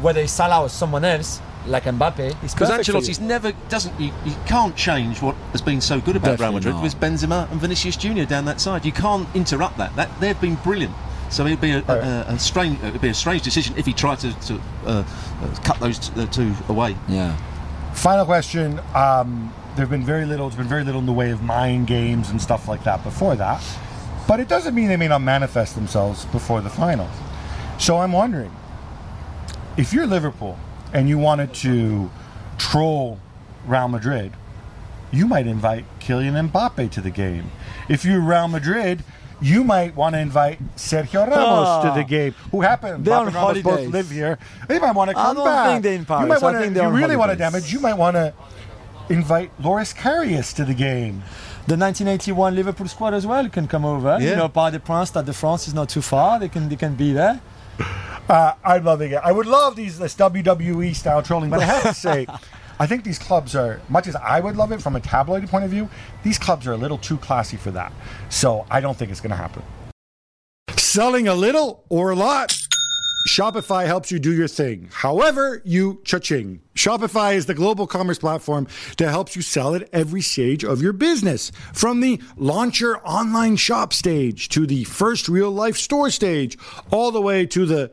whether 0.00 0.20
it's 0.20 0.32
Salah 0.32 0.62
or 0.62 0.68
someone 0.68 1.04
else, 1.04 1.40
like 1.66 1.84
Mbappe, 1.84 2.18
it's 2.42 2.54
Because 2.54 2.70
perfect. 2.70 2.88
Ancelotti's 2.88 3.20
never 3.20 3.52
doesn't 3.68 3.94
he, 3.96 4.06
you 4.24 4.34
can't 4.46 4.74
change 4.74 5.22
what 5.22 5.36
has 5.52 5.62
been 5.62 5.80
so 5.80 6.00
good 6.00 6.16
about 6.16 6.40
Real 6.40 6.52
Madrid 6.52 6.74
not. 6.74 6.82
with 6.82 6.98
Benzema 6.98 7.50
and 7.52 7.60
Vinicius 7.60 7.96
Junior 7.96 8.24
down 8.24 8.44
that 8.46 8.60
side. 8.60 8.84
You 8.84 8.92
can't 8.92 9.28
interrupt 9.34 9.76
that. 9.78 9.94
That 9.96 10.08
they've 10.20 10.40
been 10.40 10.56
brilliant. 10.56 10.94
So 11.32 11.46
it'd 11.46 11.62
be 11.62 11.70
a, 11.70 11.82
a, 11.88 11.92
a, 11.94 12.34
a 12.34 12.38
strange 12.38 12.78
it'd 12.84 13.00
be 13.00 13.08
a 13.08 13.14
strange 13.14 13.40
decision 13.40 13.74
if 13.78 13.86
he 13.86 13.94
tried 13.94 14.18
to, 14.18 14.38
to 14.48 14.54
uh, 14.84 15.04
uh, 15.40 15.54
cut 15.64 15.80
those 15.80 15.98
t- 15.98 16.12
the 16.14 16.26
two 16.26 16.52
away. 16.68 16.94
Yeah. 17.08 17.34
Final 17.94 18.26
question. 18.26 18.78
Um, 18.94 19.52
there 19.74 19.82
have 19.86 19.90
been 19.90 20.04
very 20.04 20.26
little. 20.26 20.50
There's 20.50 20.58
been 20.58 20.68
very 20.68 20.84
little 20.84 21.00
in 21.00 21.06
the 21.06 21.12
way 21.12 21.30
of 21.30 21.42
mind 21.42 21.86
games 21.86 22.28
and 22.28 22.40
stuff 22.40 22.68
like 22.68 22.84
that 22.84 23.02
before 23.02 23.34
that, 23.36 23.64
but 24.28 24.40
it 24.40 24.48
doesn't 24.48 24.74
mean 24.74 24.88
they 24.88 24.98
may 24.98 25.08
not 25.08 25.22
manifest 25.22 25.74
themselves 25.74 26.26
before 26.26 26.60
the 26.60 26.68
final. 26.68 27.08
So 27.78 27.96
I'm 27.96 28.12
wondering 28.12 28.54
if 29.78 29.94
you're 29.94 30.06
Liverpool 30.06 30.58
and 30.92 31.08
you 31.08 31.16
wanted 31.16 31.54
to 31.54 32.10
troll 32.58 33.18
Real 33.66 33.88
Madrid, 33.88 34.34
you 35.10 35.26
might 35.26 35.46
invite 35.46 35.86
Kylian 35.98 36.50
Mbappe 36.50 36.90
to 36.90 37.00
the 37.00 37.10
game. 37.10 37.50
If 37.88 38.04
you're 38.04 38.20
Real 38.20 38.48
Madrid. 38.48 39.02
You 39.42 39.64
might 39.64 39.94
want 39.96 40.14
to 40.14 40.20
invite 40.20 40.58
Sergio 40.76 41.26
Ramos 41.28 41.82
to 41.84 41.90
Ah. 41.90 41.94
the 41.94 42.04
game, 42.04 42.34
who 42.50 42.60
happen 42.60 43.02
They're 43.02 43.14
Mbappe 43.14 43.20
on 43.20 43.26
and 43.26 43.34
Ramos 43.36 43.62
both 43.62 43.86
live 43.88 44.10
here. 44.10 44.38
They 44.68 44.78
might 44.78 44.92
want 44.94 45.08
to 45.10 45.14
come 45.14 45.22
back. 45.24 45.30
I 45.30 45.34
don't 45.34 45.44
back. 45.44 45.66
think 45.66 45.82
they're 45.82 45.94
in 45.94 46.00
You 46.22 46.28
might 46.28 46.42
want 46.42 46.56
to. 46.58 46.82
You 46.82 46.88
really 46.88 47.16
want 47.16 47.30
to 47.32 47.36
damage. 47.36 47.72
You 47.72 47.80
might 47.80 47.94
want 47.98 48.14
to 48.16 48.32
invite 49.08 49.50
Loris 49.60 49.92
Karius 49.92 50.54
to 50.54 50.64
the 50.64 50.74
game. 50.74 51.22
The 51.66 51.76
1981 51.76 52.54
Liverpool 52.54 52.88
squad 52.88 53.14
as 53.14 53.26
well 53.26 53.48
can 53.48 53.66
come 53.68 53.84
over. 53.84 54.18
Yeah. 54.20 54.30
You 54.30 54.36
know, 54.36 54.48
Parc 54.48 54.72
des 54.72 54.78
Princes, 54.80 55.08
Stade 55.10 55.26
de 55.26 55.32
France 55.32 55.68
is 55.68 55.74
not 55.74 55.88
too 55.88 56.02
far. 56.02 56.38
They 56.38 56.48
can 56.48 56.68
they 56.68 56.76
can 56.76 56.94
be 56.94 57.12
there. 57.12 57.40
Uh, 58.28 58.52
I'm 58.64 58.84
loving 58.84 59.12
it. 59.12 59.20
I 59.22 59.32
would 59.32 59.46
love 59.46 59.76
these 59.76 59.98
this 59.98 60.14
WWE 60.14 60.94
style 60.94 61.22
trolling, 61.22 61.50
but 61.50 61.60
I 61.60 61.64
have 61.64 61.82
to 61.82 61.94
say, 61.94 62.26
I 62.82 62.86
think 62.88 63.04
these 63.04 63.20
clubs 63.20 63.54
are 63.54 63.80
much 63.88 64.08
as 64.08 64.16
I 64.16 64.40
would 64.40 64.56
love 64.56 64.72
it 64.72 64.82
from 64.82 64.96
a 64.96 65.00
tabloid 65.00 65.46
point 65.46 65.64
of 65.64 65.70
view. 65.70 65.88
These 66.24 66.36
clubs 66.36 66.66
are 66.66 66.72
a 66.72 66.76
little 66.76 66.98
too 66.98 67.16
classy 67.16 67.56
for 67.56 67.70
that. 67.70 67.92
So 68.28 68.66
I 68.72 68.80
don't 68.80 68.96
think 68.96 69.12
it's 69.12 69.20
going 69.20 69.30
to 69.30 69.36
happen. 69.36 69.62
Selling 70.76 71.28
a 71.28 71.34
little 71.36 71.84
or 71.90 72.10
a 72.10 72.16
lot. 72.16 72.58
Shopify 73.28 73.86
helps 73.86 74.10
you 74.10 74.18
do 74.18 74.34
your 74.34 74.48
thing. 74.48 74.88
However, 74.92 75.62
you 75.64 76.00
cha-ching. 76.04 76.60
Shopify 76.74 77.36
is 77.36 77.46
the 77.46 77.54
global 77.54 77.86
commerce 77.86 78.18
platform 78.18 78.66
that 78.98 79.10
helps 79.10 79.36
you 79.36 79.42
sell 79.42 79.76
at 79.76 79.88
every 79.92 80.20
stage 80.20 80.64
of 80.64 80.82
your 80.82 80.92
business. 80.92 81.52
From 81.72 82.00
the 82.00 82.20
launch 82.36 82.80
your 82.80 83.00
online 83.08 83.54
shop 83.54 83.92
stage 83.92 84.48
to 84.48 84.66
the 84.66 84.82
first 84.82 85.28
real 85.28 85.52
life 85.52 85.76
store 85.76 86.10
stage, 86.10 86.58
all 86.90 87.12
the 87.12 87.22
way 87.22 87.46
to 87.46 87.64
the 87.64 87.92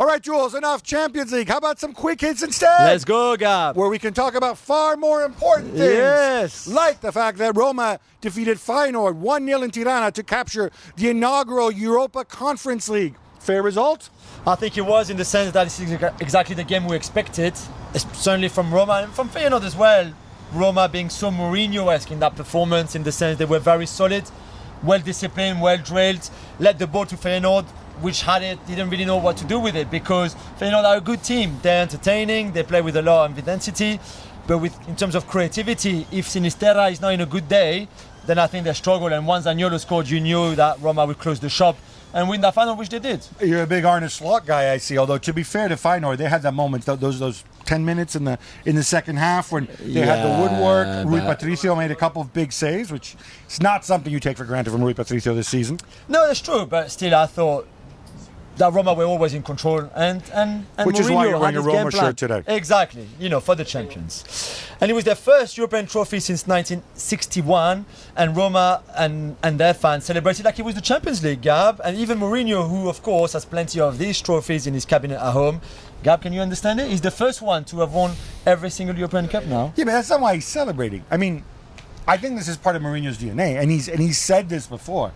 All 0.00 0.06
right, 0.06 0.20
Juls, 0.22 0.54
enough 0.54 0.82
Champions 0.82 1.32
League. 1.32 1.48
How 1.48 1.58
about 1.58 1.78
some 1.78 1.92
quick 1.92 2.20
hits 2.20 2.42
instead? 2.42 2.84
Let's 2.86 3.04
go, 3.04 3.36
Gab. 3.36 3.76
where 3.76 3.88
we 3.88 3.98
can 3.98 4.14
talk 4.14 4.34
about 4.34 4.58
far 4.58 4.96
more 4.96 5.22
important 5.22 5.72
things. 5.74 5.80
Yes. 5.94 6.66
Like 6.66 7.00
the 7.00 7.12
fact 7.12 7.38
that 7.38 7.56
Roma 7.56 8.00
defeated 8.20 8.58
Feyenoord 8.58 9.14
1 9.16 9.46
0 9.46 9.62
in 9.62 9.70
Tirana 9.70 10.10
to 10.12 10.22
capture 10.22 10.70
the 10.96 11.10
inaugural 11.10 11.70
Europa 11.70 12.24
Conference 12.24 12.88
League. 12.88 13.14
Fair 13.38 13.62
result? 13.62 14.08
I 14.46 14.54
think 14.54 14.76
it 14.78 14.82
was 14.86 15.10
in 15.10 15.16
the 15.16 15.24
sense 15.24 15.52
that 15.52 15.66
it's 15.66 15.78
exa- 15.78 16.20
exactly 16.20 16.54
the 16.54 16.64
game 16.64 16.86
we 16.86 16.96
expected, 16.96 17.52
es- 17.94 18.06
certainly 18.12 18.48
from 18.48 18.72
Roma 18.72 19.02
and 19.04 19.12
from 19.12 19.28
Feyenoord 19.28 19.62
as 19.62 19.76
well. 19.76 20.12
Roma 20.52 20.88
being 20.88 21.10
so 21.10 21.30
Mourinho-esque 21.30 22.10
in 22.10 22.18
that 22.20 22.34
performance, 22.36 22.94
in 22.94 23.02
the 23.04 23.12
sense 23.12 23.38
they 23.38 23.44
were 23.44 23.58
very 23.58 23.86
solid, 23.86 24.24
well 24.82 24.98
disciplined, 25.00 25.60
well 25.60 25.78
drilled, 25.78 26.28
led 26.58 26.78
the 26.78 26.86
ball 26.86 27.06
to 27.06 27.16
Feyenoord, 27.16 27.66
which 28.00 28.22
had 28.22 28.42
it 28.42 28.64
didn't 28.66 28.90
really 28.90 29.04
know 29.04 29.16
what 29.16 29.36
to 29.38 29.44
do 29.44 29.60
with 29.60 29.76
it 29.76 29.90
because 29.90 30.34
Feyenoord 30.58 30.84
are 30.84 30.96
a 30.96 31.00
good 31.00 31.22
team. 31.22 31.58
They're 31.62 31.82
entertaining, 31.82 32.52
they 32.52 32.62
play 32.62 32.82
with 32.82 32.96
a 32.96 33.02
lot 33.02 33.30
of 33.30 33.38
intensity, 33.38 34.00
but 34.46 34.58
with 34.58 34.88
in 34.88 34.96
terms 34.96 35.14
of 35.14 35.26
creativity, 35.26 36.06
if 36.10 36.28
Sinisterra 36.28 36.90
is 36.90 37.00
not 37.00 37.12
in 37.12 37.20
a 37.20 37.26
good 37.26 37.48
day, 37.48 37.88
then 38.26 38.38
I 38.38 38.46
think 38.46 38.64
they 38.64 38.72
struggle. 38.72 39.08
And 39.08 39.26
once 39.26 39.46
Zaniolo 39.46 39.78
scored, 39.78 40.08
you 40.08 40.20
knew 40.20 40.54
that 40.54 40.80
Roma 40.80 41.06
would 41.06 41.18
close 41.18 41.40
the 41.40 41.48
shop 41.48 41.76
and 42.14 42.28
win 42.28 42.40
that 42.42 42.54
final, 42.54 42.76
which 42.76 42.88
they 42.88 42.98
did. 42.98 43.26
You're 43.40 43.62
a 43.62 43.66
big 43.66 43.84
Arne 43.84 44.08
Slot 44.08 44.46
guy, 44.46 44.72
I 44.72 44.78
see. 44.78 44.98
Although 44.98 45.18
to 45.18 45.32
be 45.32 45.42
fair 45.42 45.68
to 45.68 45.76
Feyenoord, 45.76 46.18
they 46.18 46.28
had 46.28 46.42
that 46.42 46.54
moment, 46.54 46.84
those 46.84 47.18
those 47.18 47.44
ten 47.64 47.84
minutes 47.84 48.16
in 48.16 48.24
the 48.24 48.38
in 48.66 48.76
the 48.76 48.82
second 48.82 49.16
half 49.16 49.52
when 49.52 49.68
they 49.80 50.00
had 50.00 50.22
the 50.24 50.42
woodwork. 50.42 51.06
Rui 51.06 51.20
Patricio 51.20 51.74
made 51.74 51.90
a 51.90 51.96
couple 51.96 52.20
of 52.20 52.32
big 52.32 52.52
saves, 52.52 52.92
which 52.92 53.16
is 53.48 53.60
not 53.60 53.84
something 53.84 54.12
you 54.12 54.20
take 54.20 54.36
for 54.36 54.44
granted 54.44 54.70
from 54.70 54.82
Rui 54.82 54.94
Patricio 54.94 55.34
this 55.34 55.48
season. 55.48 55.78
No, 56.08 56.26
that's 56.26 56.40
true, 56.40 56.66
but 56.66 56.90
still, 56.90 57.14
I 57.14 57.26
thought 57.26 57.66
that 58.56 58.72
Roma 58.72 58.94
were 58.94 59.04
always 59.04 59.34
in 59.34 59.42
control, 59.42 59.88
and 59.94 60.22
and, 60.32 60.66
and 60.76 60.86
Which 60.86 61.00
is 61.00 61.10
why 61.10 61.26
Mourinho 61.26 61.30
you're 61.30 61.38
wearing 61.38 61.56
a 61.56 61.60
Roma 61.62 61.90
shirt 61.90 62.16
today. 62.16 62.42
Exactly, 62.46 63.06
you 63.18 63.28
know, 63.28 63.40
for 63.40 63.54
the 63.54 63.64
champions. 63.64 64.24
And 64.80 64.90
it 64.90 64.94
was 64.94 65.04
their 65.04 65.14
first 65.14 65.56
European 65.56 65.86
trophy 65.86 66.20
since 66.20 66.46
1961, 66.46 67.86
and 68.16 68.36
Roma 68.36 68.82
and, 68.96 69.36
and 69.42 69.58
their 69.58 69.74
fans 69.74 70.04
celebrated 70.04 70.44
like 70.44 70.58
it 70.58 70.64
was 70.64 70.74
the 70.74 70.80
Champions 70.80 71.22
League, 71.22 71.40
Gab. 71.40 71.80
And 71.84 71.96
even 71.96 72.18
Mourinho, 72.18 72.68
who 72.68 72.88
of 72.88 73.02
course 73.02 73.32
has 73.32 73.44
plenty 73.44 73.80
of 73.80 73.98
these 73.98 74.20
trophies 74.20 74.66
in 74.66 74.74
his 74.74 74.84
cabinet 74.84 75.16
at 75.16 75.32
home. 75.32 75.60
Gab, 76.02 76.20
can 76.20 76.32
you 76.32 76.40
understand 76.40 76.80
it? 76.80 76.88
He's 76.88 77.00
the 77.00 77.12
first 77.12 77.42
one 77.42 77.64
to 77.66 77.78
have 77.80 77.94
won 77.94 78.12
every 78.44 78.70
single 78.70 78.96
European 78.96 79.28
Cup 79.28 79.46
now. 79.46 79.72
Yeah, 79.76 79.84
but 79.84 79.92
that's 79.92 80.10
not 80.10 80.20
why 80.20 80.34
he's 80.34 80.46
celebrating. 80.46 81.04
I 81.10 81.16
mean, 81.16 81.44
I 82.06 82.16
think 82.16 82.36
this 82.36 82.48
is 82.48 82.56
part 82.56 82.74
of 82.74 82.82
Mourinho's 82.82 83.18
DNA, 83.18 83.60
and 83.60 83.70
he's 83.70 83.88
and 83.88 84.00
he's 84.00 84.18
said 84.18 84.48
this 84.48 84.66
before. 84.66 85.12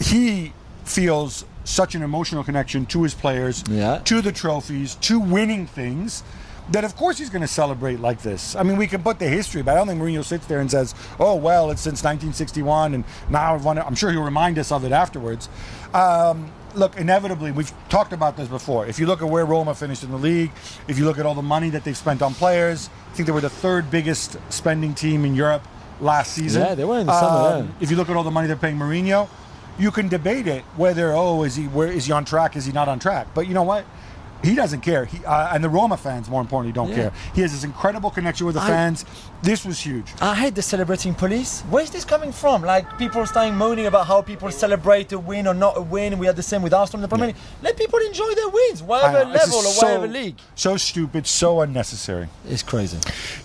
He 0.00 0.54
feels 0.84 1.44
such 1.68 1.94
an 1.94 2.02
emotional 2.02 2.42
connection 2.42 2.86
to 2.86 3.02
his 3.02 3.14
players, 3.14 3.62
Yeah. 3.70 3.98
to 4.04 4.22
the 4.22 4.32
trophies, 4.32 4.94
to 5.02 5.20
winning 5.20 5.66
things. 5.66 6.22
That 6.70 6.84
of 6.84 6.96
course 6.96 7.16
he's 7.16 7.30
going 7.30 7.40
to 7.42 7.48
celebrate 7.48 7.98
like 7.98 8.20
this. 8.22 8.54
I 8.54 8.62
mean, 8.62 8.76
we 8.76 8.86
can 8.86 9.02
put 9.02 9.18
the 9.18 9.26
history, 9.28 9.62
but 9.62 9.72
I 9.72 9.74
don't 9.76 9.86
think 9.86 10.00
Mourinho 10.02 10.22
sits 10.22 10.44
there 10.46 10.60
and 10.60 10.70
says, 10.70 10.94
"Oh 11.18 11.34
well, 11.34 11.70
it's 11.70 11.80
since 11.80 12.02
1961, 12.04 12.92
and 12.92 13.04
now 13.30 13.54
I've 13.54 13.64
won 13.64 13.78
it." 13.78 13.84
I'm 13.86 13.94
sure 13.94 14.10
he'll 14.12 14.22
remind 14.22 14.58
us 14.58 14.70
of 14.70 14.84
it 14.84 14.92
afterwards. 14.92 15.48
Um, 15.94 16.50
look, 16.74 16.94
inevitably, 16.98 17.52
we've 17.52 17.72
talked 17.88 18.12
about 18.12 18.36
this 18.36 18.48
before. 18.48 18.86
If 18.86 18.98
you 18.98 19.06
look 19.06 19.22
at 19.22 19.28
where 19.30 19.46
Roma 19.46 19.74
finished 19.74 20.02
in 20.04 20.10
the 20.10 20.18
league, 20.18 20.50
if 20.88 20.98
you 20.98 21.06
look 21.06 21.18
at 21.18 21.24
all 21.24 21.34
the 21.34 21.40
money 21.56 21.70
that 21.70 21.84
they've 21.84 21.96
spent 21.96 22.20
on 22.20 22.34
players, 22.34 22.90
I 23.12 23.14
think 23.16 23.26
they 23.26 23.32
were 23.32 23.40
the 23.40 23.48
third 23.48 23.90
biggest 23.90 24.36
spending 24.50 24.92
team 24.94 25.24
in 25.24 25.34
Europe 25.34 25.66
last 26.02 26.32
season. 26.34 26.60
Um, 26.62 26.68
Yeah, 26.68 26.74
they 26.74 26.84
were 26.84 26.98
in 26.98 27.06
the 27.06 27.18
summer, 27.18 27.64
yeah. 27.64 27.72
If 27.80 27.90
you 27.90 27.96
look 27.96 28.10
at 28.10 28.16
all 28.16 28.24
the 28.24 28.30
money 28.30 28.46
they're 28.46 28.56
paying 28.56 28.76
Mourinho, 28.78 29.26
you 29.78 29.90
can 29.90 30.08
debate 30.08 30.46
it 30.46 30.64
whether 30.76 31.12
oh 31.12 31.44
is 31.44 31.56
he 31.56 31.64
where 31.64 31.88
is 31.88 32.06
he 32.06 32.12
on 32.12 32.24
track? 32.24 32.56
Is 32.56 32.66
he 32.66 32.72
not 32.72 32.88
on 32.88 32.98
track? 32.98 33.28
But 33.34 33.46
you 33.46 33.54
know 33.54 33.62
what? 33.62 33.84
He 34.42 34.54
doesn't 34.54 34.80
care. 34.82 35.04
He 35.04 35.24
uh, 35.24 35.52
and 35.54 35.64
the 35.64 35.68
Roma 35.68 35.96
fans, 35.96 36.28
more 36.30 36.40
importantly, 36.40 36.72
don't 36.72 36.90
Yeah. 36.90 36.94
care. 36.96 37.12
He 37.34 37.40
has 37.42 37.52
this 37.52 37.64
incredible 37.64 38.10
connection 38.10 38.46
with 38.46 38.54
the 38.54 38.62
I- 38.62 38.68
fans. 38.68 39.04
This 39.42 39.64
was 39.64 39.78
huge. 39.80 40.06
I 40.20 40.34
hate 40.34 40.54
the 40.56 40.62
celebrating 40.62 41.14
police. 41.14 41.62
Where's 41.70 41.90
this 41.90 42.04
coming 42.04 42.32
from? 42.32 42.62
Like 42.62 42.98
people 42.98 43.20
are 43.20 43.26
starting 43.26 43.54
moaning 43.56 43.86
about 43.86 44.06
how 44.06 44.20
people 44.22 44.50
celebrate 44.50 45.12
a 45.12 45.18
win 45.18 45.46
or 45.46 45.54
not 45.54 45.76
a 45.76 45.80
win. 45.80 46.18
We 46.18 46.26
had 46.26 46.34
the 46.36 46.42
same 46.42 46.62
with 46.62 46.72
Arsenal 46.74 46.98
in 46.98 47.02
the 47.02 47.08
Premier 47.08 47.28
League. 47.28 47.36
Let 47.62 47.76
people 47.76 47.98
enjoy 48.00 48.34
their 48.34 48.48
wins, 48.48 48.82
whatever 48.82 49.24
level 49.24 49.60
is 49.60 49.66
or 49.78 49.84
whatever 49.84 50.06
league. 50.08 50.36
So 50.56 50.76
stupid, 50.76 51.26
so 51.26 51.60
unnecessary. 51.60 52.28
It's 52.48 52.62
crazy. 52.64 52.98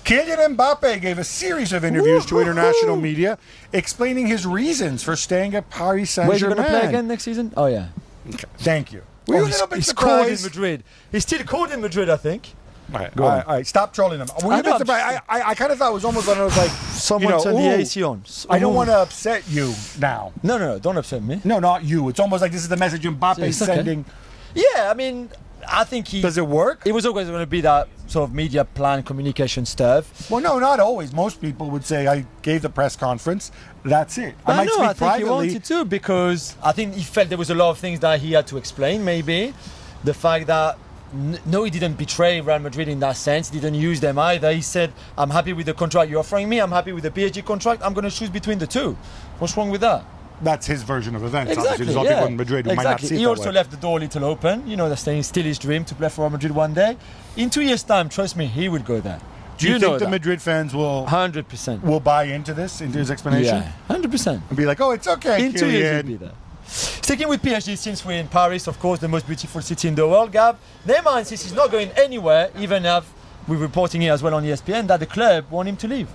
Kylian 0.03 0.55
Mbappe 0.55 0.99
gave 1.01 1.17
a 1.19 1.23
series 1.23 1.73
of 1.73 1.83
interviews 1.85 2.25
to 2.27 2.39
international 2.39 2.95
media 2.95 3.37
explaining 3.71 4.27
his 4.27 4.45
reasons 4.47 5.03
for 5.03 5.15
staying 5.15 5.53
at 5.55 5.69
Paris 5.69 6.11
Saint 6.11 6.27
Where's 6.27 6.41
he 6.41 6.47
Germain. 6.47 6.57
going 6.57 6.71
to 6.71 6.79
play 6.79 6.89
again 6.89 7.07
next 7.07 7.23
season? 7.23 7.53
Oh 7.57 7.65
yeah. 7.67 7.87
Thank 8.59 8.91
you. 8.93 9.03
Were 9.27 9.35
you 9.35 9.41
Oh, 9.41 9.43
a 9.43 9.47
he's, 9.47 9.55
little 9.55 9.67
bit 9.67 9.75
he's 9.77 9.93
called 9.93 10.27
in? 10.27 10.41
Madrid. 10.41 10.83
He's 11.11 11.23
still 11.23 11.43
called 11.43 11.71
in 11.71 11.81
Madrid, 11.81 12.09
I 12.09 12.17
think. 12.17 12.53
All 12.93 12.99
right, 12.99 13.15
Go 13.15 13.23
all 13.23 13.29
on. 13.29 13.37
right, 13.37 13.47
all 13.47 13.53
right, 13.55 13.65
stop 13.67 13.93
trolling 13.93 14.19
him. 14.19 14.27
Were 14.43 14.49
you 14.49 14.51
I 14.51 14.59
a 14.59 14.63
bit 14.63 14.87
know, 14.87 14.93
I'm? 14.93 15.19
I, 15.29 15.39
I, 15.39 15.49
I 15.49 15.55
kind 15.55 15.71
of 15.71 15.77
thought 15.77 15.91
it 15.91 15.93
was 15.93 16.03
almost 16.05 16.27
like 16.27 16.37
I 16.37 16.43
was 16.43 16.57
like, 16.57 16.69
Someone 16.91 17.23
you 17.23 17.29
know, 17.37 17.43
turned 17.43 17.57
the 17.57 17.75
AC 17.79 18.03
on. 18.03 18.23
I 18.49 18.59
don't 18.59 18.73
want 18.75 18.89
to 18.89 18.97
upset 18.97 19.47
you 19.49 19.73
now. 19.99 20.33
No, 20.43 20.57
no, 20.57 20.73
no. 20.73 20.79
Don't 20.79 20.97
upset 20.97 21.23
me. 21.23 21.39
No, 21.45 21.59
not 21.59 21.83
you. 21.85 22.09
It's 22.09 22.19
almost 22.19 22.41
like 22.41 22.51
this 22.51 22.61
is 22.61 22.69
the 22.69 22.77
message 22.77 23.03
Mbappe 23.03 23.39
is 23.39 23.61
It's 23.61 23.69
okay. 23.69 23.75
sending. 23.77 24.05
Yeah, 24.53 24.91
I 24.91 24.93
mean, 24.93 25.29
I 25.67 25.83
think 25.83 26.07
he. 26.07 26.21
Does 26.21 26.37
it 26.37 26.45
work? 26.47 26.81
It 26.85 26.91
was 26.91 27.05
always 27.05 27.27
going 27.27 27.39
to 27.39 27.45
be 27.47 27.61
that 27.61 27.87
sort 28.07 28.29
of 28.29 28.35
media 28.35 28.65
plan, 28.65 29.03
communication 29.03 29.65
stuff. 29.65 30.29
Well, 30.29 30.41
no, 30.41 30.59
not 30.59 30.79
always. 30.79 31.13
Most 31.13 31.41
people 31.41 31.69
would 31.71 31.85
say 31.85 32.07
I 32.07 32.25
gave 32.41 32.61
the 32.61 32.69
press 32.69 32.95
conference. 32.95 33.51
That's 33.83 34.17
it. 34.17 34.35
I 34.45 34.51
I 34.53 34.57
might 34.57 34.65
know, 34.67 34.73
speak 34.73 34.81
I 34.81 34.87
think 34.87 34.95
he 34.95 35.05
privately. 35.23 35.29
wanted 35.29 35.63
to 35.65 35.85
because 35.85 36.55
I 36.63 36.71
think 36.71 36.93
he 36.95 37.03
felt 37.03 37.29
there 37.29 37.37
was 37.37 37.49
a 37.49 37.55
lot 37.55 37.69
of 37.71 37.77
things 37.79 37.99
that 38.01 38.19
he 38.19 38.33
had 38.33 38.47
to 38.47 38.57
explain. 38.57 39.03
Maybe 39.03 39.53
the 40.03 40.13
fact 40.13 40.47
that 40.47 40.77
no, 41.45 41.63
he 41.63 41.69
didn't 41.69 41.93
betray 41.93 42.41
Real 42.41 42.57
Madrid 42.57 42.87
in 42.87 42.99
that 43.01 43.15
sense. 43.17 43.49
He 43.51 43.59
didn't 43.59 43.75
use 43.79 43.99
them 43.99 44.17
either. 44.17 44.51
He 44.51 44.63
said, 44.63 44.91
"I'm 45.15 45.29
happy 45.29 45.53
with 45.53 45.67
the 45.67 45.73
contract 45.75 46.09
you're 46.09 46.19
offering 46.19 46.49
me. 46.49 46.59
I'm 46.59 46.71
happy 46.71 46.91
with 46.91 47.03
the 47.03 47.11
PSG 47.11 47.45
contract. 47.45 47.83
I'm 47.85 47.93
going 47.93 48.09
to 48.09 48.15
choose 48.15 48.29
between 48.31 48.57
the 48.57 48.65
two. 48.65 48.97
What's 49.37 49.55
wrong 49.55 49.69
with 49.69 49.81
that?That's 50.43 50.67
his 50.67 50.83
version 50.83 51.15
of 51.15 51.23
events. 51.23 51.51
exactly. 51.51 51.71
Obviously, 51.71 51.85
there's 51.85 51.97
other 51.97 52.21
yeah. 52.21 52.27
in 52.27 52.37
Madrid 52.37 52.65
who 52.65 52.71
exactly. 52.71 52.85
might 52.85 53.01
not 53.01 53.09
see 53.09 53.17
he 53.17 53.25
also 53.25 53.51
left 53.51 53.71
the 53.71 53.77
door 53.77 53.97
a 53.97 54.01
little 54.01 54.25
open. 54.25 54.67
You 54.67 54.75
know, 54.75 54.89
that's 54.89 55.01
still 55.01 55.43
his 55.43 55.59
dream 55.59 55.85
to 55.85 55.95
play 55.95 56.09
for 56.09 56.21
Real 56.21 56.29
Madrid 56.31 56.53
one 56.53 56.73
day. 56.73 56.97
In 57.35 57.49
two 57.49 57.61
years' 57.61 57.83
time, 57.83 58.09
trust 58.09 58.35
me, 58.37 58.45
he 58.47 58.69
will 58.69 58.81
go 58.81 58.99
there. 58.99 59.19
Do 59.57 59.67
you, 59.67 59.79
know 59.79 59.89
think 59.89 59.99
the 59.99 60.05
that. 60.05 60.11
Madrid 60.11 60.41
fans 60.41 60.73
will 60.73 61.05
Hundred 61.05 61.47
percent. 61.47 61.83
will 61.83 61.99
buy 61.99 62.23
into 62.23 62.53
this, 62.53 62.81
into 62.81 62.97
his 62.97 63.11
explanation, 63.11 63.57
Yeah, 63.57 63.71
hundred 63.87 64.11
percent. 64.11 64.41
and 64.49 64.57
be 64.57 64.65
like, 64.65 64.81
"Oh, 64.81 64.91
it's 64.91 65.07
okay, 65.07 65.45
In 65.45 65.53
two 65.53 65.69
years, 65.69 66.03
Kylian." 66.03 66.07
he'll 66.07 66.17
be 66.19 66.25
there. 66.25 66.31
Sticking 66.65 67.27
with 67.27 67.41
PSG, 67.41 67.77
since 67.77 68.03
we're 68.03 68.19
in 68.19 68.27
Paris, 68.27 68.67
of 68.67 68.79
course, 68.79 68.99
the 68.99 69.07
most 69.07 69.27
beautiful 69.27 69.61
city 69.61 69.87
in 69.87 69.95
the 69.95 70.07
world, 70.07 70.31
Gab. 70.31 70.57
Neymar 70.87 71.19
insists 71.19 71.45
he's 71.45 71.53
not 71.55 71.71
going 71.71 71.89
anywhere, 71.91 72.49
even 72.57 72.85
if 72.85 73.05
we're 73.47 73.57
reporting 73.57 74.01
it 74.01 74.09
as 74.09 74.23
well 74.23 74.33
on 74.33 74.43
ESPN 74.43 74.87
that 74.87 74.99
the 74.99 75.05
club 75.05 75.45
want 75.51 75.69
him 75.69 75.77
to 75.77 75.87
leave. 75.87 76.07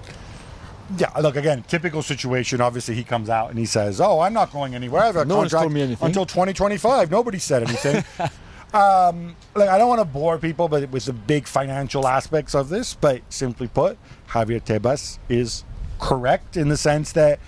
Yeah, 0.96 1.10
look 1.20 1.36
again, 1.36 1.64
typical 1.64 2.02
situation. 2.02 2.60
Obviously, 2.60 2.94
he 2.94 3.04
comes 3.04 3.28
out 3.28 3.50
and 3.50 3.58
he 3.58 3.66
says, 3.66 4.00
"Oh, 4.00 4.20
I'm 4.20 4.32
not 4.32 4.52
going 4.52 4.74
anywhere. 4.74 5.02
I 5.02 5.06
have 5.06 5.16
a 5.16 5.24
No 5.24 5.38
one's 5.38 5.52
contract 5.52 5.64
told 5.64 5.72
me 5.74 5.82
anything." 5.82 6.06
until 6.06 6.24
2025." 6.24 7.10
Nobody 7.10 7.38
said 7.38 7.62
anything. 7.62 8.04
um, 8.72 9.36
like, 9.54 9.68
I 9.68 9.76
don't 9.76 9.88
want 9.88 10.00
to 10.00 10.06
bore 10.06 10.38
people, 10.38 10.68
but 10.68 10.88
with 10.90 11.04
the 11.04 11.12
big 11.12 11.46
financial 11.46 12.06
aspects 12.06 12.54
of 12.54 12.70
this. 12.70 12.94
But 12.94 13.20
simply 13.28 13.68
put, 13.68 13.98
Javier 14.30 14.62
Tebas 14.62 15.18
is 15.28 15.64
correct 15.98 16.56
in 16.56 16.68
the 16.68 16.76
sense 16.76 17.12
that 17.12 17.38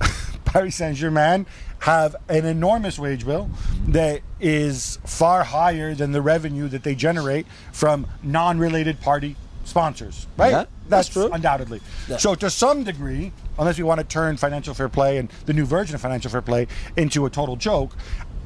Paris 0.44 0.76
Saint 0.76 0.96
Germain 0.96 1.46
have 1.80 2.14
an 2.28 2.44
enormous 2.44 2.98
wage 2.98 3.26
bill 3.26 3.50
that 3.88 4.20
is 4.40 4.98
far 5.04 5.42
higher 5.44 5.94
than 5.94 6.12
the 6.12 6.22
revenue 6.22 6.68
that 6.68 6.84
they 6.84 6.94
generate 6.94 7.46
from 7.72 8.06
non-related 8.22 9.00
party 9.00 9.34
sponsors. 9.64 10.26
Right? 10.36 10.50
Yeah, 10.52 10.64
that's 10.92 11.08
true. 11.08 11.30
undoubtedly. 11.32 11.80
Yeah. 12.08 12.16
So 12.16 12.34
to 12.34 12.50
some 12.50 12.84
degree, 12.84 13.32
unless 13.58 13.78
we 13.78 13.84
want 13.84 14.00
to 14.00 14.06
turn 14.06 14.36
financial 14.36 14.74
fair 14.74 14.88
play 14.88 15.18
and 15.18 15.30
the 15.46 15.52
new 15.52 15.64
version 15.64 15.94
of 15.94 16.00
financial 16.00 16.30
fair 16.30 16.42
play 16.42 16.66
into 16.96 17.26
a 17.26 17.30
total 17.30 17.56
joke, 17.56 17.96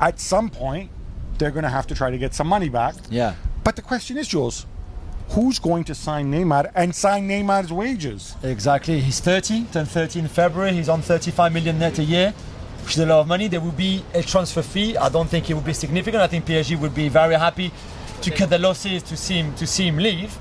at 0.00 0.20
some 0.20 0.50
point 0.50 0.90
they're 1.38 1.50
going 1.50 1.64
to 1.64 1.68
have 1.70 1.86
to 1.88 1.94
try 1.94 2.10
to 2.10 2.18
get 2.18 2.34
some 2.34 2.46
money 2.46 2.68
back. 2.68 2.94
Yeah. 3.10 3.34
But 3.64 3.76
the 3.76 3.82
question 3.82 4.16
is, 4.16 4.28
Juls, 4.28 4.66
who's 5.30 5.58
going 5.58 5.84
to 5.84 5.94
sign 5.94 6.32
Neymar 6.32 6.70
and 6.74 6.94
sign 6.94 7.28
Neymar's 7.28 7.72
wages? 7.72 8.34
Exactly. 8.42 9.00
He's 9.00 9.20
30, 9.20 9.64
turned 9.72 9.88
30 9.88 10.20
in 10.20 10.28
February. 10.28 10.72
He's 10.72 10.88
on 10.88 11.02
35 11.02 11.52
million 11.52 11.78
net 11.78 11.98
a 11.98 12.04
year, 12.04 12.32
which 12.84 12.92
is 12.94 13.00
a 13.00 13.06
lot 13.06 13.20
of 13.20 13.26
money. 13.26 13.48
There 13.48 13.60
will 13.60 13.72
be 13.72 14.04
a 14.14 14.22
transfer 14.22 14.62
fee. 14.62 14.96
I 14.96 15.08
don't 15.08 15.28
think 15.28 15.50
it 15.50 15.54
will 15.54 15.60
be 15.62 15.72
significant. 15.72 16.22
I 16.22 16.26
think 16.26 16.46
PSG 16.46 16.78
would 16.80 16.94
be 16.94 17.08
very 17.08 17.34
happy 17.34 17.72
to 18.22 18.30
cut 18.30 18.50
the 18.50 18.58
losses 18.58 19.02
to 19.04 19.16
see 19.16 19.34
him 19.34 19.54
to 19.56 19.66
see 19.66 19.88
him 19.88 19.98
leave. 19.98 20.38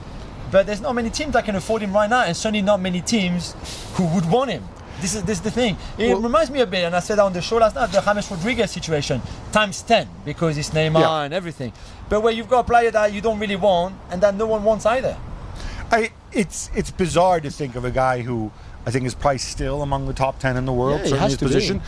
But 0.51 0.65
there's 0.67 0.81
not 0.81 0.93
many 0.93 1.09
teams 1.09 1.33
that 1.33 1.43
can 1.45 1.55
afford 1.55 1.81
him 1.81 1.93
right 1.93 2.09
now, 2.09 2.21
and 2.23 2.35
certainly 2.35 2.61
not 2.61 2.79
many 2.79 3.01
teams 3.01 3.55
who 3.93 4.05
would 4.13 4.29
want 4.29 4.51
him. 4.51 4.63
This 5.01 5.13
is 5.15 5.23
this 5.23 5.37
is 5.39 5.43
the 5.43 5.51
thing. 5.51 5.75
It 5.97 6.09
Well- 6.13 6.21
reminds 6.21 6.49
me 6.49 6.61
a 6.61 6.65
bit, 6.65 6.85
and 6.85 6.95
I 6.95 6.99
said 6.99 7.19
on 7.19 7.33
the 7.33 7.41
show 7.41 7.57
last 7.57 7.75
night, 7.75 7.91
the 7.91 7.99
James 8.01 8.31
Rodriguez 8.31 8.71
situation 8.71 9.21
times 9.51 9.81
10 9.81 10.07
because 10.23 10.57
it's 10.57 10.69
Neymar 10.69 11.01
Yeah. 11.01 11.21
and 11.23 11.33
everything. 11.33 11.73
But 12.07 12.21
where 12.21 12.31
you've 12.31 12.49
got 12.49 12.59
a 12.59 12.63
player 12.63 12.91
that 12.91 13.11
you 13.11 13.19
don't 13.21 13.39
really 13.39 13.57
want 13.57 13.95
and 14.09 14.21
that 14.21 14.35
no 14.35 14.45
one 14.45 14.63
wants 14.63 14.85
either. 14.85 15.17
I, 15.91 16.11
it's 16.31 16.69
it's 16.73 16.91
bizarre 16.91 17.39
to 17.41 17.49
think 17.51 17.75
of 17.75 17.83
a 17.83 17.91
guy 17.91 18.21
who 18.21 18.51
I 18.87 18.91
think 18.91 19.05
is 19.05 19.13
probably 19.15 19.39
still 19.39 19.81
among 19.81 20.07
the 20.07 20.13
top 20.13 20.39
ten 20.39 20.55
in 20.57 20.65
the 20.65 20.73
world, 20.73 21.01
Yeah, 21.01 21.09
certainly 21.09 21.29
his 21.29 21.37
to 21.39 21.45
be. 21.45 21.53
position, 21.53 21.81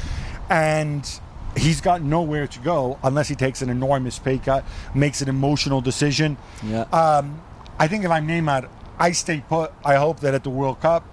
and 0.49 1.09
he's 1.55 1.81
got 1.81 2.01
nowhere 2.01 2.47
to 2.47 2.59
go 2.59 2.97
unless 3.03 3.27
he 3.29 3.35
takes 3.35 3.61
an 3.61 3.69
enormous 3.69 4.19
pay 4.19 4.37
cut, 4.37 4.63
makes 4.93 5.21
an 5.21 5.29
emotional 5.29 5.81
decision. 5.81 6.37
Yeah. 6.63 6.81
Um, 6.91 7.41
I 7.79 7.87
think 7.87 8.03
if 8.05 8.11
I'm 8.11 8.27
Neymar, 8.27 8.69
I 8.99 9.11
stay 9.11 9.43
put. 9.47 9.71
I 9.85 9.95
hope 9.95 10.19
that 10.21 10.33
at 10.33 10.43
the 10.43 10.49
World 10.49 10.79
Cup, 10.81 11.05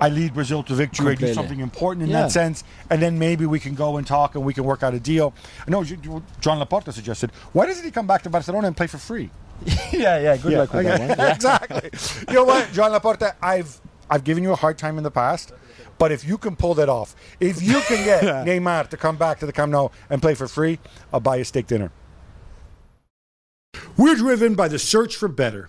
I 0.00 0.08
lead 0.08 0.34
Brazil 0.34 0.62
to 0.64 0.74
victory. 0.74 1.12
I 1.12 1.14
do 1.14 1.32
something 1.34 1.60
important 1.60 2.04
in 2.04 2.10
Yeah. 2.10 2.22
that 2.22 2.30
sense, 2.32 2.64
and 2.90 3.00
then 3.02 3.18
maybe 3.18 3.46
we 3.46 3.58
can 3.60 3.74
go 3.74 3.96
and 3.96 4.06
talk 4.06 4.34
and 4.34 4.44
we 4.44 4.54
can 4.54 4.64
work 4.64 4.82
out 4.82 4.94
a 4.94 5.00
deal. 5.00 5.34
I 5.66 5.70
know 5.70 5.82
Joan 5.84 6.22
Laporta 6.40 6.92
suggested. 6.92 7.30
Why 7.52 7.66
doesn't 7.66 7.84
he 7.84 7.90
come 7.90 8.06
back 8.06 8.22
to 8.22 8.30
Barcelona 8.30 8.68
and 8.68 8.76
play 8.76 8.86
for 8.86 8.98
free? 8.98 9.30
yeah, 9.92 10.18
yeah, 10.20 10.36
good 10.36 10.52
Yeah, 10.52 10.58
luck 10.60 10.72
with 10.72 10.84
that 10.86 11.00
one. 11.00 11.08
Yeah. 11.18 11.34
exactly. 11.34 11.90
You 12.28 12.34
know 12.34 12.44
what, 12.44 12.72
Joan 12.72 12.92
Laporta, 12.92 13.34
I've 13.42 13.80
I've 14.10 14.24
given 14.24 14.42
you 14.42 14.52
a 14.52 14.56
hard 14.56 14.78
time 14.78 14.96
in 14.98 15.04
the 15.04 15.10
past, 15.10 15.52
but 15.98 16.12
if 16.12 16.24
you 16.24 16.38
can 16.38 16.56
pull 16.56 16.74
that 16.74 16.88
off, 16.88 17.14
if 17.40 17.60
you 17.60 17.80
can 17.82 18.04
get 18.04 18.22
Neymar 18.46 18.88
to 18.88 18.96
come 18.96 19.16
back 19.16 19.38
to 19.40 19.46
the 19.46 19.52
Camp 19.52 19.70
Nou 19.72 19.88
and 20.08 20.22
play 20.22 20.34
for 20.34 20.48
free, 20.48 20.78
I'll 21.12 21.20
buy 21.20 21.36
you 21.36 21.42
a 21.42 21.44
steak 21.44 21.66
dinner. 21.66 21.90
We're 23.96 24.14
driven 24.14 24.54
by 24.54 24.68
the 24.68 24.78
search 24.78 25.16
for 25.16 25.28
better, 25.28 25.68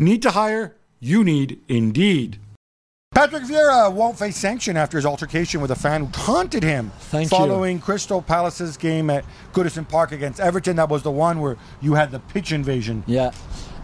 Need 0.00 0.22
to 0.22 0.30
hire? 0.30 0.76
You 0.98 1.22
need 1.22 1.60
Indeed. 1.68 2.38
Patrick 3.14 3.42
Vieira 3.42 3.92
won't 3.92 4.18
face 4.18 4.38
sanction 4.38 4.78
after 4.78 4.96
his 4.96 5.04
altercation 5.04 5.60
with 5.60 5.72
a 5.72 5.76
fan 5.76 6.06
who 6.06 6.12
taunted 6.12 6.62
him 6.62 6.90
Thank 7.00 7.30
you. 7.30 7.36
following 7.36 7.78
Crystal 7.78 8.22
Palace's 8.22 8.78
game 8.78 9.10
at 9.10 9.26
Goodison 9.52 9.86
Park 9.86 10.12
against 10.12 10.40
Everton. 10.40 10.76
That 10.76 10.88
was 10.88 11.02
the 11.02 11.10
one 11.10 11.38
where 11.42 11.58
you 11.82 11.92
had 11.92 12.12
the 12.12 12.18
pitch 12.18 12.50
invasion. 12.50 13.04
Yeah. 13.06 13.32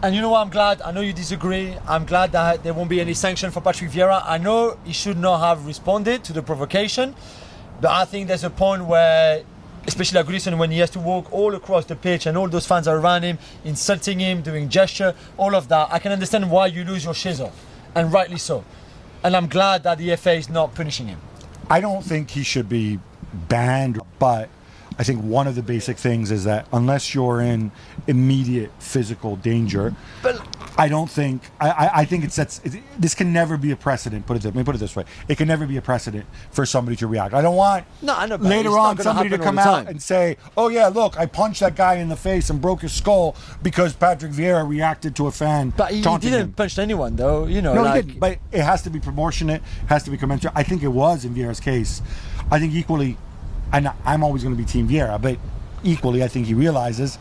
And 0.01 0.15
you 0.15 0.21
know 0.21 0.29
what? 0.31 0.41
I'm 0.41 0.49
glad. 0.49 0.81
I 0.81 0.91
know 0.91 1.01
you 1.01 1.13
disagree. 1.13 1.75
I'm 1.87 2.03
glad 2.07 2.31
that 2.31 2.63
there 2.63 2.73
won't 2.73 2.89
be 2.89 2.99
any 2.99 3.13
sanction 3.13 3.51
for 3.51 3.61
Patrick 3.61 3.91
Vieira. 3.91 4.23
I 4.25 4.39
know 4.39 4.79
he 4.85 4.93
should 4.93 5.19
not 5.19 5.37
have 5.41 5.67
responded 5.67 6.23
to 6.23 6.33
the 6.33 6.41
provocation, 6.41 7.13
but 7.79 7.91
I 7.91 8.05
think 8.05 8.27
there's 8.27 8.43
a 8.43 8.49
point 8.49 8.85
where, 8.85 9.43
especially 9.87 10.21
Goodison, 10.21 10.57
when 10.57 10.69
he 10.69 10.79
has 10.79 10.89
to 10.91 10.99
walk 10.99 11.31
all 11.31 11.55
across 11.55 11.85
the 11.85 11.95
pitch 11.95 12.25
and 12.25 12.37
all 12.37 12.47
those 12.47 12.67
fans 12.67 12.87
are 12.87 12.97
around 12.97 13.23
him, 13.23 13.39
insulting 13.63 14.19
him, 14.19 14.41
doing 14.41 14.69
gesture, 14.69 15.15
all 15.37 15.55
of 15.55 15.69
that, 15.69 15.87
I 15.91 15.99
can 15.99 16.11
understand 16.11 16.51
why 16.51 16.67
you 16.67 16.83
lose 16.83 17.05
your 17.05 17.13
shizzle, 17.13 17.51
and 17.95 18.11
rightly 18.11 18.37
so. 18.37 18.63
And 19.23 19.35
I'm 19.35 19.47
glad 19.47 19.83
that 19.83 19.97
the 19.97 20.15
FA 20.17 20.33
is 20.33 20.49
not 20.49 20.75
punishing 20.75 21.07
him. 21.07 21.19
I 21.69 21.79
don't 21.79 22.03
think 22.03 22.31
he 22.31 22.43
should 22.43 22.69
be 22.69 22.99
banned, 23.33 23.99
but 24.19 24.49
I 24.99 25.03
think 25.03 25.21
one 25.23 25.47
of 25.47 25.55
the 25.55 25.61
basic 25.61 25.97
things 25.97 26.31
is 26.31 26.43
that 26.45 26.67
unless 26.73 27.13
you're 27.13 27.41
in 27.41 27.71
immediate 28.07 28.71
physical 28.79 29.35
danger, 29.35 29.93
But 30.23 30.41
I 30.77 30.87
don't 30.87 31.09
think 31.09 31.41
I, 31.59 31.69
I, 31.69 31.89
I 32.01 32.05
think 32.05 32.23
it 32.23 32.31
sets 32.31 32.61
it, 32.63 32.81
this 32.99 33.13
can 33.15 33.31
never 33.33 33.57
be 33.57 33.71
a 33.71 33.75
precedent. 33.75 34.25
Put 34.25 34.37
it 34.37 34.45
let 34.45 34.55
me 34.55 34.63
put 34.63 34.75
it 34.75 34.79
this 34.79 34.95
way: 34.95 35.05
it 35.27 35.37
can 35.37 35.47
never 35.47 35.65
be 35.67 35.77
a 35.77 35.81
precedent 35.81 36.25
for 36.51 36.65
somebody 36.65 36.95
to 36.97 37.07
react. 37.07 37.33
I 37.33 37.41
don't 37.41 37.55
want 37.55 37.85
No, 38.01 38.15
I 38.15 38.25
know, 38.25 38.35
later 38.37 38.77
on 38.77 38.97
somebody 38.99 39.29
to 39.29 39.37
come 39.37 39.59
out 39.59 39.87
and 39.87 40.01
say, 40.01 40.37
"Oh 40.55 40.69
yeah, 40.69 40.87
look, 40.87 41.17
I 41.17 41.25
punched 41.25 41.59
that 41.59 41.75
guy 41.75 41.95
in 41.95 42.09
the 42.09 42.15
face 42.15 42.49
and 42.49 42.59
broke 42.61 42.81
his 42.81 42.91
skull 42.93 43.35
because 43.61 43.93
Patrick 43.93 44.31
Vieira 44.31 44.67
reacted 44.67 45.15
to 45.17 45.27
a 45.27 45.31
fan 45.31 45.73
but 45.75 45.91
he, 45.91 45.97
he 45.97 46.01
didn't 46.01 46.41
him." 46.41 46.51
punch 46.53 46.77
anyone 46.79 47.15
though. 47.15 47.45
You 47.45 47.61
know, 47.61 47.73
No, 47.73 47.83
like 47.83 47.95
he 47.95 48.01
didn't. 48.01 48.19
But 48.19 48.39
it 48.51 48.61
has 48.61 48.81
to 48.83 48.89
be 48.89 48.99
proportionate, 48.99 49.61
has 49.87 50.03
to 50.03 50.11
be 50.11 50.17
commensurate. 50.17 50.53
I 50.55 50.63
think 50.63 50.83
it 50.83 50.87
was 50.89 51.25
in 51.25 51.33
Vieira's 51.35 51.59
case. 51.59 52.01
I 52.49 52.59
think 52.59 52.73
equally, 52.73 53.17
and 53.73 53.91
I'm 54.05 54.23
always 54.23 54.43
going 54.43 54.55
to 54.55 54.61
be 54.61 54.65
Team 54.65 54.87
Vieira, 54.87 55.21
but 55.21 55.37
equally, 55.83 56.23
I 56.23 56.27
think 56.27 56.47
he 56.47 56.53
realizes 56.53 57.17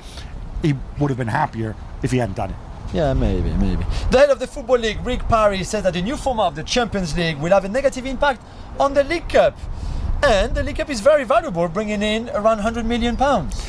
he 0.62 0.74
would 0.98 1.10
have 1.10 1.18
been 1.18 1.28
happier 1.28 1.74
if 2.02 2.10
he 2.10 2.18
hadn't 2.18 2.36
done 2.36 2.50
it. 2.50 2.56
Yeah, 2.94 3.12
maybe, 3.14 3.50
maybe. 3.54 3.84
The 4.10 4.18
head 4.18 4.30
of 4.30 4.38
the 4.38 4.46
Football 4.46 4.78
League, 4.78 5.04
Rick 5.04 5.28
Parry, 5.28 5.62
says 5.64 5.82
that 5.82 5.92
the 5.94 6.02
new 6.02 6.16
format 6.16 6.46
of 6.46 6.54
the 6.54 6.62
Champions 6.62 7.16
League 7.16 7.36
will 7.38 7.50
have 7.50 7.64
a 7.64 7.68
negative 7.68 8.06
impact 8.06 8.40
on 8.78 8.94
the 8.94 9.02
League 9.04 9.28
Cup. 9.28 9.58
And 10.22 10.54
the 10.54 10.62
League 10.62 10.76
Cup 10.76 10.88
is 10.88 11.00
very 11.00 11.24
valuable, 11.24 11.68
bringing 11.68 12.00
in 12.02 12.28
around 12.30 12.58
100 12.58 12.86
million 12.86 13.16
pounds. 13.16 13.60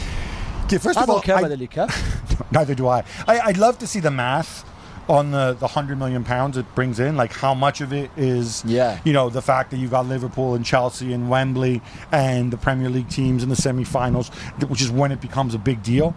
Okay, 0.66 0.78
first 0.78 0.98
I 1.00 1.04
of 1.04 1.10
all, 1.10 1.16
don't 1.18 1.26
care 1.26 1.36
I- 1.36 1.40
about 1.40 1.50
the 1.50 1.58
League 1.58 1.72
Cup. 1.72 1.90
neither 2.52 2.76
do 2.76 2.88
I. 2.88 3.04
I. 3.28 3.40
I'd 3.40 3.58
love 3.58 3.80
to 3.80 3.88
see 3.88 4.00
the 4.00 4.12
math 4.12 4.64
on 5.10 5.32
the 5.32 5.54
the 5.54 5.68
hundred 5.68 5.98
million 5.98 6.24
pounds 6.24 6.58
it 6.58 6.66
brings 6.76 7.00
in, 7.00 7.16
like 7.16 7.32
how 7.32 7.54
much 7.54 7.80
of 7.82 7.94
it 7.94 8.12
is, 8.18 8.64
Yeah. 8.66 9.00
you 9.06 9.14
know, 9.14 9.30
the 9.30 9.42
fact 9.42 9.72
that 9.72 9.78
you've 9.78 9.92
got 9.92 10.06
Liverpool 10.06 10.54
and 10.56 10.66
Chelsea 10.66 11.14
and 11.14 11.30
Wembley 11.30 11.82
and 12.12 12.52
the 12.52 12.58
Premier 12.58 12.90
League 12.90 13.10
teams 13.10 13.42
in 13.42 13.50
the 13.50 13.56
semi-finals, 13.56 14.30
which 14.68 14.82
is 14.82 14.92
when 14.92 15.12
it 15.14 15.22
becomes 15.22 15.54
a 15.54 15.58
big 15.58 15.82
deal. 15.82 16.14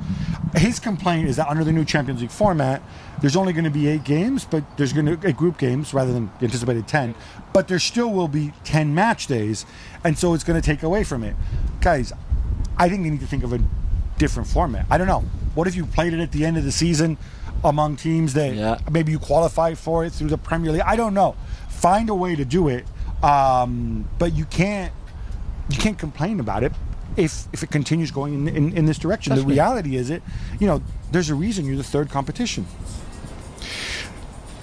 His 0.57 0.80
complaint 0.80 1.28
is 1.28 1.36
that 1.36 1.47
under 1.49 1.62
the 1.62 1.72
new 1.72 1.84
Champions 1.84 2.20
League 2.20 2.30
format, 2.32 2.82
there's 3.20 3.36
only 3.36 3.53
going 3.53 3.64
to 3.64 3.70
be 3.70 3.86
eight 3.86 4.03
games, 4.03 4.45
but 4.45 4.64
there's 4.76 4.93
going 4.93 5.07
to 5.07 5.28
eight 5.28 5.36
group 5.36 5.57
games 5.59 5.95
rather 5.95 6.12
than 6.12 6.30
the 6.41 6.47
anticipated 6.47 6.88
ten, 6.88 7.14
but 7.53 7.68
there 7.68 7.78
still 7.78 8.11
will 8.12 8.28
be 8.28 8.53
ten 8.64 8.93
match 8.95 9.26
days, 9.28 9.66
and 10.03 10.18
so 10.18 10.34
it's 10.34 10.43
going 10.45 10.61
to 10.61 10.64
take 10.66 10.82
away 10.82 11.05
from 11.05 11.22
it, 11.22 11.36
guys. 11.80 12.12
I 12.76 12.88
think 12.88 13.03
they 13.05 13.11
need 13.11 13.20
to 13.20 13.26
think 13.26 13.45
of 13.45 13.53
a 13.53 13.61
different 14.18 14.49
format. 14.49 14.86
I 14.91 14.99
don't 14.99 15.07
know. 15.07 15.20
What 15.55 15.68
if 15.68 15.74
you 15.76 15.84
played 15.86 16.12
it 16.12 16.20
at 16.20 16.32
the 16.32 16.45
end 16.45 16.57
of 16.57 16.64
the 16.64 16.72
season 16.72 17.18
among 17.64 17.96
teams 17.96 18.34
that 18.34 18.54
Yeah. 18.54 18.78
maybe 18.90 19.12
you 19.12 19.18
qualify 19.18 19.74
for 19.74 20.04
it 20.04 20.12
through 20.12 20.28
the 20.28 20.38
Premier 20.38 20.72
League? 20.72 20.82
I 20.86 20.96
don't 20.96 21.14
know. 21.14 21.34
Find 21.68 22.08
a 22.11 22.14
way 22.14 22.36
to 22.36 22.44
do 22.44 22.68
it, 22.68 22.84
um, 23.22 24.08
but 24.18 24.34
you 24.34 24.44
can't 24.46 24.92
you 25.70 25.78
can't 25.78 25.98
complain 25.98 26.40
about 26.40 26.62
it 26.64 26.72
if 27.16 27.46
if 27.52 27.62
it 27.62 27.70
continues 27.70 28.11
going 28.11 28.34
in, 28.34 28.48
in, 28.48 28.76
in 28.76 28.86
this 28.86 28.98
direction. 28.98 29.30
Definitely. 29.30 29.54
The 29.54 29.61
reality 29.61 29.96
is 29.96 30.11
it, 30.11 30.22
you 30.58 30.66
know, 30.66 30.82
there's 31.12 31.30
a 31.30 31.34
reason 31.34 31.64
you're 31.64 31.76
the 31.76 31.82
third 31.82 32.11
competition. 32.11 32.66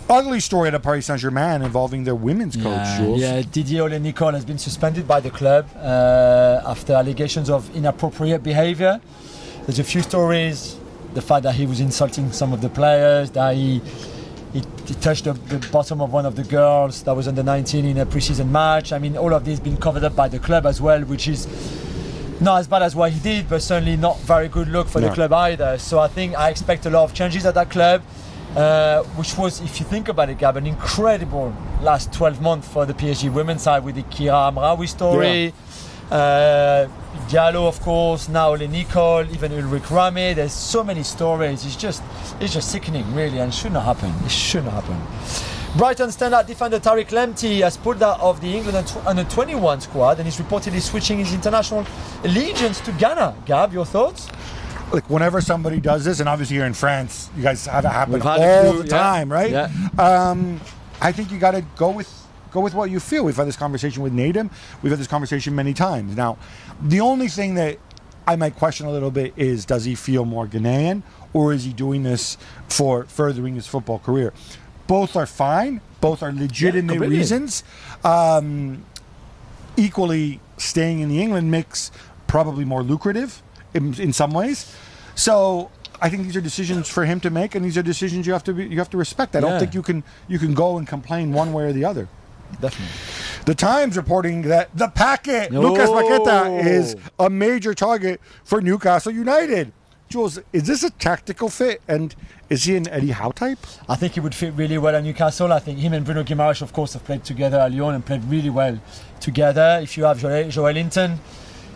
Ugly 0.09 0.39
story 0.39 0.69
at 0.69 0.73
a 0.73 0.79
Paris 0.79 1.05
Saint 1.07 1.19
Germain 1.19 1.61
involving 1.61 2.05
their 2.05 2.15
women's 2.15 2.55
coach, 2.55 2.63
yeah, 2.65 2.97
Juls. 2.97 3.19
yeah, 3.19 3.41
Didier 3.41 3.83
Ollé-Nicolle 3.89 4.33
has 4.35 4.45
been 4.45 4.57
suspended 4.57 5.05
by 5.05 5.19
the 5.19 5.29
club 5.29 5.67
uh, 5.75 6.61
after 6.65 6.93
allegations 6.93 7.49
of 7.49 7.69
inappropriate 7.75 8.41
behavior. 8.41 9.01
There's 9.65 9.79
a 9.79 9.83
few 9.83 10.01
stories. 10.01 10.77
The 11.18 11.24
fact 11.24 11.41
that 11.45 11.55
he 11.55 11.65
was 11.65 11.80
insulting 11.80 12.32
some 12.32 12.53
of 12.53 12.61
the 12.61 12.70
players, 12.70 13.32
that 13.32 13.55
he 13.55 13.82
he, 14.53 14.61
he 14.86 14.93
touched 14.93 15.24
the, 15.24 15.34
the 15.34 15.57
bottom 15.72 15.99
of 15.99 16.13
one 16.13 16.28
of 16.28 16.36
the 16.36 16.43
girls 16.43 17.01
that 17.05 17.15
was 17.15 17.28
under 17.28 17.41
19 17.41 17.86
in 17.86 17.97
a 17.97 18.05
preseason 18.05 18.49
match. 18.49 18.93
I 18.93 18.99
mean, 18.99 19.18
all 19.18 19.34
of 19.34 19.43
this 19.43 19.59
been 19.59 19.78
covered 19.78 20.03
up 20.03 20.15
by 20.15 20.28
the 20.28 20.38
club 20.38 20.68
as 20.68 20.80
well, 20.80 21.01
which 21.01 21.28
is 21.28 21.47
not 22.39 22.59
as 22.59 22.68
bad 22.68 22.84
as 22.84 22.95
what 22.95 23.11
he 23.13 23.20
did, 23.20 23.49
but 23.49 23.63
certainly 23.63 23.97
not 23.97 24.20
very 24.20 24.47
good 24.47 24.68
look 24.68 24.88
for 24.88 25.01
No. 25.01 25.07
the 25.07 25.13
club 25.15 25.34
either. 25.34 25.80
So 25.80 25.97
I 25.97 26.07
think 26.07 26.38
I 26.38 26.49
expect 26.51 26.86
a 26.86 26.91
lot 26.91 27.03
of 27.05 27.15
changes 27.15 27.47
at 27.47 27.55
that 27.55 27.72
club, 27.72 28.03
uh, 28.55 29.01
which 29.18 29.36
was, 29.39 29.59
if 29.61 29.80
you 29.80 29.88
think 29.88 30.09
about 30.09 30.30
it, 30.30 30.38
Gab, 30.38 30.55
an 30.55 30.68
incredible 30.68 31.51
last 31.82 32.13
12 32.13 32.41
months 32.41 32.68
for 32.68 32.86
the 32.86 32.93
PSG 32.93 33.34
women's 33.34 33.63
side 33.63 33.84
with 33.84 33.95
the 33.95 34.03
Kheira 34.03 34.53
Hamraoui 34.53 34.88
story. 34.88 35.51
Uh, 36.11 36.86
Diallo, 37.30 37.68
of 37.68 37.80
course, 37.82 38.30
now 38.30 38.55
Ollé-Nicolle, 38.55 39.32
even 39.34 39.51
Ulrich 39.51 39.89
Rame. 39.91 40.36
There's 40.36 40.53
so 40.53 40.84
many 40.84 41.03
stories. 41.03 41.65
It's 41.65 41.76
just, 41.76 42.03
it's 42.39 42.53
just 42.53 42.72
sickening, 42.72 43.13
really, 43.13 43.39
and 43.39 43.53
should 43.53 43.74
not 43.74 43.86
happen. 43.86 44.13
It 44.26 44.32
should 44.32 44.65
not 44.65 44.84
happen. 44.84 44.97
Brighton 45.78 46.09
standout 46.09 46.47
defender 46.47 46.80
Tariq 46.80 47.09
Lamptey 47.09 47.61
has 47.61 47.78
pulled 47.78 48.01
out 48.01 48.20
of 48.20 48.41
the 48.41 48.55
England 48.55 48.91
under 49.05 49.24
21 49.26 49.82
squad 49.82 50.20
and 50.20 50.28
is 50.28 50.38
reportedly 50.38 50.82
switching 50.82 51.20
his 51.20 51.34
international 51.34 51.86
allegiance 52.24 52.80
to 52.82 52.91
Ghana. 52.93 53.36
Gab, 53.45 53.74
your 53.74 53.86
thoughts? 53.86 54.28
like 54.91 55.09
whenever 55.09 55.41
somebody 55.41 55.80
does 55.80 56.05
this, 56.05 56.20
and 56.20 56.30
obviously 56.30 56.55
you're 56.55 56.65
in 56.65 56.74
France, 56.74 57.30
you 57.36 57.43
guys 57.43 57.65
have 57.65 57.86
it 57.86 57.89
happen 57.89 58.22
all 58.22 58.72
few, 58.72 58.84
the 58.84 58.88
yeah. 58.88 58.97
time, 58.97 59.32
right? 59.32 59.51
Yeah. 59.51 59.70
Um, 59.97 60.61
I 61.01 61.11
think 61.11 61.32
you 61.32 61.38
got 61.38 61.51
to 61.51 61.61
go 61.76 61.89
with 61.89 62.07
go 62.51 62.61
with 62.61 62.73
what 62.73 62.89
you 62.89 62.99
feel. 62.99 63.23
We've 63.25 63.35
had 63.35 63.47
this 63.47 63.55
conversation 63.57 64.03
with 64.03 64.13
Nadim. 64.13 64.49
We've 64.81 64.91
had 64.91 64.99
this 64.99 65.07
conversation 65.07 65.55
many 65.55 65.73
times. 65.73 66.15
Now, 66.15 66.37
the 66.81 66.99
only 67.01 67.27
thing 67.27 67.55
that 67.55 67.77
I 68.27 68.35
might 68.35 68.55
question 68.55 68.85
a 68.87 68.91
little 68.91 69.11
bit 69.11 69.33
is 69.37 69.65
does 69.65 69.85
he 69.85 69.95
feel 69.95 70.25
more 70.25 70.47
Ghanaian 70.47 71.01
or 71.33 71.53
is 71.53 71.63
he 71.63 71.73
doing 71.73 72.03
this 72.03 72.37
for 72.67 73.05
furthering 73.05 73.55
his 73.55 73.67
football 73.67 73.99
career? 73.99 74.33
Both 74.87 75.15
are 75.15 75.25
fine. 75.25 75.81
Both 76.01 76.23
are 76.23 76.31
legitimate 76.31 76.93
completely. 76.93 77.17
reasons. 77.17 77.63
Um, 78.03 78.83
equally 79.75 80.39
staying 80.57 80.99
in 80.99 81.09
the 81.09 81.21
England 81.21 81.51
mix 81.51 81.91
probably 82.27 82.65
more 82.65 82.83
lucrative 82.83 83.41
in, 83.73 83.93
in 83.99 84.11
some 84.13 84.31
ways. 84.31 84.75
So 85.15 85.71
I 86.01 86.09
think 86.09 86.23
these 86.23 86.35
are 86.35 86.41
decisions 86.41 86.87
for 86.89 87.05
him 87.05 87.19
to 87.21 87.29
make, 87.29 87.55
and 87.55 87.63
these 87.65 87.77
are 87.77 87.81
decisions 87.83 88.27
you 88.27 88.33
have 88.33 88.43
to 88.45 88.53
be, 88.53 88.65
you 88.67 88.77
have 88.79 88.89
to 88.91 88.97
respect. 88.97 89.35
I 89.35 89.39
don't 89.39 89.51
Yeah. 89.51 89.59
think 89.59 89.73
you 89.73 89.81
can 89.81 90.03
you 90.27 90.39
can 90.39 90.53
go 90.53 90.77
and 90.77 90.87
complain 90.87 91.33
one 91.33 91.53
way 91.53 91.63
or 91.63 91.73
the 91.73 91.85
other. 91.85 92.07
Definitely. 92.61 92.95
The 93.45 93.55
Times 93.55 93.95
reporting 93.95 94.41
that 94.43 94.69
the 94.75 94.87
packet 94.87 95.53
Oh. 95.53 95.61
Lucas 95.61 95.89
Paqueta 95.89 96.47
oh. 96.47 96.57
is 96.57 96.95
a 97.19 97.29
major 97.29 97.73
target 97.73 98.19
for 98.43 98.61
Newcastle 98.61 99.11
United. 99.11 99.71
Juls, 100.09 100.39
is 100.53 100.63
this 100.63 100.83
a 100.83 100.89
tactical 100.89 101.49
fit, 101.49 101.81
and 101.85 102.15
is 102.49 102.63
he 102.63 102.77
an 102.77 102.87
Eddie 102.87 103.11
Howe 103.11 103.31
type? 103.31 103.59
I 103.89 103.95
think 103.95 104.13
he 104.13 104.21
would 104.21 104.33
fit 104.33 104.53
really 104.53 104.77
well 104.77 104.95
at 104.95 105.03
Newcastle. 105.03 105.51
I 105.51 105.59
think 105.59 105.79
him 105.79 105.91
and 105.91 106.05
Bruno 106.05 106.23
Guimaraes, 106.23 106.61
of 106.61 106.71
course, 106.71 106.93
have 106.93 107.03
played 107.03 107.25
together 107.25 107.59
at 107.59 107.73
Lyon 107.73 107.95
and 107.95 108.05
played 108.05 108.23
really 108.23 108.49
well 108.49 108.79
together. 109.19 109.79
If 109.83 109.97
you 109.97 110.05
have 110.05 110.19
Joel, 110.19 110.45
Joelinton, 110.45 111.17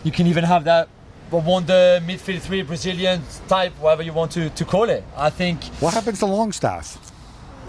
you 0.02 0.12
can 0.12 0.26
even 0.26 0.44
have 0.44 0.64
that 0.64 0.88
wonder 1.30 2.00
midfield 2.06 2.40
three 2.40 2.62
Brazilian 2.62 3.22
type, 3.48 3.72
whatever 3.80 4.02
you 4.02 4.12
want 4.12 4.32
to, 4.32 4.50
to 4.50 4.64
call 4.64 4.88
it. 4.88 5.04
I 5.16 5.30
think 5.30 5.62
What 5.80 5.94
happens 5.94 6.18
to 6.20 6.26
Longstaff? 6.26 7.11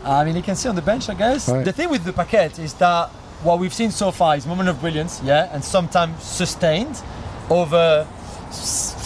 I 0.05 0.23
mean, 0.25 0.35
he 0.35 0.41
can 0.41 0.55
see 0.55 0.69
on 0.69 0.75
the 0.75 0.81
bench, 0.81 1.09
I 1.09 1.13
guess. 1.13 1.49
Right. 1.49 1.63
The 1.63 1.71
thing 1.71 1.89
with 1.89 2.03
the 2.03 2.13
paquet 2.13 2.51
is 2.57 2.73
that 2.75 3.09
what 3.43 3.59
we've 3.59 3.73
seen 3.73 3.91
so 3.91 4.11
far 4.11 4.35
is 4.35 4.45
moment 4.45 4.69
of 4.69 4.79
brilliance, 4.79 5.21
yeah, 5.23 5.49
and 5.53 5.63
sometimes 5.63 6.23
sustained, 6.23 7.01
over 7.49 8.07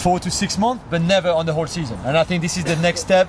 four 0.02 0.20
to 0.20 0.30
six 0.30 0.58
months, 0.58 0.84
but 0.90 1.02
never 1.02 1.30
on 1.30 1.46
the 1.46 1.52
whole 1.52 1.66
season. 1.66 1.98
And 2.04 2.16
I 2.16 2.24
think 2.24 2.42
this 2.42 2.56
is 2.56 2.64
the 2.64 2.76
next 2.76 3.00
step. 3.00 3.28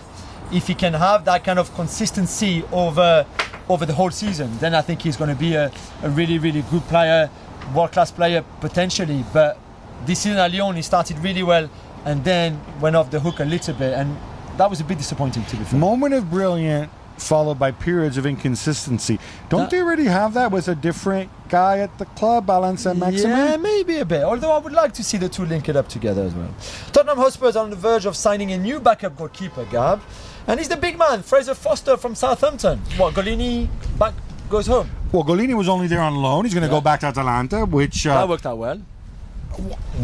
If 0.52 0.68
he 0.68 0.74
can 0.74 0.94
have 0.94 1.26
that 1.26 1.44
kind 1.44 1.60
of 1.60 1.74
consistency 1.76 2.64
over 2.72 3.26
over 3.70 3.86
the 3.86 3.94
whole 3.94 4.10
season, 4.10 4.50
then 4.60 4.74
I 4.74 4.82
think 4.82 5.04
he's 5.04 5.16
going 5.16 5.30
to 5.30 5.36
be 5.36 5.54
a, 5.54 5.72
a 6.02 6.10
really, 6.10 6.40
really 6.40 6.64
good 6.72 6.82
player, 6.84 7.30
world 7.74 7.92
class 7.92 8.12
player 8.12 8.44
potentially. 8.60 9.24
But 9.32 9.60
this 10.06 10.20
season 10.22 10.40
at 10.40 10.52
Lyon, 10.52 10.76
he 10.76 10.82
started 10.82 11.20
really 11.20 11.44
well 11.44 11.70
and 12.04 12.24
then 12.24 12.60
went 12.80 12.96
off 12.96 13.12
the 13.12 13.20
hook 13.20 13.40
a 13.40 13.46
little 13.46 13.76
bit, 13.76 13.94
and 13.94 14.18
that 14.58 14.70
was 14.70 14.82
a 14.82 14.84
bit 14.84 14.98
disappointing 14.98 15.46
to 15.46 15.56
be 15.56 15.64
fair. 15.64 15.80
Moment 15.80 16.16
of 16.16 16.30
brilliant 16.32 16.92
followed 17.20 17.60
by 17.60 17.72
periods 17.72 18.18
of 18.18 18.26
inconsistency. 18.26 19.20
Don't 19.50 19.62
That- 19.62 19.70
they 19.72 19.82
already 19.82 20.06
have 20.06 20.34
that 20.34 20.52
with 20.52 20.68
a 20.68 20.76
different 20.76 21.30
guy 21.50 21.80
at 21.80 21.98
the 21.98 22.06
club, 22.06 22.50
Alan 22.50 22.78
Saint 22.78 22.98
Yeah, 23.14 23.58
maybe 23.58 23.98
a 24.00 24.06
bit. 24.06 24.24
Although 24.24 24.52
I 24.52 24.58
would 24.60 24.74
like 24.74 24.94
to 24.94 25.04
see 25.04 25.18
the 25.18 25.30
two 25.30 25.46
link 25.46 25.68
it 25.70 25.76
up 25.76 25.88
together 25.88 26.24
as 26.24 26.34
well. 26.34 26.50
Tottenham 26.92 27.18
Hotspur 27.18 27.48
is 27.50 27.56
on 27.56 27.70
the 27.70 27.76
verge 27.76 28.06
of 28.06 28.16
signing 28.16 28.52
a 28.52 28.58
new 28.58 28.80
backup 28.80 29.18
goalkeeper, 29.18 29.66
Gab, 29.66 30.02
and 30.48 30.60
he's 30.60 30.70
the 30.70 30.78
big 30.78 30.98
man, 30.98 31.22
Fraser 31.24 31.54
Forster 31.56 31.98
from 31.98 32.16
Southampton. 32.16 32.80
What 32.98 33.14
Gollini 33.14 33.68
back 33.98 34.14
goes 34.50 34.68
home. 34.68 34.90
Well, 35.12 35.24
Gollini 35.24 35.56
was 35.56 35.68
only 35.70 35.88
there 35.88 36.02
on 36.02 36.16
loan. 36.16 36.46
He's 36.46 36.54
going 36.54 36.62
to 36.62 36.68
Yeah. 36.68 36.78
go 36.78 36.82
back 36.82 37.00
to 37.02 37.08
Atalanta, 37.08 37.66
which 37.66 38.06
uh, 38.08 38.14
That 38.16 38.30
worked 38.30 38.46
out 38.46 38.58
well. 38.58 38.80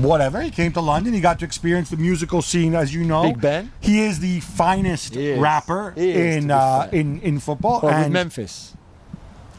Whatever. 0.01 0.41
He 0.41 0.51
came 0.51 0.71
to 0.73 0.81
London. 0.81 1.13
He 1.13 1.21
got 1.21 1.39
to 1.39 1.45
experience 1.45 1.89
the 1.89 1.97
musical 1.97 2.41
scene, 2.41 2.75
as 2.75 2.93
you 2.93 3.03
know. 3.03 3.23
Big 3.23 3.41
Ben. 3.41 3.71
He 3.79 4.01
is 4.01 4.19
the 4.19 4.39
finest 4.41 5.15
is. 5.15 5.39
rapper 5.39 5.91
He 5.95 6.11
is, 6.11 6.15
to 6.15 6.37
in 6.45 6.51
uh, 6.51 6.89
in 6.91 7.21
in 7.21 7.39
football. 7.39 7.79
Or 7.83 7.89
with 7.89 7.93
and 7.95 8.13
Memphis. 8.13 8.73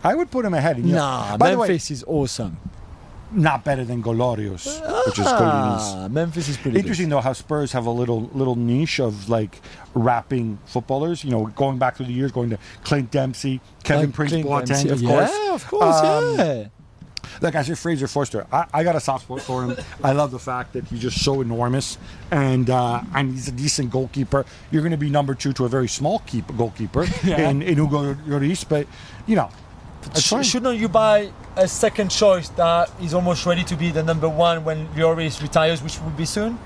I 0.04 0.14
would 0.14 0.30
put 0.30 0.44
him 0.44 0.54
ahead. 0.54 0.78
Know, 0.84 0.94
Nah, 0.94 1.36
by 1.36 1.50
the 1.52 1.58
way, 1.58 1.68
Memphis 1.68 1.90
is 1.90 2.04
awesome. 2.06 2.58
not 3.32 3.64
better 3.64 3.84
than 3.84 4.02
Golorios, 4.02 4.66
which 5.06 5.18
is 5.18 5.24
Gollini's. 5.26 5.82
Ah, 5.96 6.08
Memphis 6.08 6.48
is 6.48 6.56
pretty 6.56 6.78
Interesting 6.78 7.08
though 7.08 7.20
how 7.20 7.32
Spurs 7.32 7.72
have 7.72 7.86
a 7.86 7.90
little 7.90 8.30
little 8.34 8.54
niche 8.54 9.00
of 9.00 9.28
like 9.28 9.60
rapping 9.94 10.58
footballers. 10.66 11.24
You 11.24 11.30
know, 11.30 11.46
going 11.46 11.78
back 11.78 11.96
through 11.96 12.06
the 12.06 12.12
years, 12.12 12.30
going 12.30 12.50
to 12.50 12.58
Clint 12.84 13.10
Dempsey, 13.10 13.60
Kevin 13.82 14.06
Like 14.06 14.14
Prince 14.14 14.32
Boateng, 14.34 14.90
of 14.92 15.02
course. 15.02 15.30
Yeah, 15.32 15.54
of 15.54 15.66
course, 15.66 15.96
Um, 15.96 16.38
yeah. 16.38 16.68
Like 17.40 17.54
I 17.54 17.62
said, 17.62 17.78
Fraser 17.78 18.06
Forster. 18.06 18.46
I, 18.52 18.66
I 18.72 18.84
got 18.84 18.96
a 18.96 19.00
soft 19.00 19.24
spot 19.24 19.40
for 19.42 19.64
him. 19.64 19.76
I 20.02 20.12
love 20.12 20.30
the 20.30 20.38
fact 20.38 20.72
that 20.74 20.84
he's 20.86 21.00
just 21.00 21.22
so 21.24 21.40
enormous, 21.40 21.98
and 22.30 22.68
uh, 22.70 23.02
and 23.14 23.32
he's 23.32 23.48
a 23.48 23.52
decent 23.52 23.90
goalkeeper. 23.90 24.44
You're 24.70 24.82
going 24.82 24.92
to 24.92 24.96
be 24.98 25.10
number 25.10 25.34
two 25.34 25.52
to 25.54 25.64
a 25.64 25.68
very 25.68 25.88
small 25.88 26.20
keep, 26.26 26.46
goalkeeper 26.56 27.04
Yeah. 27.24 27.48
in, 27.50 27.62
in 27.62 27.76
Hugo 27.76 28.14
Lloris, 28.14 28.66
but 28.68 28.86
you 29.26 29.36
know, 29.36 29.50
Sh- 30.14 30.46
shouldn't 30.46 30.78
you 30.78 30.88
buy 30.88 31.30
a 31.56 31.66
second 31.66 32.10
choice 32.10 32.48
that 32.50 32.90
is 33.00 33.14
almost 33.14 33.46
ready 33.46 33.64
to 33.64 33.76
be 33.76 33.90
the 33.90 34.02
number 34.02 34.28
one 34.28 34.64
when 34.64 34.86
Lloris 34.88 35.40
retires, 35.42 35.82
which 35.82 36.00
will 36.00 36.10
be 36.10 36.26
soon? 36.26 36.58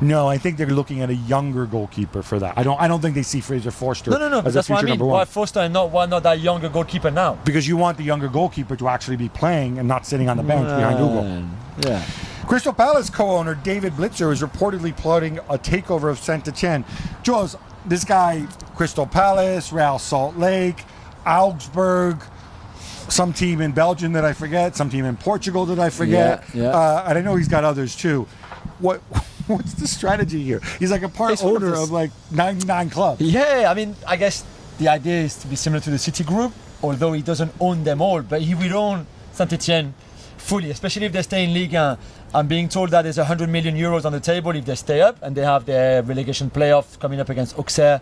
No, 0.00 0.28
I 0.28 0.38
think 0.38 0.56
they're 0.56 0.66
looking 0.66 1.00
at 1.02 1.10
a 1.10 1.14
younger 1.14 1.66
goalkeeper 1.66 2.22
for 2.22 2.38
that. 2.38 2.56
I 2.56 2.62
don't. 2.62 2.80
I 2.80 2.88
don't 2.88 3.00
think 3.00 3.14
they 3.14 3.22
see 3.22 3.40
Fraser 3.40 3.70
Forster 3.70 4.10
No, 4.10 4.18
no, 4.18 4.28
no. 4.28 4.40
As 4.40 4.54
that's 4.54 4.68
what 4.68 4.82
I 4.84 4.86
mean. 4.86 4.98
Why 4.98 5.18
one. 5.18 5.26
Forster 5.26 5.60
and 5.60 5.72
not 5.72 5.90
why 5.90 6.06
not 6.06 6.22
that 6.22 6.40
younger 6.40 6.68
goalkeeper 6.68 7.10
now? 7.10 7.34
Because 7.44 7.66
you 7.66 7.76
want 7.76 7.98
the 7.98 8.04
younger 8.04 8.28
goalkeeper 8.28 8.76
to 8.76 8.88
actually 8.88 9.16
be 9.16 9.28
playing 9.28 9.78
and 9.78 9.88
not 9.88 10.06
sitting 10.06 10.28
on 10.28 10.36
the 10.36 10.42
bench 10.42 10.66
behind 10.68 10.98
Hugo. 10.98 11.46
Yeah. 11.86 12.02
Crystal 12.46 12.72
Palace 12.72 13.10
co-owner 13.10 13.56
David 13.56 13.94
Blitzer 13.94 14.32
is 14.32 14.40
reportedly 14.40 14.96
plotting 14.96 15.38
a 15.38 15.58
takeover 15.58 16.10
of 16.10 16.18
Saint 16.20 16.46
Etienne. 16.46 16.84
Juls, 17.24 17.56
this 17.86 18.04
guy, 18.04 18.46
Crystal 18.76 19.04
Palace, 19.06 19.72
Real 19.72 19.98
Salt 19.98 20.36
Lake, 20.36 20.84
Augsburg, 21.26 22.22
some 23.08 23.32
team 23.32 23.60
in 23.60 23.72
Belgium 23.72 24.12
that 24.12 24.24
I 24.24 24.32
forget, 24.32 24.76
some 24.76 24.90
team 24.90 25.04
in 25.04 25.16
Portugal 25.16 25.66
that 25.66 25.78
I 25.78 25.90
forget, 25.90 26.44
Yeah, 26.52 26.62
yeah. 26.62 26.70
Uh, 26.70 27.04
and 27.08 27.18
I 27.18 27.20
know 27.22 27.36
he's 27.36 27.48
got 27.48 27.64
others 27.64 27.96
too. 27.96 28.26
What? 28.78 29.00
What's 29.46 29.74
the 29.74 29.86
strategy 29.86 30.42
here? 30.42 30.60
He's 30.80 30.90
like 30.90 31.02
a 31.02 31.08
part 31.08 31.32
It's 31.32 31.42
one 31.42 31.56
of 31.56 31.62
owner 31.62 31.76
of 31.76 31.92
like 31.92 32.10
99 32.32 32.90
clubs. 32.90 33.20
Yeah, 33.20 33.66
I 33.70 33.74
mean, 33.74 33.94
I 34.04 34.16
guess 34.16 34.44
the 34.78 34.88
idea 34.88 35.22
is 35.22 35.36
to 35.36 35.46
be 35.46 35.54
similar 35.54 35.80
to 35.82 35.90
the 35.90 35.98
City 35.98 36.24
Group, 36.24 36.52
although 36.82 37.12
he 37.12 37.22
doesn't 37.22 37.52
own 37.60 37.84
them 37.84 38.00
all, 38.00 38.22
but 38.22 38.42
he 38.42 38.56
will 38.56 38.76
own 38.76 39.06
Saint 39.32 39.52
Etienne 39.52 39.94
fully, 40.36 40.70
especially 40.72 41.06
if 41.06 41.12
they 41.12 41.22
stay 41.22 41.44
in 41.44 41.54
Ligue 41.54 41.74
1. 41.74 41.98
I'm 42.34 42.48
being 42.48 42.68
told 42.68 42.90
that 42.90 43.02
there's 43.02 43.18
100 43.18 43.48
million 43.48 43.76
euros 43.76 44.04
on 44.04 44.12
the 44.12 44.20
table 44.20 44.50
if 44.50 44.64
they 44.64 44.74
stay 44.74 45.00
up, 45.00 45.16
and 45.22 45.36
they 45.36 45.44
have 45.44 45.64
their 45.64 46.02
relegation 46.02 46.50
playoff 46.50 46.98
coming 46.98 47.20
up 47.20 47.28
against 47.28 47.56
Auxerre 47.56 48.00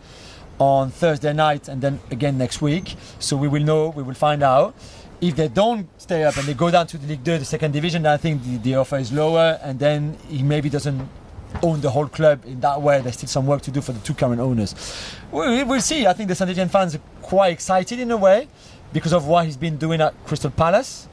on 0.59 0.91
Thursday 0.91 1.33
night 1.33 1.69
and 1.69 1.83
then 1.83 2.01
again 2.11 2.39
next 2.39 2.63
week. 2.63 2.97
So 3.19 3.37
we 3.37 3.49
will 3.49 3.63
know, 3.63 3.89
we 3.89 4.03
will 4.03 4.15
find 4.15 4.43
out. 4.43 4.75
If 5.21 5.37
they 5.37 5.49
don't 5.49 5.89
stay 6.01 6.25
up 6.25 6.37
and 6.37 6.47
they 6.47 6.55
go 6.55 6.71
down 6.71 6.87
to 6.89 6.99
the 6.99 7.07
Ligue 7.07 7.25
2, 7.25 7.39
the 7.39 7.45
second 7.45 7.73
division, 7.73 8.03
then 8.03 8.13
I 8.13 8.17
think 8.19 8.43
the, 8.45 8.59
the 8.59 8.75
offer 8.77 8.97
is 8.99 9.11
lower, 9.13 9.59
and 9.63 9.79
then 9.79 10.19
he 10.29 10.43
maybe 10.43 10.69
doesn't 10.69 11.09
own 11.63 11.81
the 11.81 11.91
whole 11.91 12.09
club 12.09 12.43
in 12.45 12.61
that 12.61 12.83
way. 12.83 13.01
There's 13.01 13.17
still 13.17 13.29
some 13.29 13.47
work 13.47 13.63
to 13.63 13.71
do 13.71 13.81
for 13.81 13.93
the 13.93 14.01
two 14.01 14.13
current 14.13 14.41
owners. 14.41 14.75
We, 15.33 15.63
we'll 15.63 15.81
see. 15.81 16.07
I 16.07 16.13
think 16.13 16.29
the 16.29 16.35
Saint 16.35 16.51
Etienne 16.51 16.69
fans 16.69 16.95
are 16.97 17.01
quite 17.23 17.53
excited 17.53 18.01
in 18.01 18.11
a 18.11 18.17
way 18.17 18.49
because 18.93 19.13
of 19.15 19.27
what 19.27 19.47
he's 19.47 19.57
been 19.57 19.77
doing 19.79 20.01
at 20.01 20.13
Crystal 20.27 20.51
Palace. 20.51 21.09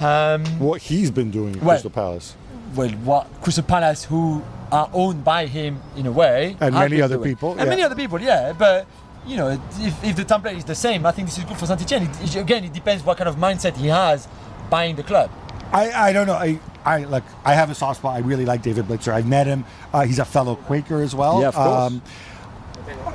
Um, 0.00 0.44
What 0.58 0.82
he's 0.82 1.10
been 1.10 1.30
doing 1.30 1.56
at 1.56 1.62
Well- 1.62 1.70
Crystal 1.76 1.90
Palace. 1.90 2.36
Well, 2.74 2.90
what 3.04 3.26
Crystal 3.42 3.64
Palace, 3.64 4.04
who 4.04 4.42
are 4.72 4.88
owned 4.92 5.24
by 5.24 5.46
him 5.46 5.80
in 5.96 6.06
a 6.06 6.12
way, 6.12 6.56
And 6.60 6.74
many 6.74 7.00
other 7.02 7.16
doing. 7.16 7.30
people, 7.30 7.50
and 7.52 7.60
yeah. 7.60 7.66
many 7.66 7.82
other 7.82 7.94
people, 7.96 8.20
yeah. 8.20 8.52
But 8.52 8.86
you 9.26 9.36
know, 9.36 9.48
if, 9.78 10.04
if 10.04 10.16
the 10.16 10.24
template 10.24 10.56
is 10.56 10.64
the 10.64 10.74
same, 10.74 11.04
I 11.04 11.12
think 11.12 11.28
this 11.28 11.38
is 11.38 11.44
good 11.44 11.56
for 11.56 11.66
Saint 11.66 11.82
Etienne. 11.82 12.04
It, 12.04 12.22
it- 12.36 12.40
again, 12.40 12.64
it 12.64 12.72
depends 12.72 13.04
what 13.04 13.18
kind 13.18 13.28
of 13.28 13.36
mindset 13.36 13.76
he 13.76 13.88
has 13.88 14.28
buying 14.70 14.96
the 14.96 15.02
club. 15.02 15.30
I, 15.72 15.90
I 16.08 16.12
don't 16.12 16.26
know. 16.26 16.34
I, 16.34 16.58
I 16.84 16.98
like. 17.04 17.22
I 17.44 17.54
have 17.54 17.70
a 17.70 17.74
soft 17.74 18.00
spot. 18.00 18.16
I 18.16 18.20
really 18.20 18.44
like 18.44 18.62
David 18.62 18.86
Blitzer. 18.86 19.12
I've 19.12 19.26
met 19.28 19.46
him. 19.46 19.64
Uh, 19.92 20.02
he's 20.04 20.18
a 20.18 20.24
fellow 20.24 20.56
Quaker 20.56 21.00
as 21.02 21.14
well. 21.14 21.40
Yeah, 21.40 21.48
of 21.48 21.54
course. 21.54 21.94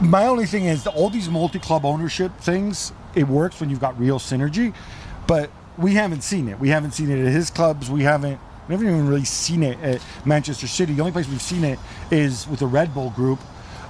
my 0.02 0.26
only 0.28 0.46
thing 0.46 0.66
is 0.66 0.88
all 0.88 1.10
these 1.10 1.30
multi-club 1.30 1.86
ownership 1.86 2.38
things. 2.40 2.94
It 3.16 3.28
works 3.28 3.60
when 3.60 3.70
you've 3.70 3.80
got 3.80 4.00
real 4.00 4.20
synergy, 4.20 4.74
but 5.28 5.50
we 5.78 5.96
haven't 5.96 6.22
seen 6.22 6.48
it. 6.48 6.60
We 6.60 6.70
haven't 6.70 6.92
seen 6.92 7.10
it 7.10 7.26
at 7.26 7.32
his 7.34 7.50
clubs. 7.50 7.90
We 7.90 8.04
haven't. 8.04 8.40
We 8.68 8.74
haven't 8.74 8.88
even 8.88 9.08
really 9.08 9.26
seen 9.26 9.64
it 9.64 9.80
at 9.82 10.02
Manchester 10.26 10.68
City. 10.68 10.94
The 10.94 11.02
only 11.02 11.12
place 11.12 11.28
we've 11.28 11.42
seen 11.42 11.64
it 11.64 11.80
is 12.12 12.48
with 12.48 12.60
the 12.60 12.68
Red 12.68 12.94
Bull 12.94 13.12
Group, 13.12 13.40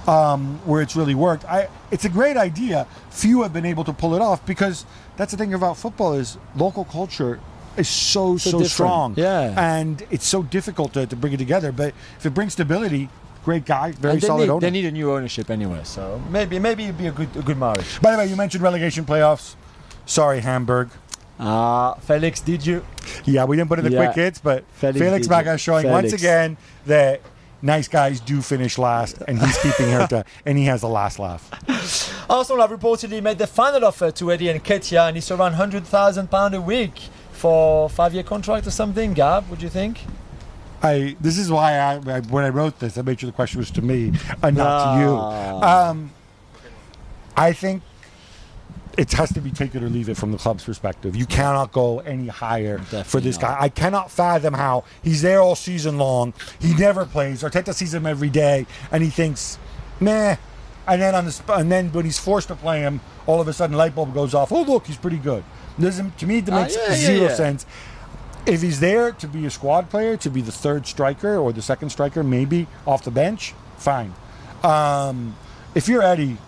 um, 0.06 0.60
where 0.66 0.82
it's 0.82 0.94
really 0.94 1.14
worked. 1.14 1.44
I, 1.46 1.68
it's 1.90 2.04
a 2.04 2.08
great 2.10 2.36
idea. 2.36 2.86
Few 3.10 3.42
have 3.42 3.52
been 3.52 3.64
able 3.66 3.84
to 3.84 3.92
pull 3.92 4.14
it 4.14 4.20
off 4.20 4.44
because 4.44 4.84
that's 5.16 5.32
the 5.32 5.38
thing 5.38 5.54
about 5.54 5.76
football 5.76 6.12
is 6.12 6.36
local 6.56 6.84
culture 6.84 7.40
is 7.76 7.88
so 7.88 8.36
so, 8.36 8.50
different. 8.52 8.70
strong. 8.70 9.14
Yeah. 9.16 9.76
and 9.76 10.02
it's 10.10 10.26
so 10.26 10.42
difficult 10.42 10.92
to, 10.94 11.06
to 11.06 11.16
bring 11.16 11.32
it 11.32 11.38
together. 11.38 11.72
But 11.72 11.94
if 12.18 12.26
it 12.26 12.30
brings 12.30 12.52
stability, 12.52 13.08
great 13.44 13.64
guy, 13.64 13.92
very 13.92 14.20
solid 14.20 14.42
need, 14.42 14.50
owner. 14.50 14.60
they 14.60 14.70
need 14.70 14.84
a 14.86 14.90
new 14.90 15.12
ownership 15.12 15.50
anyway, 15.50 15.80
so 15.84 16.20
maybe 16.30 16.58
maybe 16.58 16.84
it'd 16.84 16.98
be 16.98 17.06
a 17.06 17.12
good 17.12 17.34
a 17.36 17.42
good 17.42 17.58
marriage. 17.58 18.00
By 18.00 18.12
the 18.12 18.18
way, 18.18 18.26
you 18.26 18.36
mentioned 18.36 18.62
relegation 18.62 19.04
playoffs. 19.04 19.54
Sorry, 20.04 20.40
Hamburg. 20.40 20.90
Ah, 21.38 21.94
Felix, 21.94 22.40
did 22.40 22.64
you? 22.64 22.84
Yeah, 23.24 23.44
we 23.44 23.56
didn't 23.56 23.68
put 23.68 23.78
in 23.78 23.84
the 23.84 23.90
Yeah. 23.90 24.06
quick 24.06 24.16
hits, 24.16 24.38
but 24.38 24.64
Felix 24.72 24.98
Felix, 24.98 25.26
it. 25.28 25.58
showing 25.58 25.90
once 25.90 26.12
again 26.12 26.56
that 26.86 27.20
nice 27.62 27.88
guys 27.88 28.20
do 28.20 28.40
finish 28.40 28.78
last, 28.78 29.18
and 29.28 29.38
he's 29.40 29.58
keeping 29.58 29.90
Hertha, 29.90 30.24
and 30.46 30.56
he 30.56 30.64
has 30.64 30.80
the 30.80 30.88
last 30.88 31.18
laugh. 31.18 31.50
Arsenal 32.30 32.62
have 32.66 32.70
reportedly 32.70 33.22
made 33.22 33.38
the 33.38 33.46
final 33.46 33.84
offer 33.84 34.10
to 34.12 34.32
Eddie 34.32 34.46
Nketiah, 34.46 35.08
and 35.08 35.16
it's 35.16 35.30
around 35.30 35.54
hundred 35.54 35.84
thousand 35.84 36.30
pound 36.30 36.54
a 36.54 36.60
week 36.60 36.98
for 37.32 37.90
five-year 37.90 38.22
contract 38.22 38.66
or 38.66 38.70
something. 38.70 39.12
Gab, 39.12 39.48
what 39.50 39.58
do 39.58 39.64
you 39.64 39.70
think? 39.70 40.00
I 40.82 41.16
this 41.20 41.38
is 41.38 41.50
why 41.50 41.74
I, 41.78 41.94
I 42.16 42.20
when 42.20 42.44
I 42.44 42.48
wrote 42.50 42.78
this, 42.78 42.96
I 42.98 43.02
made 43.02 43.20
sure 43.20 43.26
the 43.28 43.32
question 43.34 43.58
was 43.58 43.70
to 43.72 43.82
me 43.82 44.12
and 44.42 44.56
not 44.56 44.94
to 44.94 45.00
you. 45.00 45.16
Um, 45.16 46.10
I 47.36 47.52
think 47.52 47.82
it 48.96 49.12
has 49.12 49.32
to 49.34 49.40
be 49.40 49.50
take 49.50 49.74
it 49.74 49.82
or 49.82 49.88
leave 49.88 50.08
it 50.08 50.16
from 50.16 50.32
the 50.32 50.38
club's 50.38 50.64
perspective. 50.64 51.14
You 51.14 51.26
cannot 51.26 51.72
go 51.72 52.00
any 52.00 52.28
higher 52.28 52.78
for 52.78 53.20
this 53.20 53.40
not. 53.40 53.58
guy. 53.58 53.64
I 53.64 53.68
cannot 53.68 54.10
fathom 54.10 54.54
how 54.54 54.84
he's 55.02 55.22
there 55.22 55.40
all 55.40 55.54
season 55.54 55.98
long. 55.98 56.32
He 56.60 56.74
never 56.74 57.04
plays. 57.04 57.42
Arteta 57.42 57.74
sees 57.74 57.92
him 57.92 58.06
every 58.06 58.30
day, 58.30 58.66
and 58.90 59.02
he 59.02 59.10
thinks, 59.10 59.58
"Meh." 60.00 60.36
And 60.88 61.02
then 61.02 61.14
on 61.14 61.24
the 61.24 61.32
sp- 61.34 61.58
and 61.58 61.70
then 61.70 61.92
when 61.92 62.04
he's 62.04 62.18
forced 62.18 62.48
to 62.48 62.54
play 62.54 62.80
him, 62.80 63.00
all 63.26 63.40
of 63.40 63.48
a 63.48 63.52
sudden 63.52 63.76
light 63.76 63.94
bulb 63.94 64.14
goes 64.14 64.34
off. 64.34 64.52
Oh 64.52 64.62
look, 64.62 64.86
he's 64.86 64.96
pretty 64.96 65.18
good. 65.18 65.44
Doesn't 65.78 66.16
to 66.18 66.26
me 66.26 66.38
it 66.38 66.48
makes 66.48 66.76
yeah, 66.76 66.88
yeah, 66.88 66.94
zero 66.94 67.28
yeah. 67.28 67.34
sense. 67.34 67.66
If 68.46 68.62
he's 68.62 68.78
there 68.78 69.10
to 69.10 69.26
be 69.26 69.44
a 69.44 69.50
squad 69.50 69.90
player, 69.90 70.16
to 70.18 70.30
be 70.30 70.40
the 70.40 70.52
third 70.52 70.86
striker 70.86 71.36
or 71.36 71.52
the 71.52 71.62
second 71.62 71.90
striker, 71.90 72.22
maybe 72.22 72.68
off 72.86 73.02
the 73.02 73.10
bench, 73.10 73.54
fine. 73.76 74.14
Um, 74.62 75.36
if 75.74 75.88
you're 75.88 76.02
Eddie, 76.02 76.38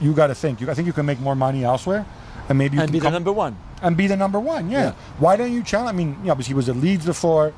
you 0.00 0.12
got 0.12 0.28
to 0.28 0.34
think. 0.34 0.60
You, 0.60 0.70
I 0.70 0.74
think 0.74 0.86
you 0.86 0.92
can 0.92 1.06
make 1.06 1.20
more 1.20 1.34
money 1.36 1.64
elsewhere, 1.64 2.04
and 2.48 2.58
maybe 2.58 2.76
you 2.76 2.82
and 2.82 2.88
can 2.90 2.92
be 2.92 2.98
the 3.00 3.10
number 3.10 3.32
one. 3.32 3.56
and 3.82 3.96
be 3.96 4.06
the 4.06 4.16
number 4.16 4.40
one. 4.40 4.70
Yeah. 4.70 4.78
Yeah. 4.82 4.92
Why 5.18 5.36
don't 5.36 5.52
you 5.52 5.62
challenge? 5.62 5.94
I 5.94 5.96
mean, 5.96 6.16
yeah, 6.24 6.34
because 6.34 6.46
he 6.46 6.54
was 6.54 6.68
at 6.68 6.76
Leeds 6.76 7.06
before. 7.06 7.52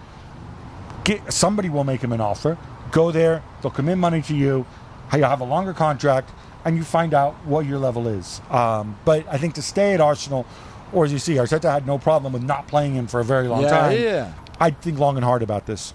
Get 1.05 1.33
somebody 1.33 1.69
will 1.69 1.85
make 1.85 2.01
him 2.03 2.13
an 2.13 2.21
offer. 2.21 2.59
Go 2.91 3.11
there. 3.13 3.43
They'll 3.63 3.71
commit 3.71 3.99
money 3.99 4.23
to 4.23 4.35
you. 4.35 4.67
You'll 5.13 5.29
have 5.29 5.41
a 5.41 5.45
longer 5.45 5.73
contract, 5.73 6.31
and 6.65 6.77
you 6.77 6.83
find 6.83 7.15
out 7.15 7.35
what 7.45 7.65
your 7.65 7.79
level 7.79 8.09
is. 8.09 8.41
Um, 8.51 8.99
but 9.05 9.25
I 9.31 9.39
think 9.39 9.55
to 9.55 9.63
stay 9.63 9.95
at 9.95 10.01
Arsenal, 10.01 10.47
or 10.93 11.05
as 11.05 11.13
you 11.13 11.19
see, 11.21 11.35
Arteta 11.35 11.71
had 11.73 11.87
no 11.87 11.97
problem 11.99 12.33
with 12.33 12.43
not 12.43 12.67
playing 12.67 12.95
him 12.95 13.07
for 13.07 13.21
a 13.21 13.25
very 13.25 13.47
long 13.47 13.63
Yeah, 13.63 13.71
time. 13.71 14.01
yeah. 14.01 14.33
I 14.59 14.71
think 14.71 14.99
long 14.99 15.17
and 15.17 15.25
hard 15.25 15.43
about 15.43 15.67
this. 15.67 15.95